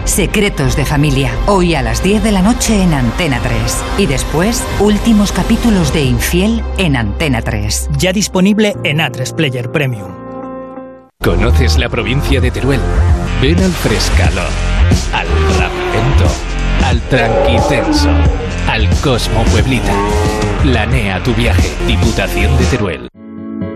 [0.05, 1.33] Secretos de familia.
[1.47, 3.57] Hoy a las 10 de la noche en Antena 3.
[3.99, 7.91] Y después, últimos capítulos de Infiel en Antena 3.
[7.99, 10.11] Ya disponible en A3 Player Premium.
[11.23, 12.81] ¿Conoces la provincia de Teruel?
[13.43, 14.43] Ven al Frescalo
[15.13, 15.27] al
[15.59, 16.27] Rapidento,
[16.85, 18.11] al Tranquitenso,
[18.69, 19.93] al Cosmo Pueblita.
[20.63, 23.09] Planea tu viaje, Diputación de Teruel.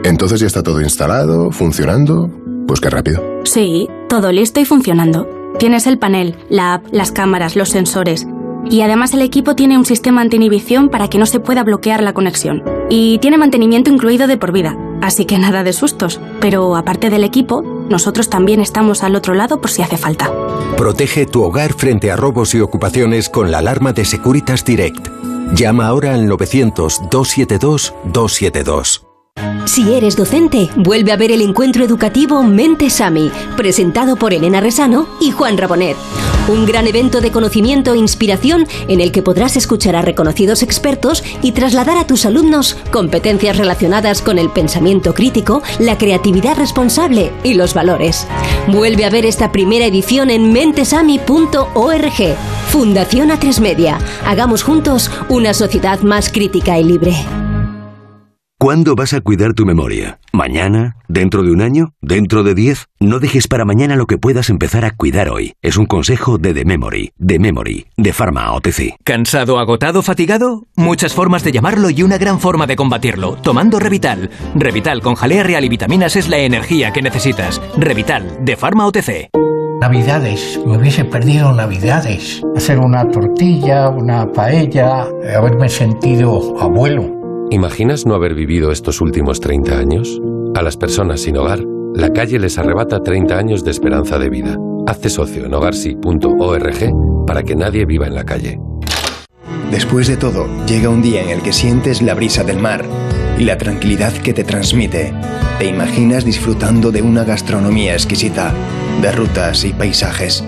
[0.05, 2.31] Entonces ya está todo instalado, funcionando.
[2.67, 3.23] Pues qué rápido.
[3.45, 5.44] Sí, todo listo y funcionando.
[5.59, 8.27] Tienes el panel, la app, las cámaras, los sensores.
[8.71, 12.13] Y además el equipo tiene un sistema anti-inhibición para que no se pueda bloquear la
[12.13, 12.63] conexión.
[12.91, 16.21] Y tiene mantenimiento incluido de por vida, así que nada de sustos.
[16.41, 20.33] Pero aparte del equipo, nosotros también estamos al otro lado por si hace falta.
[20.77, 25.09] Protege tu hogar frente a robos y ocupaciones con la alarma de Securitas Direct.
[25.55, 29.04] Llama ahora al 900-272-272.
[29.67, 35.09] Si eres docente, vuelve a ver el encuentro educativo Mente Sami, presentado por Elena Resano
[35.21, 35.97] y Juan Rabonet.
[36.47, 41.25] Un gran evento de conocimiento e inspiración en el que podrás escuchar a reconocidos expertos
[41.43, 47.55] y trasladar a tus alumnos competencias relacionadas con el pensamiento crítico, la creatividad responsable y
[47.55, 48.27] los valores.
[48.69, 52.37] Vuelve a ver esta primera edición en mentesami.org.
[52.69, 53.99] Fundación A3 Media.
[54.27, 57.15] Hagamos juntos una sociedad más crítica y libre.
[58.59, 60.21] ¿Cuándo vas a cuidar tu memoria?
[60.33, 60.97] ¿Mañana?
[61.09, 61.93] ¿Dentro de un año?
[62.01, 62.87] ¿Dentro de diez?
[63.01, 65.55] No dejes para mañana lo que puedas empezar a cuidar hoy.
[65.61, 68.95] Es un consejo de The Memory, The Memory, de Pharma OTC.
[69.03, 70.69] ¿Cansado, agotado, fatigado?
[70.77, 73.35] Muchas formas de llamarlo y una gran forma de combatirlo.
[73.35, 74.31] Tomando Revital.
[74.55, 77.61] Revital con jalea real y vitaminas es la energía que necesitas.
[77.77, 79.31] Revital, de Pharma OTC.
[79.81, 82.41] Navidades, me hubiese perdido Navidades.
[82.57, 87.24] Hacer una tortilla, una paella, haberme sentido abuelo.
[87.51, 90.21] ¿Imaginas no haber vivido estos últimos 30 años?
[90.55, 91.61] A las personas sin hogar,
[91.95, 94.57] la calle les arrebata 30 años de esperanza de vida.
[94.87, 98.59] Hazte socio en hogarsi.org para que nadie viva en la calle.
[99.71, 102.85] Después de todo, llega un día en el que sientes la brisa del mar
[103.39, 105.13] y la tranquilidad que te transmite.
[105.59, 108.55] Te imaginas disfrutando de una gastronomía exquisita,
[109.03, 110.43] de rutas y paisajes.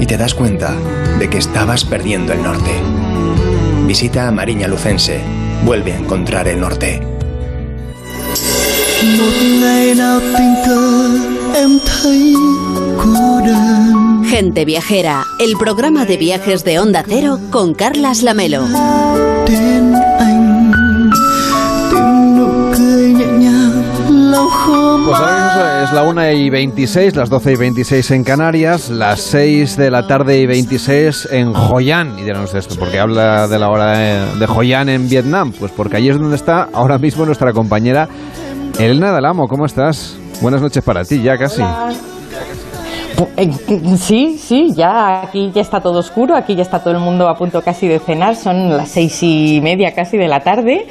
[0.00, 0.74] Y te das cuenta
[1.18, 2.70] de que estabas perdiendo el norte.
[3.86, 5.45] Visita a Mariña Lucense.
[5.64, 7.00] Vuelve a encontrar el norte.
[14.28, 18.66] Gente Viajera, el programa de viajes de Onda Cero con Carlas Lamelo.
[25.82, 30.06] Es la 1 y 26, las 12 y 26 en Canarias, las 6 de la
[30.06, 32.18] tarde y 26 en Hoi An.
[32.18, 35.52] Y dirán ustedes, ¿por qué habla de la hora de, de Hoi An en Vietnam?
[35.58, 38.08] Pues porque allí es donde está ahora mismo nuestra compañera
[38.78, 39.48] Elena Dalamo.
[39.48, 40.16] ¿Cómo estás?
[40.40, 41.62] Buenas noches para ti, ya casi.
[41.62, 43.50] Eh,
[43.98, 47.34] Sí, sí, ya aquí ya está todo oscuro, aquí ya está todo el mundo a
[47.34, 50.86] punto casi de cenar, son las seis y media casi de la tarde.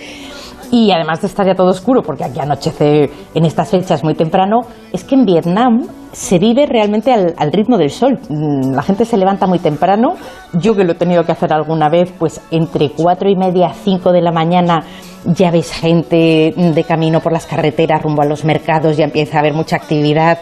[0.71, 4.61] Y además de estar ya todo oscuro, porque aquí anochece en estas fechas muy temprano,
[4.91, 8.17] es que en Vietnam se vive realmente al, ritmo del sol.
[8.29, 10.15] Mm, La gente se levanta muy temprano.
[10.53, 14.11] Yo que lo he tenido que hacer alguna vez, pues entre cuatro y media, cinco
[14.11, 14.83] de la mañana,
[15.25, 19.39] ya ves gente de camino por las carreteras rumbo a los mercados, ya empieza a
[19.41, 20.39] haber mucha actividad.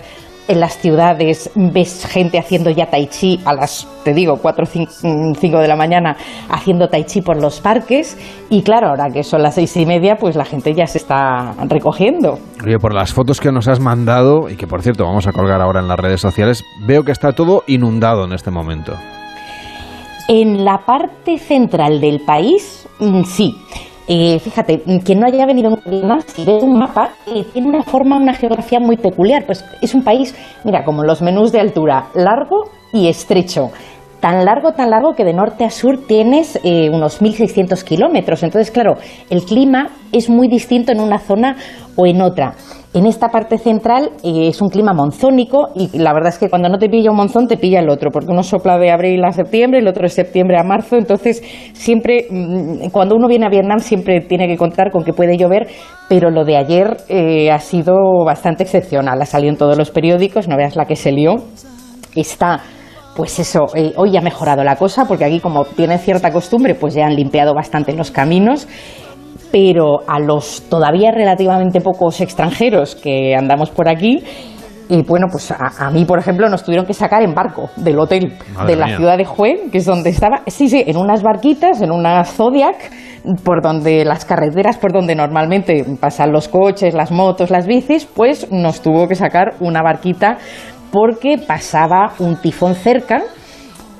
[0.47, 4.67] En las ciudades ves gente haciendo ya tai chi a las, te digo, 4 o
[4.67, 6.17] 5 de la mañana
[6.49, 8.17] haciendo tai chi por los parques
[8.49, 11.53] y claro, ahora que son las seis y media, pues la gente ya se está
[11.67, 12.37] recogiendo.
[12.63, 15.61] Oye, por las fotos que nos has mandado, y que por cierto vamos a colgar
[15.61, 18.93] ahora en las redes sociales, veo que está todo inundado en este momento.
[20.27, 23.55] En la parte central del país, mm, sí.
[24.07, 28.17] Eh, fíjate, quien no haya venido nunca, si ves un mapa, eh, tiene una forma,
[28.17, 29.45] una geografía muy peculiar.
[29.45, 33.71] Pues es un país, mira, como los menús de altura, largo y estrecho.
[34.23, 38.41] Tan largo, tan largo que de norte a sur tienes eh, unos 1.600 kilómetros.
[38.41, 38.93] Entonces, claro,
[39.29, 41.57] el clima es muy distinto en una zona
[41.97, 42.53] o en otra.
[42.93, 46.69] En esta parte central eh, es un clima monzónico y la verdad es que cuando
[46.69, 49.33] no te pilla un monzón te pilla el otro, porque uno sopla de abril a
[49.33, 51.43] septiembre, el otro de septiembre a marzo, entonces
[51.73, 55.67] siempre, mm, cuando uno viene a Vietnam siempre tiene que contar con que puede llover,
[56.07, 60.47] pero lo de ayer eh, ha sido bastante excepcional, ha salido en todos los periódicos,
[60.47, 61.43] no veas la que se lió,
[62.15, 62.61] está
[63.15, 66.93] pues eso, eh, hoy ha mejorado la cosa porque aquí como tienen cierta costumbre, pues
[66.93, 68.67] ya han limpiado bastante los caminos,
[69.51, 74.23] pero a los todavía relativamente pocos extranjeros que andamos por aquí,
[74.89, 77.97] y bueno, pues a, a mí, por ejemplo, nos tuvieron que sacar en barco del
[77.99, 78.97] hotel Madre de la mía.
[78.97, 82.91] ciudad de Hue, que es donde estaba, sí, sí, en unas barquitas, en una Zodiac,
[83.43, 88.51] por donde las carreteras, por donde normalmente pasan los coches, las motos, las bicis, pues
[88.51, 90.37] nos tuvo que sacar una barquita
[90.93, 93.23] porque pasaba un tifón cerca.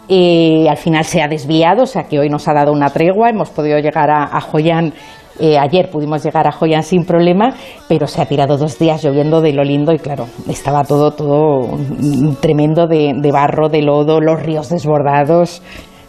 [0.08, 3.30] eh, al final se ha desviado, o sea que hoy nos ha dado una tregua,
[3.30, 4.40] hemos podido llegar a, a
[4.78, 4.94] An
[5.40, 7.56] Eh, ayer pudimos llegar a Hoi An sin problema,
[7.90, 11.76] pero se ha tirado dos días lloviendo de lo lindo y claro, estaba todo, todo
[11.76, 15.64] mm, tremendo de, de barro, de lodo, los ríos desbordados.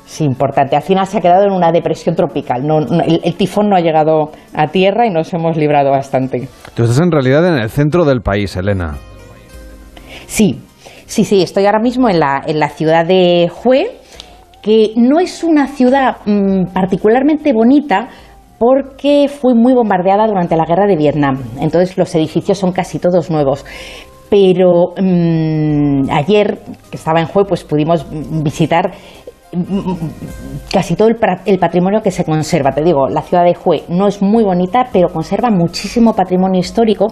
[0.05, 0.77] Sí, importante.
[0.77, 2.66] Al final se ha quedado en una depresión tropical.
[2.66, 6.47] No, no- el, el tifón no ha llegado a tierra y nos hemos librado bastante.
[6.74, 8.97] Tú estás en realidad en el centro del país, Elena.
[10.27, 10.61] Sí,
[11.07, 11.43] sí, sí.
[11.43, 14.01] Estoy ahora mismo en la, en la ciudad de Hue,
[14.63, 18.09] que no es una ciudad mm, particularmente bonita
[18.59, 21.43] porque fue muy bombardeada durante la guerra de Vietnam.
[21.61, 23.65] Entonces los edificios son casi todos nuevos.
[24.31, 26.59] Pero mm, ayer,
[26.91, 28.07] que estaba en Hue, pues pudimos
[28.43, 28.93] visitar
[29.53, 29.93] mm,
[30.73, 32.73] casi todo el, el patrimonio que se conserva.
[32.73, 37.09] Te digo, la ciudad de Hue no es muy bonita, pero conserva muchísimo patrimonio histórico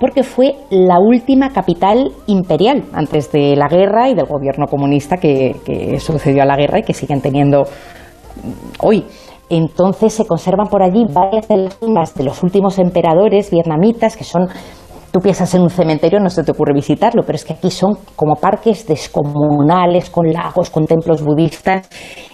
[0.00, 5.54] porque fue la última capital imperial antes de la guerra y del gobierno comunista que,
[6.00, 7.64] sucedió a la guerra y que siguen teniendo
[8.80, 9.04] hoy.
[9.50, 14.48] Entonces se conservan por allí varias de tumbas de los últimos emperadores vietnamitas que son
[15.12, 17.98] Tú piensas en un cementerio, no se te ocurre visitarlo, pero es que aquí son
[18.14, 21.88] como parques descomunales, con lagos, con templos budistas.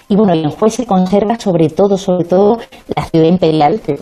[0.09, 2.59] Y bueno, en Hue se conserva sobre todo, sobre todo,
[2.95, 3.99] la ciudad imperial, que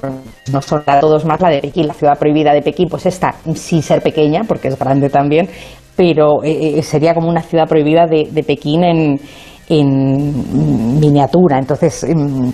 [0.53, 3.35] no son a todos más la de Pekín, la ciudad prohibida de Pekín, pues está
[3.55, 5.49] sin ser pequeña, porque es grande también,
[5.97, 9.21] pero eh, eh, sería como una ciudad prohibida de, de Pekín en,
[9.69, 11.59] en miniatura.
[11.59, 12.53] Entonces, em,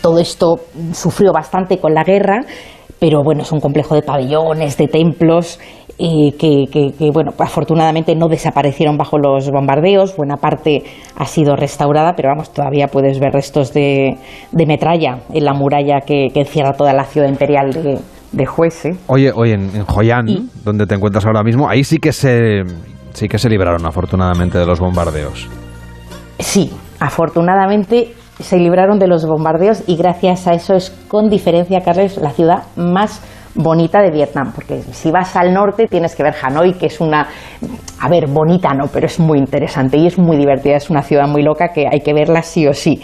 [0.00, 0.60] todo esto
[0.92, 2.40] sufrió bastante con la guerra,
[2.98, 5.58] pero bueno, es un complejo de pabellones, de templos,
[5.98, 10.82] eh, que, que- que, bueno, afortunadamente no desaparecieron bajo los bombardeos, buena parte
[11.16, 14.16] ha sido restaurada, pero vamos, todavía puedes ver restos de,
[14.52, 17.98] de metralla en la muralla que, que encierra toda la ciudad imperial de,
[18.32, 18.84] de Juez.
[18.86, 18.96] ¿eh?
[19.06, 22.62] Oye, oye, en, en An, donde te encuentras ahora mismo, ahí sí que se
[23.14, 25.48] sí que se libraron afortunadamente de los bombardeos.
[26.38, 26.70] Sí,
[27.00, 32.30] afortunadamente se libraron de los bombardeos y gracias a eso es con diferencia, Carles, la
[32.30, 33.22] ciudad más
[33.54, 37.26] bonita de Vietnam, porque si vas al norte tienes que ver Hanoi, que es una,
[38.00, 41.26] a ver, bonita no, pero es muy interesante y es muy divertida, es una ciudad
[41.26, 43.00] muy loca que hay que verla sí o sí.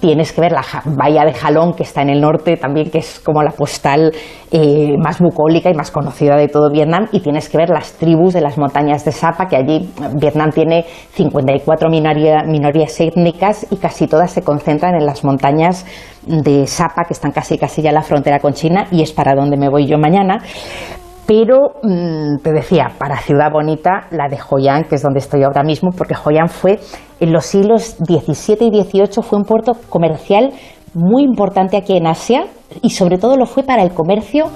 [0.00, 3.18] Tienes que ver la bahía de Jalón, que está en el norte también, que es
[3.18, 4.12] como la postal
[4.52, 7.08] eh, más bucólica y más conocida de todo Vietnam.
[7.10, 10.50] Y tienes que ver las tribus de las montañas de Sapa, que allí eh, Vietnam
[10.52, 10.84] tiene
[11.14, 15.84] 54 minoría- minorías étnicas y casi todas se concentran en las montañas
[16.26, 19.34] de Sapa, que están casi casi ya en la frontera con China, y es para
[19.34, 20.38] donde me voy yo mañana.
[21.28, 24.38] Pero mm, te decía, para ciudad bonita, la de
[24.70, 26.80] An, que es donde estoy ahora mismo, porque An fue
[27.20, 30.54] en los siglos XVII y XVIII fue un puerto comercial
[30.94, 32.46] muy importante aquí en Asia
[32.80, 34.46] y sobre todo lo fue para el comercio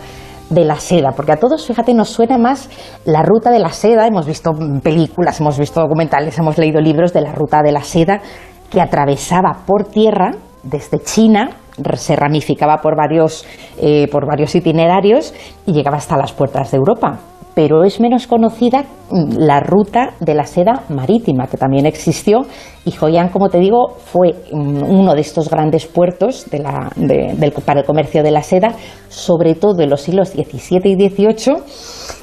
[0.49, 2.71] de la seda, porque a todos, fíjate, nos suena más
[3.05, 7.13] la ruta de la seda, hemos visto mm, películas, hemos visto documentales, hemos leído libros
[7.13, 8.23] de la ruta de la seda
[8.71, 10.31] que atravesaba por tierra
[10.63, 11.51] desde China,
[11.97, 13.45] se ramificaba por varios,
[13.81, 15.35] eh, por varios itinerarios
[15.67, 17.19] y llegaba hasta las puertas de Europa.
[17.55, 22.41] Pero es menos conocida mm, la ruta de la seda marítima, que también existió,
[22.85, 26.47] y An, como te digo, fue mm, uno de estos grandes puertos
[27.67, 28.75] para el comercio de la seda,
[29.09, 31.57] sobre todo en los siglos XVII y XVIII.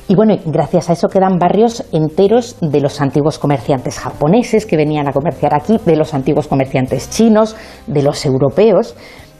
[0.09, 5.07] Y bueno, gracias a eso quedan barrios enteros de los antiguos comerciantes japoneses que venían
[5.07, 7.55] a comerciar aquí, de los antiguos comerciantes chinos,
[7.85, 8.95] de los europeos.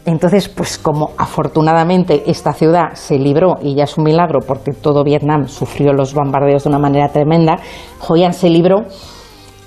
[0.06, 5.04] Entonces, pues como afortunadamente esta ciudad se libró, y ya es un milagro porque todo
[5.04, 7.58] Vietnam sufrió los bombardeos de una manera tremenda,
[8.08, 8.78] Hoi An se libró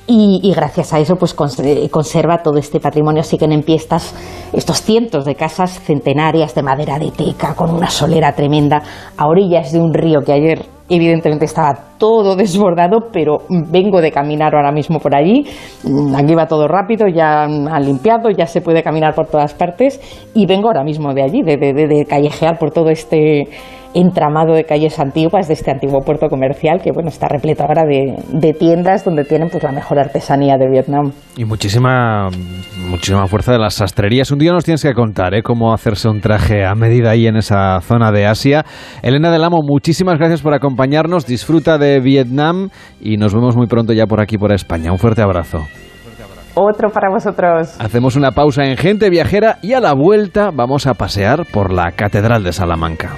[0.05, 3.23] y, gracias a eso pues cons- conserva todo este patrimonio.
[3.23, 4.13] Siguen en pie estas-
[4.51, 8.81] estos cientos de casas centenarias de madera de teca con una solera tremenda
[9.15, 14.53] a orillas de un río que ayer evidentemente estaba todo desbordado, pero vengo de caminar
[14.55, 15.45] ahora mismo por allí.
[15.83, 19.99] Mm, Aquí va todo rápido, ya han limpiado, ya se puede caminar por todas partes
[20.33, 23.47] y vengo ahora mismo de allí, de, de- callejear por todo este
[23.93, 28.15] entramado de calles antiguas de este antiguo puerto comercial que bueno está repleto ahora de,
[28.29, 31.11] de tiendas donde tienen pues la mejor artesanía de Vietnam.
[31.37, 32.29] Y muchísima,
[32.89, 34.31] muchísima fuerza de las sastrerías.
[34.31, 35.41] Un día nos tienes que contar ¿eh?
[35.43, 38.65] cómo hacerse un traje a medida ahí en esa zona de Asia.
[39.01, 41.25] Elena del Amo, muchísimas gracias por acompañarnos.
[41.25, 44.91] Disfruta de Vietnam y nos vemos muy pronto ya por aquí, por España.
[44.91, 45.65] Un fuerte abrazo.
[46.55, 47.75] Otro para vosotros.
[47.79, 51.91] Hacemos una pausa en Gente Viajera y a la vuelta vamos a pasear por la
[51.93, 53.17] Catedral de Salamanca.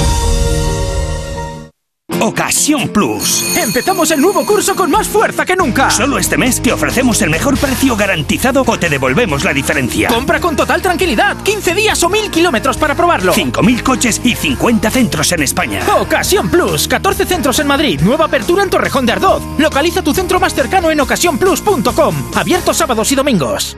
[2.51, 3.55] Ocasión Plus.
[3.55, 5.89] Empezamos el nuevo curso con más fuerza que nunca.
[5.89, 10.09] Solo este mes te ofrecemos el mejor precio garantizado o te devolvemos la diferencia.
[10.09, 11.41] Compra con total tranquilidad.
[11.43, 13.33] 15 días o 1000 kilómetros para probarlo.
[13.33, 15.81] 5.000 coches y 50 centros en España.
[15.97, 16.89] Ocasión Plus.
[16.89, 18.01] 14 centros en Madrid.
[18.01, 19.41] Nueva apertura en Torrejón de Ardoz.
[19.57, 22.31] Localiza tu centro más cercano en ocasiónplus.com.
[22.35, 23.77] Abierto sábados y domingos.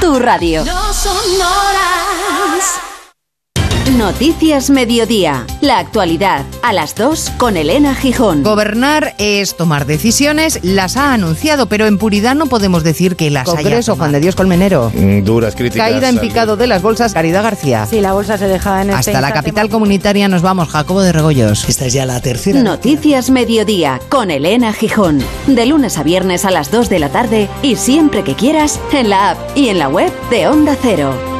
[0.00, 0.64] Tu radio.
[0.64, 2.89] No son horas.
[3.88, 5.46] Noticias Mediodía.
[5.60, 6.44] La actualidad.
[6.62, 8.42] A las 2 con Elena Gijón.
[8.44, 13.48] Gobernar es tomar decisiones, las ha anunciado, pero en puridad no podemos decir que las
[13.48, 13.98] haya Congreso, tomado.
[14.04, 14.92] Juan de Dios Colmenero.
[14.94, 15.88] Mm, Duras críticas.
[15.90, 17.86] Caída en picado de las bolsas, Caridad García.
[17.86, 21.12] Sí, la bolsa se deja en el Hasta la capital comunitaria nos vamos, Jacobo de
[21.12, 21.68] Regoyos.
[21.68, 22.62] Esta es ya la tercera.
[22.62, 25.20] Noticias Mediodía con Elena Gijón.
[25.48, 29.10] De lunes a viernes a las 2 de la tarde y siempre que quieras en
[29.10, 31.39] la app y en la web de Onda Cero.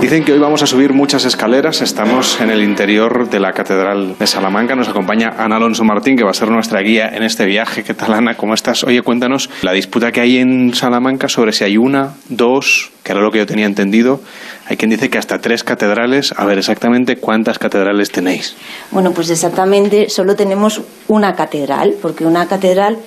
[0.00, 1.82] Dicen que hoy vamos a subir muchas escaleras.
[1.82, 4.76] Estamos en el interior de la Catedral de Salamanca.
[4.76, 7.82] Nos acompaña Ana Alonso Martín, que va a ser nuestra guía en este viaje.
[7.82, 8.36] ¿Qué tal, Ana?
[8.36, 8.84] ¿Cómo estás?
[8.84, 13.20] Oye, cuéntanos la disputa que hay en Salamanca sobre si hay una, dos, que era
[13.20, 14.20] lo que yo tenía entendido.
[14.66, 16.32] Hay quien dice que hasta tres catedrales.
[16.36, 18.54] A ver, exactamente cuántas catedrales tenéis.
[18.92, 22.98] Bueno, pues exactamente solo tenemos una catedral, porque una catedral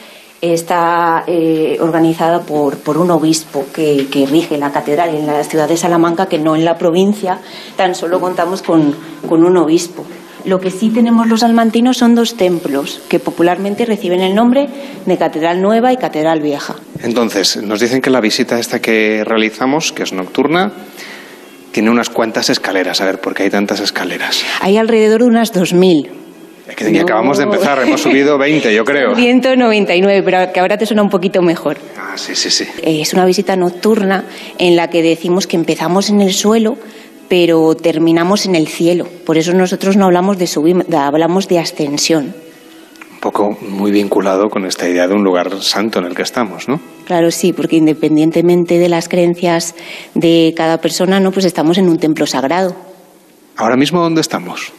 [0.41, 5.67] está eh, organizada por, por un obispo que, que rige la catedral en la ciudad
[5.67, 7.39] de Salamanca, que no en la provincia,
[7.75, 8.95] tan solo contamos con,
[9.27, 10.03] con un obispo.
[10.43, 14.67] Lo que sí tenemos los salmantinos son dos templos que popularmente reciben el nombre
[15.05, 16.75] de Catedral Nueva y Catedral Vieja.
[17.03, 20.71] Entonces, nos dicen que la visita esta que realizamos, que es nocturna,
[21.71, 23.01] tiene unas cuantas escaleras.
[23.01, 24.43] A ver, ¿por qué hay tantas escaleras?
[24.61, 26.20] Hay alrededor de unas 2.000.
[26.75, 29.15] Que ni acabamos de empezar, hemos subido 20, yo creo.
[29.15, 31.77] 199, pero que ahora te suena un poquito mejor.
[31.97, 32.65] Ah, sí, sí, sí.
[32.83, 34.25] Eh, Es una visita nocturna
[34.57, 36.77] en la que decimos que empezamos en el suelo,
[37.29, 39.07] pero terminamos en el cielo.
[39.25, 42.33] Por eso nosotros no hablamos de subir, hablamos de ascensión.
[43.13, 46.67] Un poco muy vinculado con esta idea de un lugar santo en el que estamos,
[46.67, 46.81] ¿no?
[47.05, 49.75] Claro, sí, porque independientemente de las creencias
[50.15, 52.75] de cada persona, no, pues estamos en un templo sagrado.
[53.57, 54.71] Ahora mismo, ¿dónde estamos?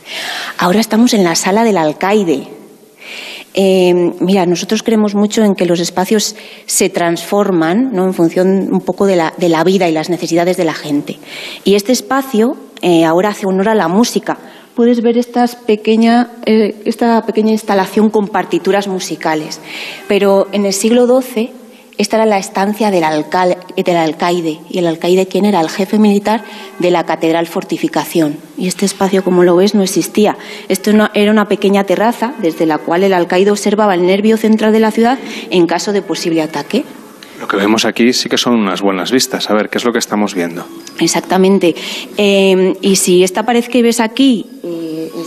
[0.59, 2.49] Ahora estamos en la sala del alcaide.
[3.55, 6.35] Eh, mira, nosotros creemos mucho en que los espacios
[6.67, 8.05] se transforman ¿no?
[8.05, 11.19] en función un poco de la, de la vida y las necesidades de la gente.
[11.65, 14.39] Y este espacio eh, ahora hace honor a la música.
[14.75, 19.61] Puedes ver estas pequeña, eh, esta pequeña instalación con partituras musicales.
[20.09, 21.62] Pero en el siglo XII
[21.99, 24.61] esta era la estancia del, alcal- del alcaide.
[24.71, 25.61] ¿Y el alcaide quién era?
[25.61, 26.43] El jefe militar
[26.79, 28.37] de la Catedral Fortificación.
[28.57, 30.37] Y este espacio, como lo ves, no existía.
[30.69, 34.81] Esto era una pequeña terraza desde la cual el alcaide observaba el nervio central de
[34.81, 35.19] la ciudad
[35.51, 36.85] en caso de posible ataque.
[37.41, 39.51] Lo que vemos aquí sí que son unas buenas vistas.
[39.51, 40.65] A ver, ¿qué es lo que estamos viendo?
[41.01, 41.75] Exactamente.
[42.17, 44.82] Eh, y si esta pared que ves aquí eh,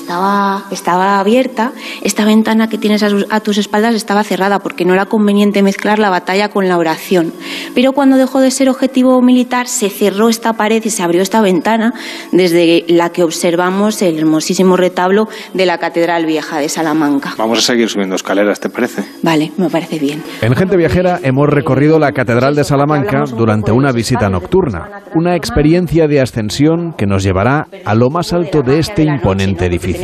[0.06, 1.72] estaba, estaba abierta,
[2.04, 5.98] esta ventana que tienes a, a tus espaldas estaba cerrada porque no era conveniente mezclar
[5.98, 7.34] la batalla con la oración.
[7.74, 11.42] Pero cuando dejó de ser objetivo militar, se cerró esta pared y se abrió esta
[11.42, 11.92] ventana
[12.32, 17.34] desde la que observamos el hermosísimo retablo de la Catedral Vieja de Salamanca.
[17.40, 19.04] Vamos a seguir subiendo escaleras, ¿te parece?
[19.24, 20.22] Vale, me parece bien.
[20.42, 26.08] En Gente Viajera hemos recorrido la Catedral de Salamanca durante una visita nocturna, una experiencia
[26.08, 29.95] de ascensión que nos llevará a lo más alto de este imponente edificio.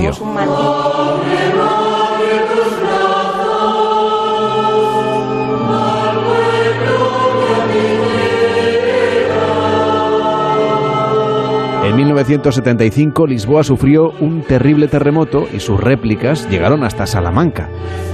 [11.84, 17.68] En 1975 Lisboa sufrió un terrible terremoto y sus réplicas llegaron hasta Salamanca,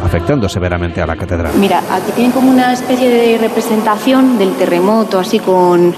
[0.03, 1.53] afectando severamente a la catedral.
[1.59, 5.93] Mira, aquí tienen como una especie de representación del terremoto, así con,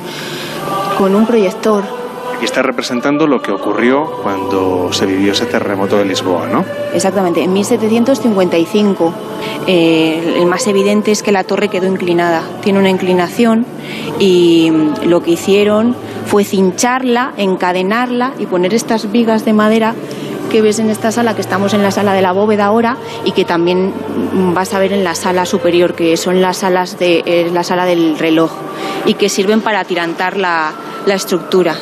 [0.97, 1.98] con un proyector.
[2.39, 6.63] Aquí está representando lo que ocurrió cuando se vivió ese terremoto de Lisboa, ¿no?
[6.93, 9.13] Exactamente, en 1755.
[9.67, 12.41] Eh, el más evidente es que la torre quedó inclinada.
[12.61, 13.65] Tiene una inclinación
[14.19, 14.71] y
[15.03, 15.97] lo que hicieron
[16.27, 19.93] fue cincharla, encadenarla y poner estas vigas de madera
[20.49, 22.95] que ves en esta sala, que estamos en la sala de la bóveda ahora
[23.25, 23.93] y que también
[24.55, 27.83] vas a ver en la sala superior, que son las salas de eh, la sala
[27.83, 28.53] del reloj
[29.05, 30.73] y que sirven para atirantar la
[31.05, 31.75] estructura.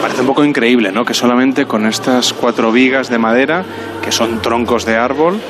[0.00, 1.04] Parece un poco increíble, ¿no?
[1.04, 3.64] Que solamente con estas cuatro vigas de madera,
[4.02, 5.40] que son troncos de árbol,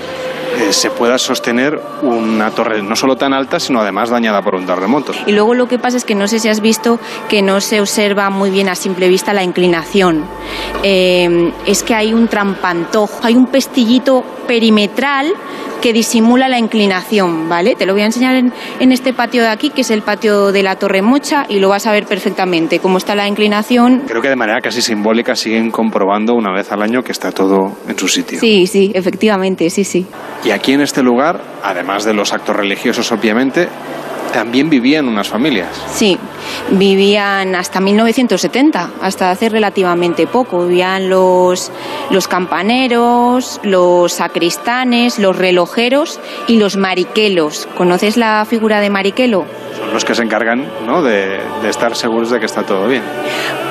[0.58, 4.66] eh, se pueda sostener una torre no solo tan alta, sino además dañada por un
[4.66, 5.12] terremoto.
[5.26, 6.98] Y luego lo que pasa es que no sé si has visto
[7.28, 10.24] que no se observa muy bien a simple vista la inclinación.
[10.82, 15.34] Eh, es que hay un trampantojo, hay un pestillito perimetral
[15.80, 17.74] que disimula la inclinación, ¿vale?
[17.74, 20.52] Te lo voy a enseñar en, en, este patio de aquí, que es el patio
[20.52, 24.02] de la Torre Mocha, y lo vas a ver perfectamente cómo está la inclinación.
[24.06, 27.78] Creo que de manera casi simbólica siguen comprobando una vez al año que está todo
[27.88, 28.40] en su sitio.
[28.40, 30.06] Sí, sí, efectivamente, sí, sí.
[30.44, 33.68] Y aquí en este lugar, además de los actos religiosos, obviamente,
[34.32, 35.68] también vivían unas familias.
[35.92, 36.18] Sí,
[36.70, 40.66] vivían hasta 1970, hasta hace relativamente poco.
[40.66, 41.70] Vivían los,
[42.10, 47.68] los campaneros, los sacristanes, los relojeros y los mariquelos.
[47.76, 49.44] ¿Conoces la figura de mariquelo?
[49.78, 51.02] Son los que se encargan ¿no?
[51.02, 53.02] de, de estar seguros de que está todo bien.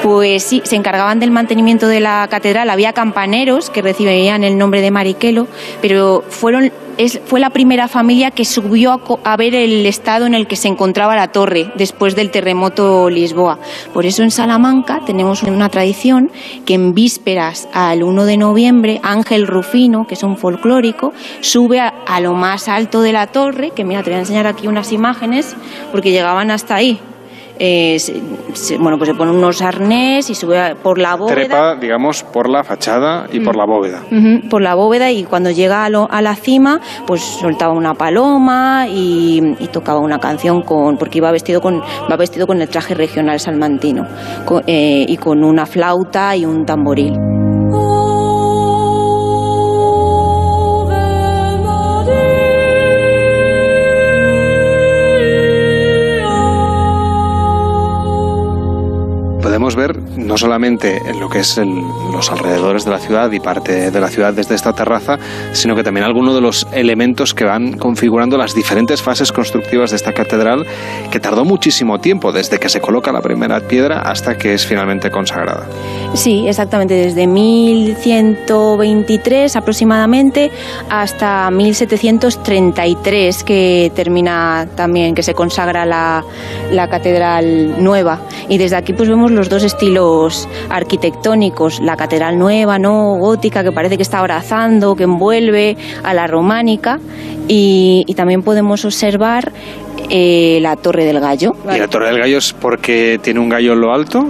[0.04, 2.70] Pues sí, se encargaban del mantenimiento de la catedral.
[2.70, 5.48] Había campaneros que recibían el nombre de mariquelo,
[5.82, 10.36] pero fueron es, fue la primera familia que subió a, a, ver el estado en
[10.36, 13.58] el que se encontraba la torre después del terremoto Lisboa.
[13.94, 16.30] Por eso en Salamanca tenemos una tradición
[16.66, 21.88] que en vísperas al 1 de noviembre Ángel Rufino, que es un folclórico, sube a,
[21.88, 24.92] a lo más alto de la torre, que mira, te voy a enseñar aquí unas
[24.92, 25.56] imágenes,
[25.94, 27.00] porque llegaban hasta ahí.
[27.60, 28.22] Eh, se,
[28.53, 31.36] se, bueno, pues se pone unos arnés y sube por la bóveda.
[31.36, 33.44] Trepa, digamos, por la fachada y mm.
[33.44, 34.02] por la bóveda.
[34.10, 37.73] Uh -huh, por la bóveda y cuando llega a, lo, a, la cima, pues soltaba
[37.73, 42.61] una paloma y, y, tocaba una canción con, porque iba vestido con, va vestido con
[42.61, 44.07] el traje regional salmantino
[44.45, 47.14] con, eh, y con una flauta y un tamboril.
[59.70, 61.69] Podemos ver no solamente en lo que es el,
[62.11, 65.18] los alrededores de la ciudad y parte de la ciudad desde esta terraza,
[65.52, 69.95] sino que también algunos de los elementos que van configurando las diferentes fases constructivas de
[69.98, 70.65] esta catedral,
[71.11, 75.11] que tardó muchísimo tiempo, desde que se coloca la primera piedra hasta que es finalmente
[75.11, 75.68] consagrada.
[76.14, 80.52] Sí, exactamente, desde 1123 aproximadamente
[80.90, 86.23] hasta 1733, que termina también, que se consagra la,
[86.72, 88.22] la catedral nueva.
[88.48, 89.99] Y desde aquí pues vemos los dos estilos
[90.70, 96.28] arquitectónicos, la catedral nueva, no gótica, que parece que está abrazando, que envuelve a la
[96.28, 97.00] románica,
[97.48, 99.52] y también podemos observar
[100.10, 101.53] eh, la Torre del Gallo.
[101.73, 104.26] ¿Y la Torre del Gallo es porque tiene un gallo en lo alto?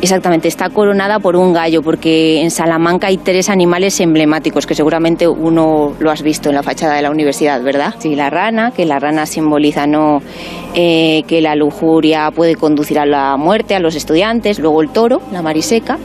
[0.00, 5.26] Exactamente, está coronada por un gallo, porque en Salamanca hay tres animales emblemáticos, que seguramente
[5.26, 7.94] uno lo has visto en la fachada de la universidad, ¿verdad?
[7.98, 10.22] Sí, la rana, que la rana simboliza no
[10.74, 15.20] eh, que la lujuria puede conducir a la muerte a los estudiantes, luego el toro,
[15.32, 15.98] la mariseca,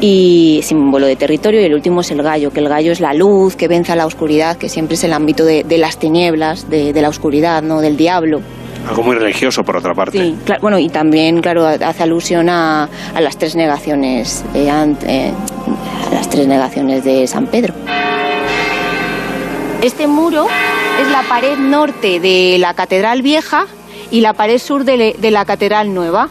[0.00, 3.12] y símbolo de territorio, y el último es el gallo, que el gallo es la
[3.12, 6.70] luz que vence a la oscuridad, que siempre es el ámbito de, de las tinieblas,
[6.70, 7.80] de, de la oscuridad, ¿no?
[7.80, 8.40] del diablo.
[8.88, 10.18] Algo muy religioso, por otra parte.
[10.18, 14.68] Sí, claro, bueno, y también, claro, hace alusión a, a las tres negaciones, eh,
[15.06, 15.32] eh,
[16.10, 17.74] a las tres negaciones de San Pedro.
[19.82, 20.46] Este muro
[21.00, 23.66] es la pared norte de la Catedral Vieja
[24.10, 26.28] y la pared sur de, le, de la Catedral Nueva.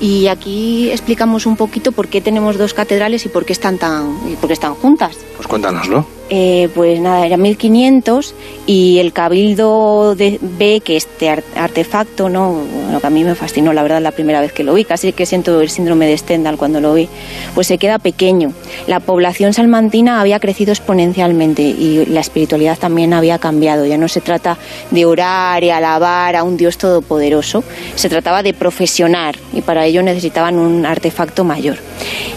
[0.00, 4.18] Y aquí explicamos un poquito por qué tenemos dos catedrales y por qué están tan
[4.28, 5.16] y por qué están juntas.
[5.36, 6.04] Pues cuéntanoslo.
[6.34, 8.34] Eh, pues nada, era 1500
[8.66, 12.52] y el cabildo de- ve que este ar- artefacto, ¿no?
[12.84, 15.12] Bueno, que a mí me fascinó, la verdad, la primera vez que lo vi, casi
[15.12, 17.06] que siento el síndrome de Stendhal cuando lo vi,
[17.54, 18.54] pues se queda pequeño.
[18.86, 23.84] La población salmantina había crecido exponencialmente y la espiritualidad también había cambiado.
[23.84, 24.56] Ya no se trata
[24.90, 27.62] de orar y alabar a un Dios todopoderoso,
[27.94, 31.76] se trataba de profesionar y para ello necesitaban un artefacto mayor.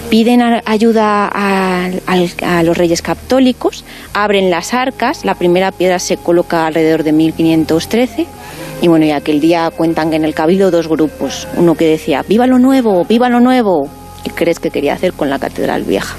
[0.09, 3.83] Piden ayuda a, a los reyes católicos,
[4.13, 8.27] abren las arcas, la primera piedra se coloca alrededor de 1513
[8.81, 12.23] y bueno, y aquel día cuentan que en el cabildo dos grupos, uno que decía,
[12.27, 13.89] viva lo nuevo, viva lo nuevo,
[14.23, 16.15] y crees que quería hacer con la catedral vieja.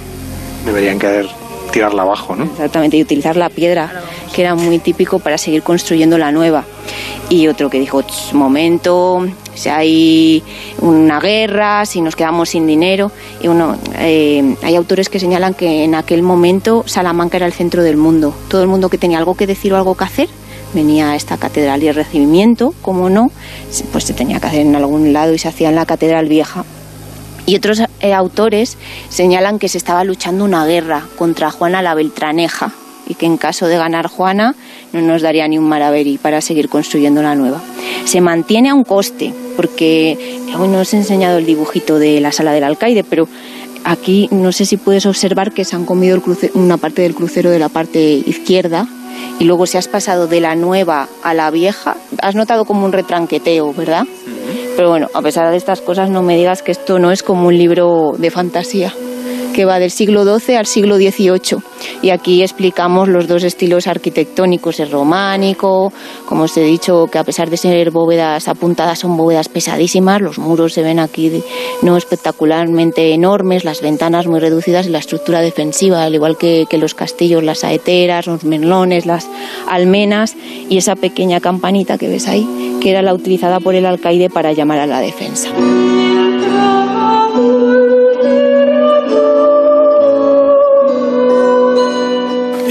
[0.64, 1.26] Deberían querer
[1.70, 2.44] tirarla abajo, ¿no?
[2.44, 4.02] Exactamente, y utilizar la piedra,
[4.36, 6.66] que era muy típico para seguir construyendo la nueva.
[7.30, 10.42] Y otro que dijo, "Ch, momento, si hay
[10.82, 13.10] una guerra, si nos quedamos sin dinero.
[13.40, 17.82] Y uno, eh, hay autores que señalan que en aquel momento Salamanca era el centro
[17.82, 18.34] del mundo.
[18.48, 20.28] Todo el mundo que tenía algo que decir o algo que hacer
[20.74, 23.30] venía a esta catedral y el recibimiento, como no,
[23.90, 26.62] pues se tenía que hacer en algún lado y se hacía en la catedral vieja.
[27.46, 28.76] Y otros eh, autores
[29.08, 32.74] señalan que se estaba luchando una guerra contra Juana la Beltraneja
[33.08, 34.54] y que en caso de ganar Juana
[34.92, 37.60] no nos daría ni un maraveri para seguir construyendo la nueva.
[38.04, 42.32] Se mantiene a un coste, porque hoy no os he enseñado el dibujito de la
[42.32, 43.28] sala del alcaide, pero
[43.84, 47.14] aquí no sé si puedes observar que se han comido el cruce- una parte del
[47.14, 48.86] crucero de la parte izquierda
[49.38, 52.92] y luego si has pasado de la nueva a la vieja, has notado como un
[52.92, 54.04] retranqueteo, ¿verdad?
[54.76, 57.48] Pero bueno, a pesar de estas cosas, no me digas que esto no es como
[57.48, 58.92] un libro de fantasía,
[59.56, 61.62] que va del siglo XII al siglo XVIII.
[62.02, 65.94] Y aquí explicamos los dos estilos arquitectónicos, el románico,
[66.26, 70.38] como os he dicho, que a pesar de ser bóvedas apuntadas, son bóvedas pesadísimas, los
[70.38, 71.42] muros se ven aquí
[71.80, 76.76] no espectacularmente enormes, las ventanas muy reducidas y la estructura defensiva, al igual que, que
[76.76, 79.26] los castillos, las saeteras, los merlones, las
[79.66, 80.36] almenas
[80.68, 82.46] y esa pequeña campanita que ves ahí,
[82.82, 85.48] que era la utilizada por el alcaide para llamar a la defensa.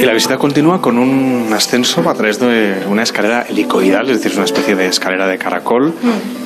[0.06, 4.38] Y la visita continúa con un ascenso a través de una escalera helicoidal, es decir,
[4.38, 5.96] una especie de escalera de caracol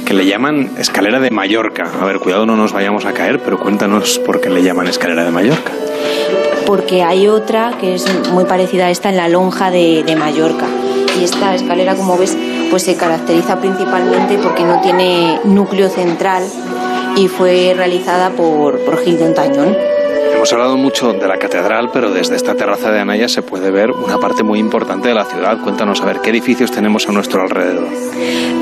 [0.06, 1.92] que le llaman escalera de Mallorca.
[2.00, 5.26] A ver, cuidado, no nos vayamos a caer, pero cuéntanos por qué le llaman escalera
[5.26, 5.74] de Mallorca.
[6.66, 10.66] porque hay otra que es muy parecida a esta en la lonja de, de Mallorca.
[11.20, 12.38] Y esta escalera, como ves,
[12.70, 16.44] pues se caracteriza principalmente porque no tiene núcleo central
[17.18, 19.99] y fue realizada por, por Gil de Ontañón.
[20.40, 23.92] Hemos hablado mucho de la catedral, pero desde esta terraza de Anaya se puede ver
[23.92, 25.62] una parte muy importante de la ciudad.
[25.62, 27.90] Cuéntanos, a ver, ¿qué edificios tenemos a nuestro alrededor?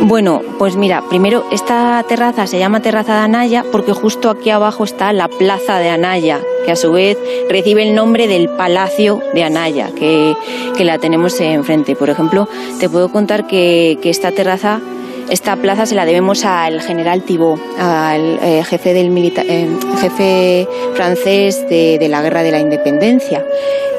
[0.01, 4.85] Bueno, pues mira, primero esta terraza se llama Terraza de Anaya porque justo aquí abajo
[4.85, 7.15] está la Plaza de Anaya, que a su vez
[7.47, 10.35] recibe el nombre del Palacio de Anaya, que,
[10.75, 11.95] que la tenemos enfrente.
[11.95, 12.49] Por ejemplo,
[12.79, 14.81] te puedo contar que, que esta terraza,
[15.29, 19.67] esta plaza se la debemos al general Thibault, al eh, jefe, del milita- eh,
[19.99, 23.43] jefe francés de, la Guerra de la Independencia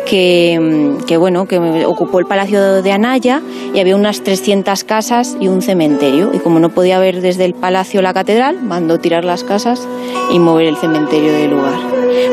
[0.06, 3.42] que, mm, que, bueno, que ocupó el Palacio de Anaya
[3.74, 6.30] y había unas 300 casas y un cementerio.
[6.32, 9.86] Y como no podía ver desde el palacio la catedral, mandó tirar las casas
[10.32, 11.78] y mover el cementerio del lugar.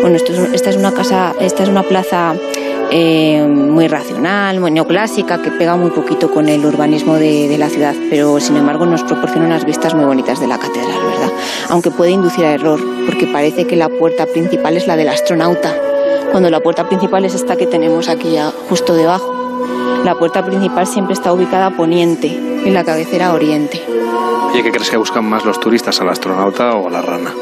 [0.01, 2.33] Bueno, esto es- esta es una casa, esta es una plaza
[2.91, 7.95] eh, muy racional, muy neoclásica, que pega muy poquito con el urbanismo de, la ciudad,
[8.09, 11.31] pero sin embargo nos proporciona unas vistas muy bonitas de la catedral, ¿verdad?
[11.69, 15.73] Aunque puede inducir a error, porque parece que la puerta principal es la del astronauta,
[16.31, 19.33] cuando la puerta principal es esta que tenemos aquí ya justo debajo.
[20.03, 23.81] La puerta principal siempre está ubicada poniente y la cabecera oriente.
[24.51, 27.33] Oye, ¿qué crees que buscan más los turistas, al astronauta o a la rana?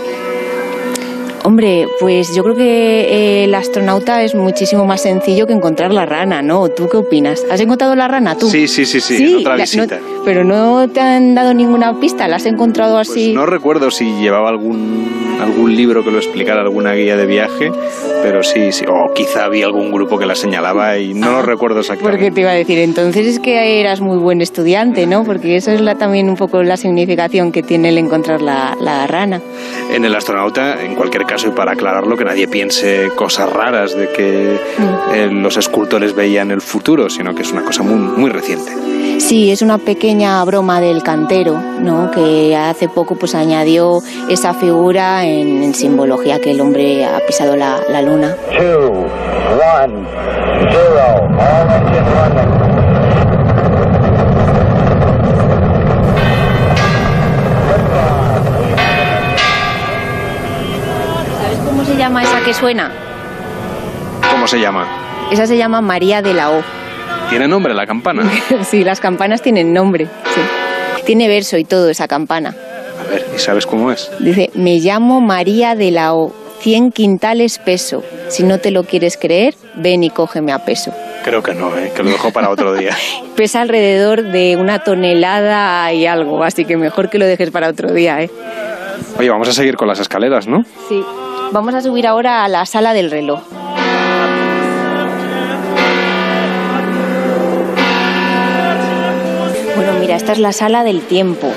[1.46, 6.06] Hombre, pues yo creo que eh, el astronauta es muchísimo más sencillo que encontrar la
[6.06, 6.70] rana, ¿no?
[6.70, 7.44] ¿Tú qué opinas?
[7.52, 8.50] ¿Has encontrado la rana tú?
[8.50, 9.98] Sí, sí, sí, sí, en otra la- visita.
[10.00, 13.26] no- pero no te han dado ninguna pista, la has encontrado así.
[13.26, 17.72] Pues No recuerdo si llevaba algún, algún libro que lo explicara, alguna guía de viaje,
[18.22, 18.86] pero sí, sí.
[18.88, 22.18] O quizá había algún grupo que la señalaba y no lo recuerdo exactamente.
[22.18, 25.24] Porque te iba a decir, entonces es que eras muy buen estudiante, ¿no?
[25.24, 29.08] Porque eso es la, también un poco la significación que tiene el encontrar la, la
[29.08, 29.42] rana.
[29.94, 34.10] En el astronauta, en cualquier caso, y para aclararlo, que nadie piense cosas raras de
[34.10, 34.24] que
[34.78, 35.14] Mm.
[35.16, 38.72] eh, los escultores veían el futuro, sino que es una cosa muy, muy reciente.
[39.20, 42.10] Sí, es una pequeña broma del cantero, ¿no?
[42.12, 44.00] Que hace poco pues añadió
[44.30, 48.36] esa figura en, en simbología que el hombre ha pisado la, la luna.
[48.58, 49.08] two,
[49.82, 50.08] one,
[50.72, 51.28] zero.
[51.30, 52.74] Running.
[62.04, 62.92] llama esa que suena?
[64.30, 64.86] ¿Cómo se llama?
[65.32, 66.62] Esa se llama María de la O.
[67.30, 68.30] ¿Tiene nombre la campana?
[68.66, 70.08] sí, las campanas tienen nombre.
[70.36, 70.42] Sí.
[71.06, 72.54] Tiene verso y todo esa campana.
[73.06, 74.10] A ver, ¿y sabes cómo es?
[74.20, 78.04] Dice, me llamo María de la O, 100 quintales peso.
[78.30, 80.92] Si no te lo quieres creer, ven y cógeme a peso.
[81.24, 81.92] Creo que no, ¿eh?
[81.96, 82.96] que lo dejo para otro día.
[83.36, 87.94] Pesa alrededor de una tonelada y algo, así que mejor que lo dejes para otro
[87.94, 88.22] día.
[88.22, 88.30] ¿eh?
[89.18, 90.64] Oye, vamos a seguir con las escaleras, ¿no?
[90.90, 91.02] Sí.
[91.52, 93.42] Vamos a subir ahora a la sala del reloj.
[99.76, 101.52] Bueno, mira, esta es la sala del tiempo.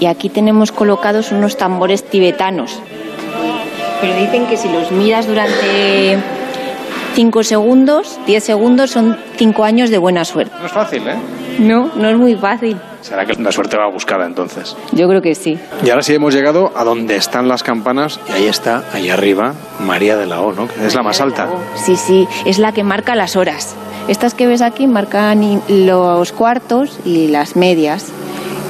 [0.00, 2.80] Y aquí tenemos colocados unos tambores tibetanos.
[4.00, 6.18] Pero dicen que si los miras durante
[7.14, 10.52] 5 segundos, 10 segundos, son 5 años de buena suerte.
[10.60, 11.16] No es fácil, ¿eh?
[11.58, 12.76] No, no es muy fácil.
[13.00, 14.76] ¿Será que la suerte va buscada entonces?
[14.92, 15.58] Yo creo que sí.
[15.84, 19.54] Y ahora sí hemos llegado a donde están las campanas y ahí está, ahí arriba,
[19.80, 20.68] María de la O, ¿no?
[20.68, 21.48] Que es la más alta.
[21.74, 23.74] Sí, sí, es la que marca las horas.
[24.06, 28.12] Estas que ves aquí marcan los cuartos y las medias.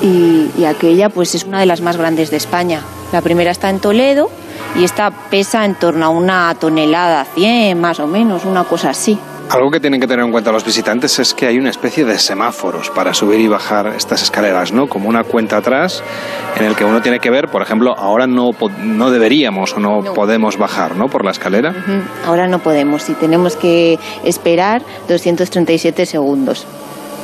[0.03, 2.83] Y, y aquella pues es una de las más grandes de España.
[3.13, 4.31] La primera está en Toledo
[4.77, 9.19] y esta pesa en torno a una tonelada, 100 más o menos, una cosa así.
[9.51, 12.19] Algo que tienen que tener en cuenta los visitantes es que hay una especie de
[12.19, 14.89] semáforos para subir y bajar estas escaleras, ¿no?
[14.89, 16.03] Como una cuenta atrás
[16.59, 18.51] en el que uno tiene que ver, por ejemplo, ahora no,
[18.83, 21.09] no deberíamos o no, podemos bajar, ¿no?
[21.09, 21.75] Por la escalera.
[22.27, 26.67] Ahora no podemos y tenemos que esperar 237 segundos.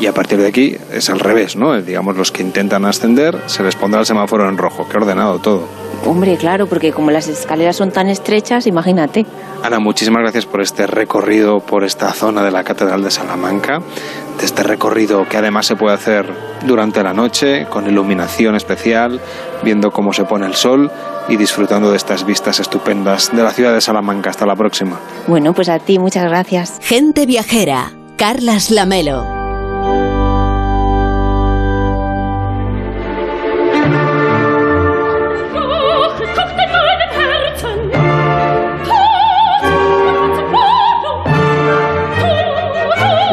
[0.01, 1.81] Y a partir de aquí es al revés, ¿no?
[1.81, 4.89] Digamos, los que intentan ascender se les pondrá el semáforo en rojo.
[4.89, 5.69] Qué ordenado todo.
[6.05, 9.25] Hombre, claro, porque como las escaleras son tan estrechas, imagínate.
[9.63, 13.81] Ana, muchísimas gracias por este recorrido por esta zona de la Catedral de Salamanca,
[14.39, 16.27] de este recorrido que además se puede hacer
[16.67, 19.21] durante la noche, con iluminación especial,
[19.63, 20.91] viendo cómo se pone el sol
[21.29, 24.29] y disfrutando de estas vistas estupendas de la ciudad de Salamanca.
[24.29, 24.99] Hasta la próxima.
[25.27, 26.79] Bueno, pues a ti, muchas gracias.
[26.83, 29.44] Gente viajera, Carlas Lamelo.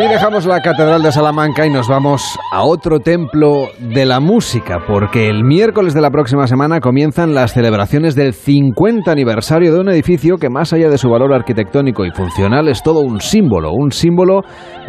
[0.02, 4.80] Y dejamos la Catedral de Salamanca y nos vamos a otro templo de la música,
[4.88, 9.90] porque el miércoles de la próxima semana comienzan las celebraciones del 50 aniversario de un
[9.90, 13.92] edificio que más allá de su valor arquitectónico y funcional es todo un símbolo, un
[13.92, 14.42] símbolo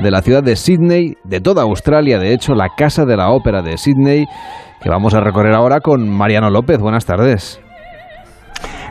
[0.03, 3.61] de la ciudad de Sydney, de toda Australia, de hecho la Casa de la Ópera
[3.61, 4.25] de Sydney,
[4.81, 6.79] que vamos a recorrer ahora con Mariano López.
[6.79, 7.61] Buenas tardes.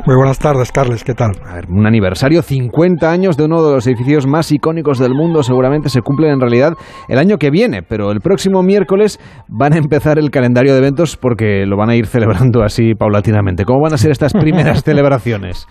[0.03, 1.33] Muy buenas tardes, Carles, ¿qué tal?
[1.45, 5.43] A ver, un aniversario, 50 años de uno de los edificios más icónicos del mundo,
[5.43, 6.73] seguramente se cumplen en realidad
[7.07, 11.17] el año que viene, pero el próximo miércoles van a empezar el calendario de eventos
[11.17, 13.63] porque lo van a ir celebrando así paulatinamente.
[13.63, 15.67] ¿Cómo van a ser estas primeras celebraciones?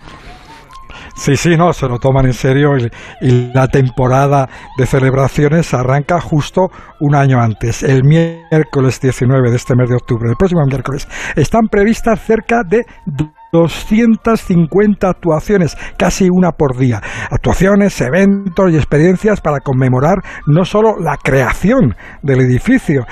[1.13, 2.87] Sí, sí, no, se lo toman en serio y,
[3.19, 4.47] y, la temporada
[4.77, 6.69] de celebraciones arranca justo
[7.01, 11.05] un año antes, el miércoles 19 de este mes de octubre, el próximo miércoles.
[11.35, 12.85] Están previstas cerca de
[13.51, 17.01] 250 actuaciones, casi una por día.
[17.29, 23.05] Actuaciones, eventos y experiencias para conmemorar no solo la creación del edificio,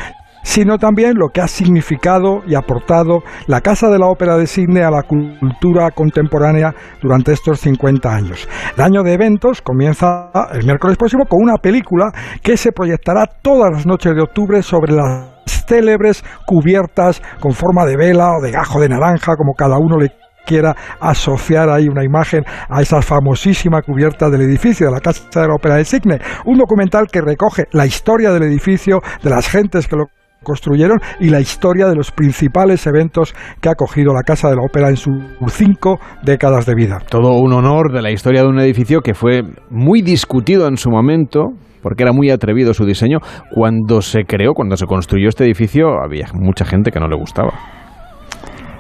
[0.44, 4.84] sino también lo que ha significado y aportado la Casa de la Ópera de Sydney
[4.84, 8.48] a la cultura contemporánea durante estos 50 años.
[8.76, 12.12] El año de eventos comienza el miércoles próximo con una película
[12.42, 15.28] que se proyectará todas las noches de octubre sobre las
[15.68, 20.12] célebres cubiertas con forma de vela o de gajo de naranja, como cada uno le
[20.50, 25.48] quiera asociar ahí una imagen a esa famosísima cubierta del edificio de la Casa de
[25.48, 26.18] la Ópera de Sydney.
[26.46, 30.06] Un documental que recoge la historia del edificio, de las gentes que lo
[30.42, 34.64] construyeron y la historia de los principales eventos que ha cogido la Casa de la
[34.64, 35.14] Ópera en sus
[35.50, 36.98] cinco décadas de vida.
[37.08, 40.90] Todo un honor de la historia de un edificio que fue muy discutido en su
[40.90, 41.50] momento,
[41.84, 43.20] porque era muy atrevido su diseño.
[43.52, 47.54] Cuando se creó, cuando se construyó este edificio, había mucha gente que no le gustaba.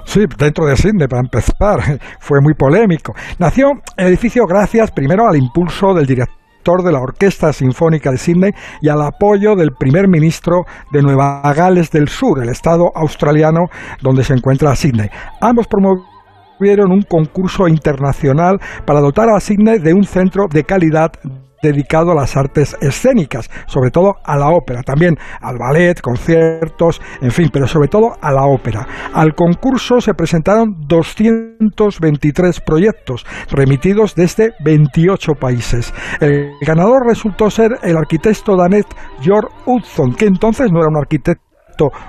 [0.10, 3.14] Sí, dentro de Sydney, para empezar, fue muy polémico.
[3.38, 8.52] Nació el edificio gracias primero al impulso del director de la Orquesta Sinfónica de Sydney
[8.82, 13.66] y al apoyo del primer ministro de Nueva Gales del Sur, el estado australiano
[14.02, 15.12] donde se encuentra Sydney.
[15.42, 21.12] Ambos promovieron un concurso internacional para dotar a Sydney de un centro de calidad
[21.62, 27.32] dedicado a las artes escénicas, sobre todo a la ópera, también al ballet, conciertos, en
[27.32, 28.88] fin, pero sobre todo a la ópera.
[29.14, 35.94] Al concurso se presentaron 223 proyectos remitidos desde 28 países.
[36.20, 38.86] El ganador resultó ser el arquitecto danés
[39.22, 41.50] Georg Hudson, que entonces no era un arquitecto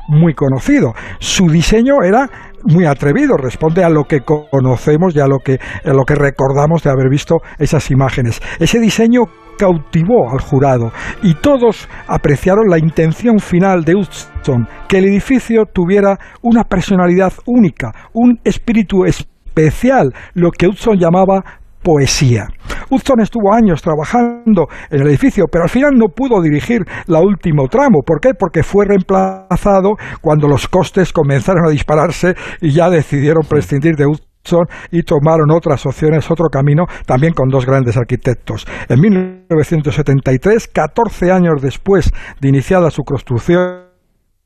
[0.08, 0.94] muy conocido.
[1.18, 2.28] Su diseño era
[2.64, 6.90] muy atrevido, responde a lo que conocemos y a lo que, lo que recordamos de
[6.90, 8.40] haber visto esas imágenes.
[8.58, 9.22] Ese diseño
[9.58, 10.90] cautivó al jurado
[11.22, 17.92] y todos apreciaron la intención final de Hudson, que el edificio tuviera una personalidad única,
[18.14, 22.48] un espíritu especial, lo que Hudson llamaba poesía.
[22.90, 27.68] Hudson estuvo años trabajando en el edificio, pero al final no pudo dirigir la último
[27.68, 28.00] tramo.
[28.04, 28.30] ¿Por qué?
[28.38, 34.66] Porque fue reemplazado cuando los costes comenzaron a dispararse y ya decidieron prescindir de Hudson
[34.90, 38.66] y tomaron otras opciones, otro camino, también con dos grandes arquitectos.
[38.88, 43.90] En 1973, 14 años después de iniciada su construcción,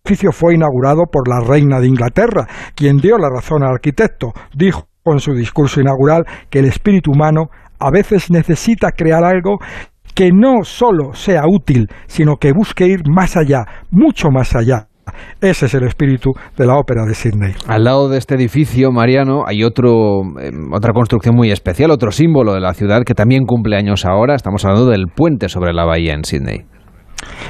[0.04, 4.32] el edificio fue inaugurado por la reina de Inglaterra, quien dio la razón al arquitecto.
[4.54, 9.58] Dijo con su discurso inaugural que el espíritu humano a veces necesita crear algo
[10.14, 14.88] que no solo sea útil, sino que busque ir más allá, mucho más allá.
[15.40, 17.52] Ese es el espíritu de la ópera de Sydney.
[17.66, 22.54] Al lado de este edificio, Mariano, hay otro, eh, otra construcción muy especial, otro símbolo
[22.54, 24.34] de la ciudad que también cumple años ahora.
[24.34, 26.64] Estamos hablando del puente sobre la bahía en Sydney.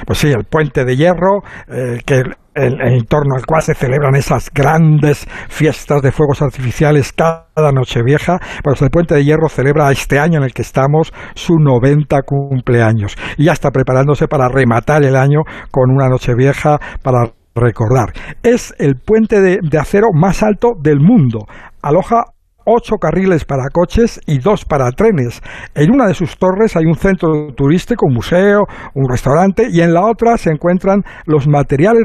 [0.06, 2.22] Pues sí, el puente de hierro, eh, que
[2.54, 8.38] el, en torno al cual se celebran esas grandes fiestas de fuegos artificiales cada Nochevieja,
[8.62, 13.16] pues el Puente de Hierro celebra este año en el que estamos su 90 cumpleaños
[13.36, 18.12] y ya está preparándose para rematar el año con una Nochevieja para recordar.
[18.42, 21.46] Es el puente de, de acero más alto del mundo.
[21.82, 22.33] Aloja
[22.64, 25.40] ocho carriles para coches y dos para trenes.
[25.74, 28.64] En una de sus torres hay un centro turístico, un museo,
[28.94, 32.04] un restaurante y en la otra se encuentran los materiales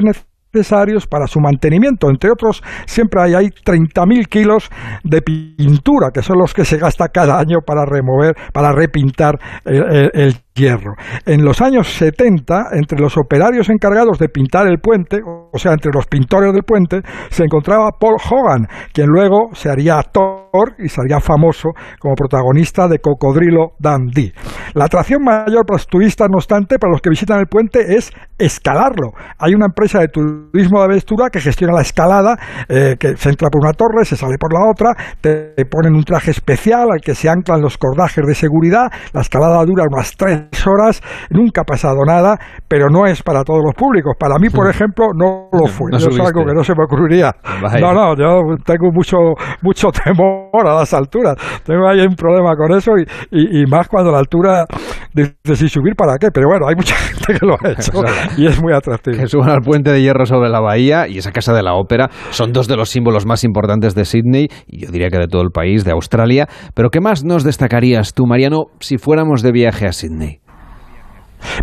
[0.52, 2.08] necesarios para su mantenimiento.
[2.08, 4.70] Entre otros, siempre hay, hay 30.000 kilos
[5.04, 10.34] de pintura, que son los que se gasta cada año para remover, para repintar el,
[10.60, 10.94] hierro.
[11.26, 15.90] En los años 70, entre los operarios encargados de pintar el puente, o sea, entre
[15.92, 17.00] los pintores del puente,
[17.30, 22.98] se encontraba Paul Hogan, quien luego se haría actor y sería famoso como protagonista de
[22.98, 24.32] Cocodrilo Dundee.
[24.74, 28.12] La atracción mayor para los turistas, no obstante, para los que visitan el puente es
[28.38, 29.12] escalarlo.
[29.38, 32.36] Hay una empresa de turismo de aventura que gestiona la escalada,
[32.68, 36.04] eh, que se entra por una torre, se sale por la otra, te ponen un
[36.04, 40.49] traje especial al que se anclan los cordajes de seguridad, la escalada dura unas tres
[40.66, 41.00] horas,
[41.30, 44.14] nunca ha pasado nada, pero no es para todos los públicos.
[44.18, 45.90] Para mí, por ejemplo, no lo fue.
[45.90, 47.32] No es algo que no se me ocurriría.
[47.62, 47.80] Vaya.
[47.80, 49.16] No, no, yo tengo mucho,
[49.62, 51.36] mucho temor a las alturas.
[51.64, 54.66] Tengo ahí un problema con eso y, y, y más cuando la altura
[55.14, 56.28] dices, si subir para qué.
[56.32, 57.92] Pero bueno, hay mucha gente que lo ha hecho
[58.36, 59.16] y es muy atractivo.
[59.16, 62.10] Que suban al puente de hierro sobre la bahía y esa casa de la ópera
[62.30, 65.42] son dos de los símbolos más importantes de Sydney y yo diría que de todo
[65.42, 66.48] el país, de Australia.
[66.74, 70.39] Pero ¿qué más nos destacarías tú, Mariano, si fuéramos de viaje a Sydney?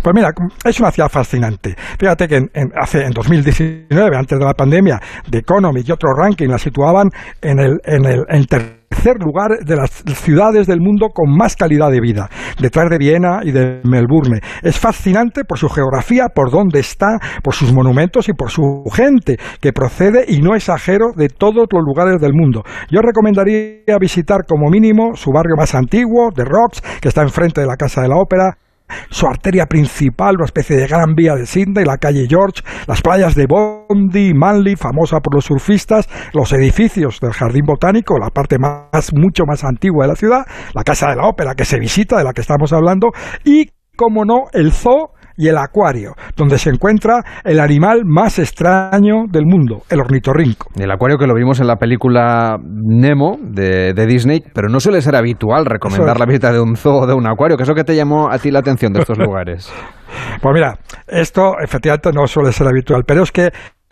[0.02, 0.30] Pues mira,
[0.64, 1.74] es una ciudad fascinante.
[1.98, 5.00] Fíjate que en, en, hace, en 2019, antes de la pandemia,
[5.30, 7.10] The Economic y otro ranking la situaban
[7.40, 12.00] en el, en el tercer lugar de las ciudades del mundo con más calidad de
[12.00, 12.28] vida,
[12.60, 14.40] detrás de Viena y de Melbourne.
[14.62, 19.36] Es fascinante por su geografía, por dónde está, por sus monumentos y por su gente,
[19.60, 22.62] que procede, y no exagero, de todos los lugares del mundo.
[22.90, 27.66] Yo recomendaría visitar como mínimo su barrio más antiguo, The Rocks, que está enfrente de
[27.66, 28.58] la Casa de la Ópera,
[29.10, 33.34] su arteria principal, una especie de gran vía de Sydney, la calle George, las playas
[33.34, 39.12] de Bondi, Manly, famosa por los surfistas, los edificios del Jardín Botánico, la parte más,
[39.14, 42.24] mucho más antigua de la ciudad, la Casa de la Ópera que se visita, de
[42.24, 43.10] la que estamos hablando,
[43.44, 49.24] y, como no, el zoo y el acuario, donde se encuentra el animal más extraño
[49.30, 50.68] del mundo, el ornitorrinco.
[50.76, 55.00] El acuario que lo vimos en la película Nemo de, de Disney, pero no suele
[55.00, 56.20] ser habitual recomendar es.
[56.20, 57.56] la visita de un zoo o de un acuario.
[57.56, 59.72] ¿Qué es lo que te llamó a ti la atención de estos lugares?
[60.42, 63.50] Pues mira, esto efectivamente no suele ser habitual, pero es que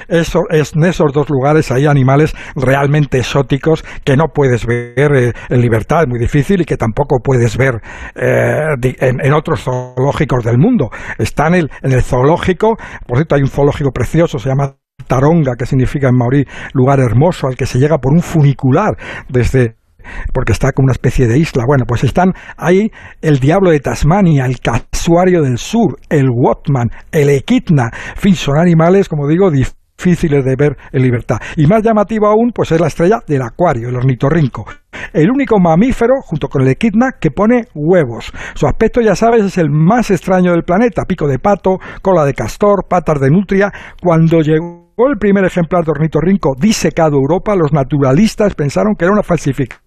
[0.08, 5.32] eso, es, en esos dos lugares hay animales realmente exóticos que no puedes ver eh,
[5.48, 7.80] en libertad, es muy difícil, y que tampoco puedes ver
[8.14, 10.90] eh, en, otros zoológicos del mundo.
[11.18, 14.74] Están en el, en el zoológico, por cierto, hay un zoológico precioso, se llama
[15.06, 18.96] Taronga, que significa en maorí lugar hermoso, al que se llega por un funicular
[19.28, 19.76] desde
[20.32, 21.64] porque está como una especie de isla.
[21.66, 22.90] Bueno, pues están ahí
[23.22, 27.90] el diablo de Tasmania, el casuario del sur, el Watman, el equidna.
[28.14, 29.50] En fin, son animales, como digo,
[29.96, 31.38] de ver en libertad.
[31.56, 34.64] Y más llamativo aún, pues es la estrella del acuario, el ornitorrinco.
[35.12, 38.32] El único mamífero, junto con el equidna, que pone huevos.
[38.54, 41.04] Su aspecto, ya sabes, es el más extraño del planeta.
[41.06, 43.72] Pico de pato, cola de castor, patas de nutria.
[44.00, 49.12] Cuando llegó el primer ejemplar de ornitorrinco disecado a Europa, los naturalistas pensaron que era
[49.12, 49.85] una falsificación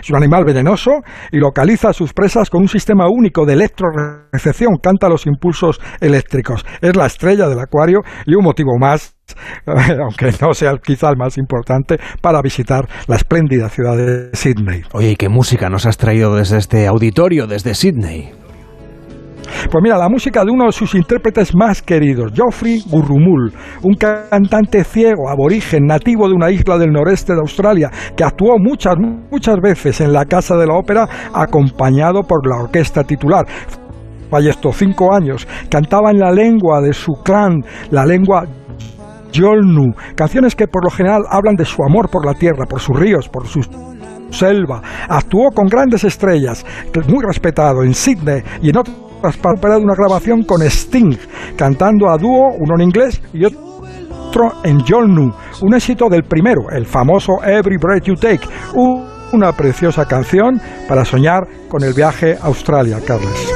[0.00, 0.90] Es un animal venenoso
[1.30, 6.64] y localiza sus presas con un sistema único de electrorecepción, canta los impulsos eléctricos.
[6.80, 9.14] Es la estrella del acuario y un motivo más
[9.66, 14.82] aunque no sea quizá el más importante, para visitar la espléndida ciudad de Sydney.
[14.92, 18.32] Oye, ¿y qué música nos has traído desde este auditorio, desde Sydney?
[19.70, 23.52] Pues mira, la música de uno de sus intérpretes más queridos, Geoffrey Gurrumul,
[23.82, 28.94] un cantante ciego, aborigen, nativo de una isla del noreste de Australia, que actuó muchas,
[29.30, 33.46] muchas veces en la Casa de la Ópera acompañado por la orquesta titular
[34.30, 38.44] falleció cinco años, cantaba en la lengua de su clan, la lengua
[39.32, 42.98] Yolnu, canciones que por lo general hablan de su amor por la tierra, por sus
[42.98, 43.60] ríos, por su
[44.30, 44.82] selva.
[45.08, 46.64] Actuó con grandes estrellas,
[47.08, 51.16] muy respetado en Sydney y en otras de una grabación con Sting,
[51.56, 55.30] cantando a dúo, uno en inglés y otro en Yolnu,
[55.62, 58.46] un éxito del primero, el famoso Every Breath You Take,
[59.32, 63.48] una preciosa canción para soñar con el viaje a Australia, Carles.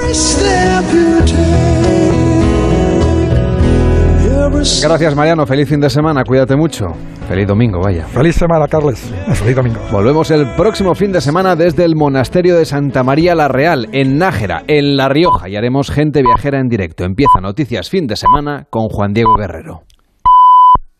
[4.63, 5.45] Gracias, Mariano.
[5.45, 6.23] Feliz fin de semana.
[6.23, 6.93] Cuídate mucho.
[7.29, 8.07] Feliz domingo, vaya.
[8.07, 9.01] Feliz semana, Carles.
[9.35, 9.81] Feliz domingo.
[9.91, 14.19] Volvemos el próximo fin de semana desde el Monasterio de Santa María la Real, en
[14.19, 17.03] Nájera, en La Rioja, y haremos gente viajera en directo.
[17.03, 19.83] Empieza Noticias Fin de Semana con Juan Diego Guerrero.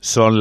[0.01, 0.31] Son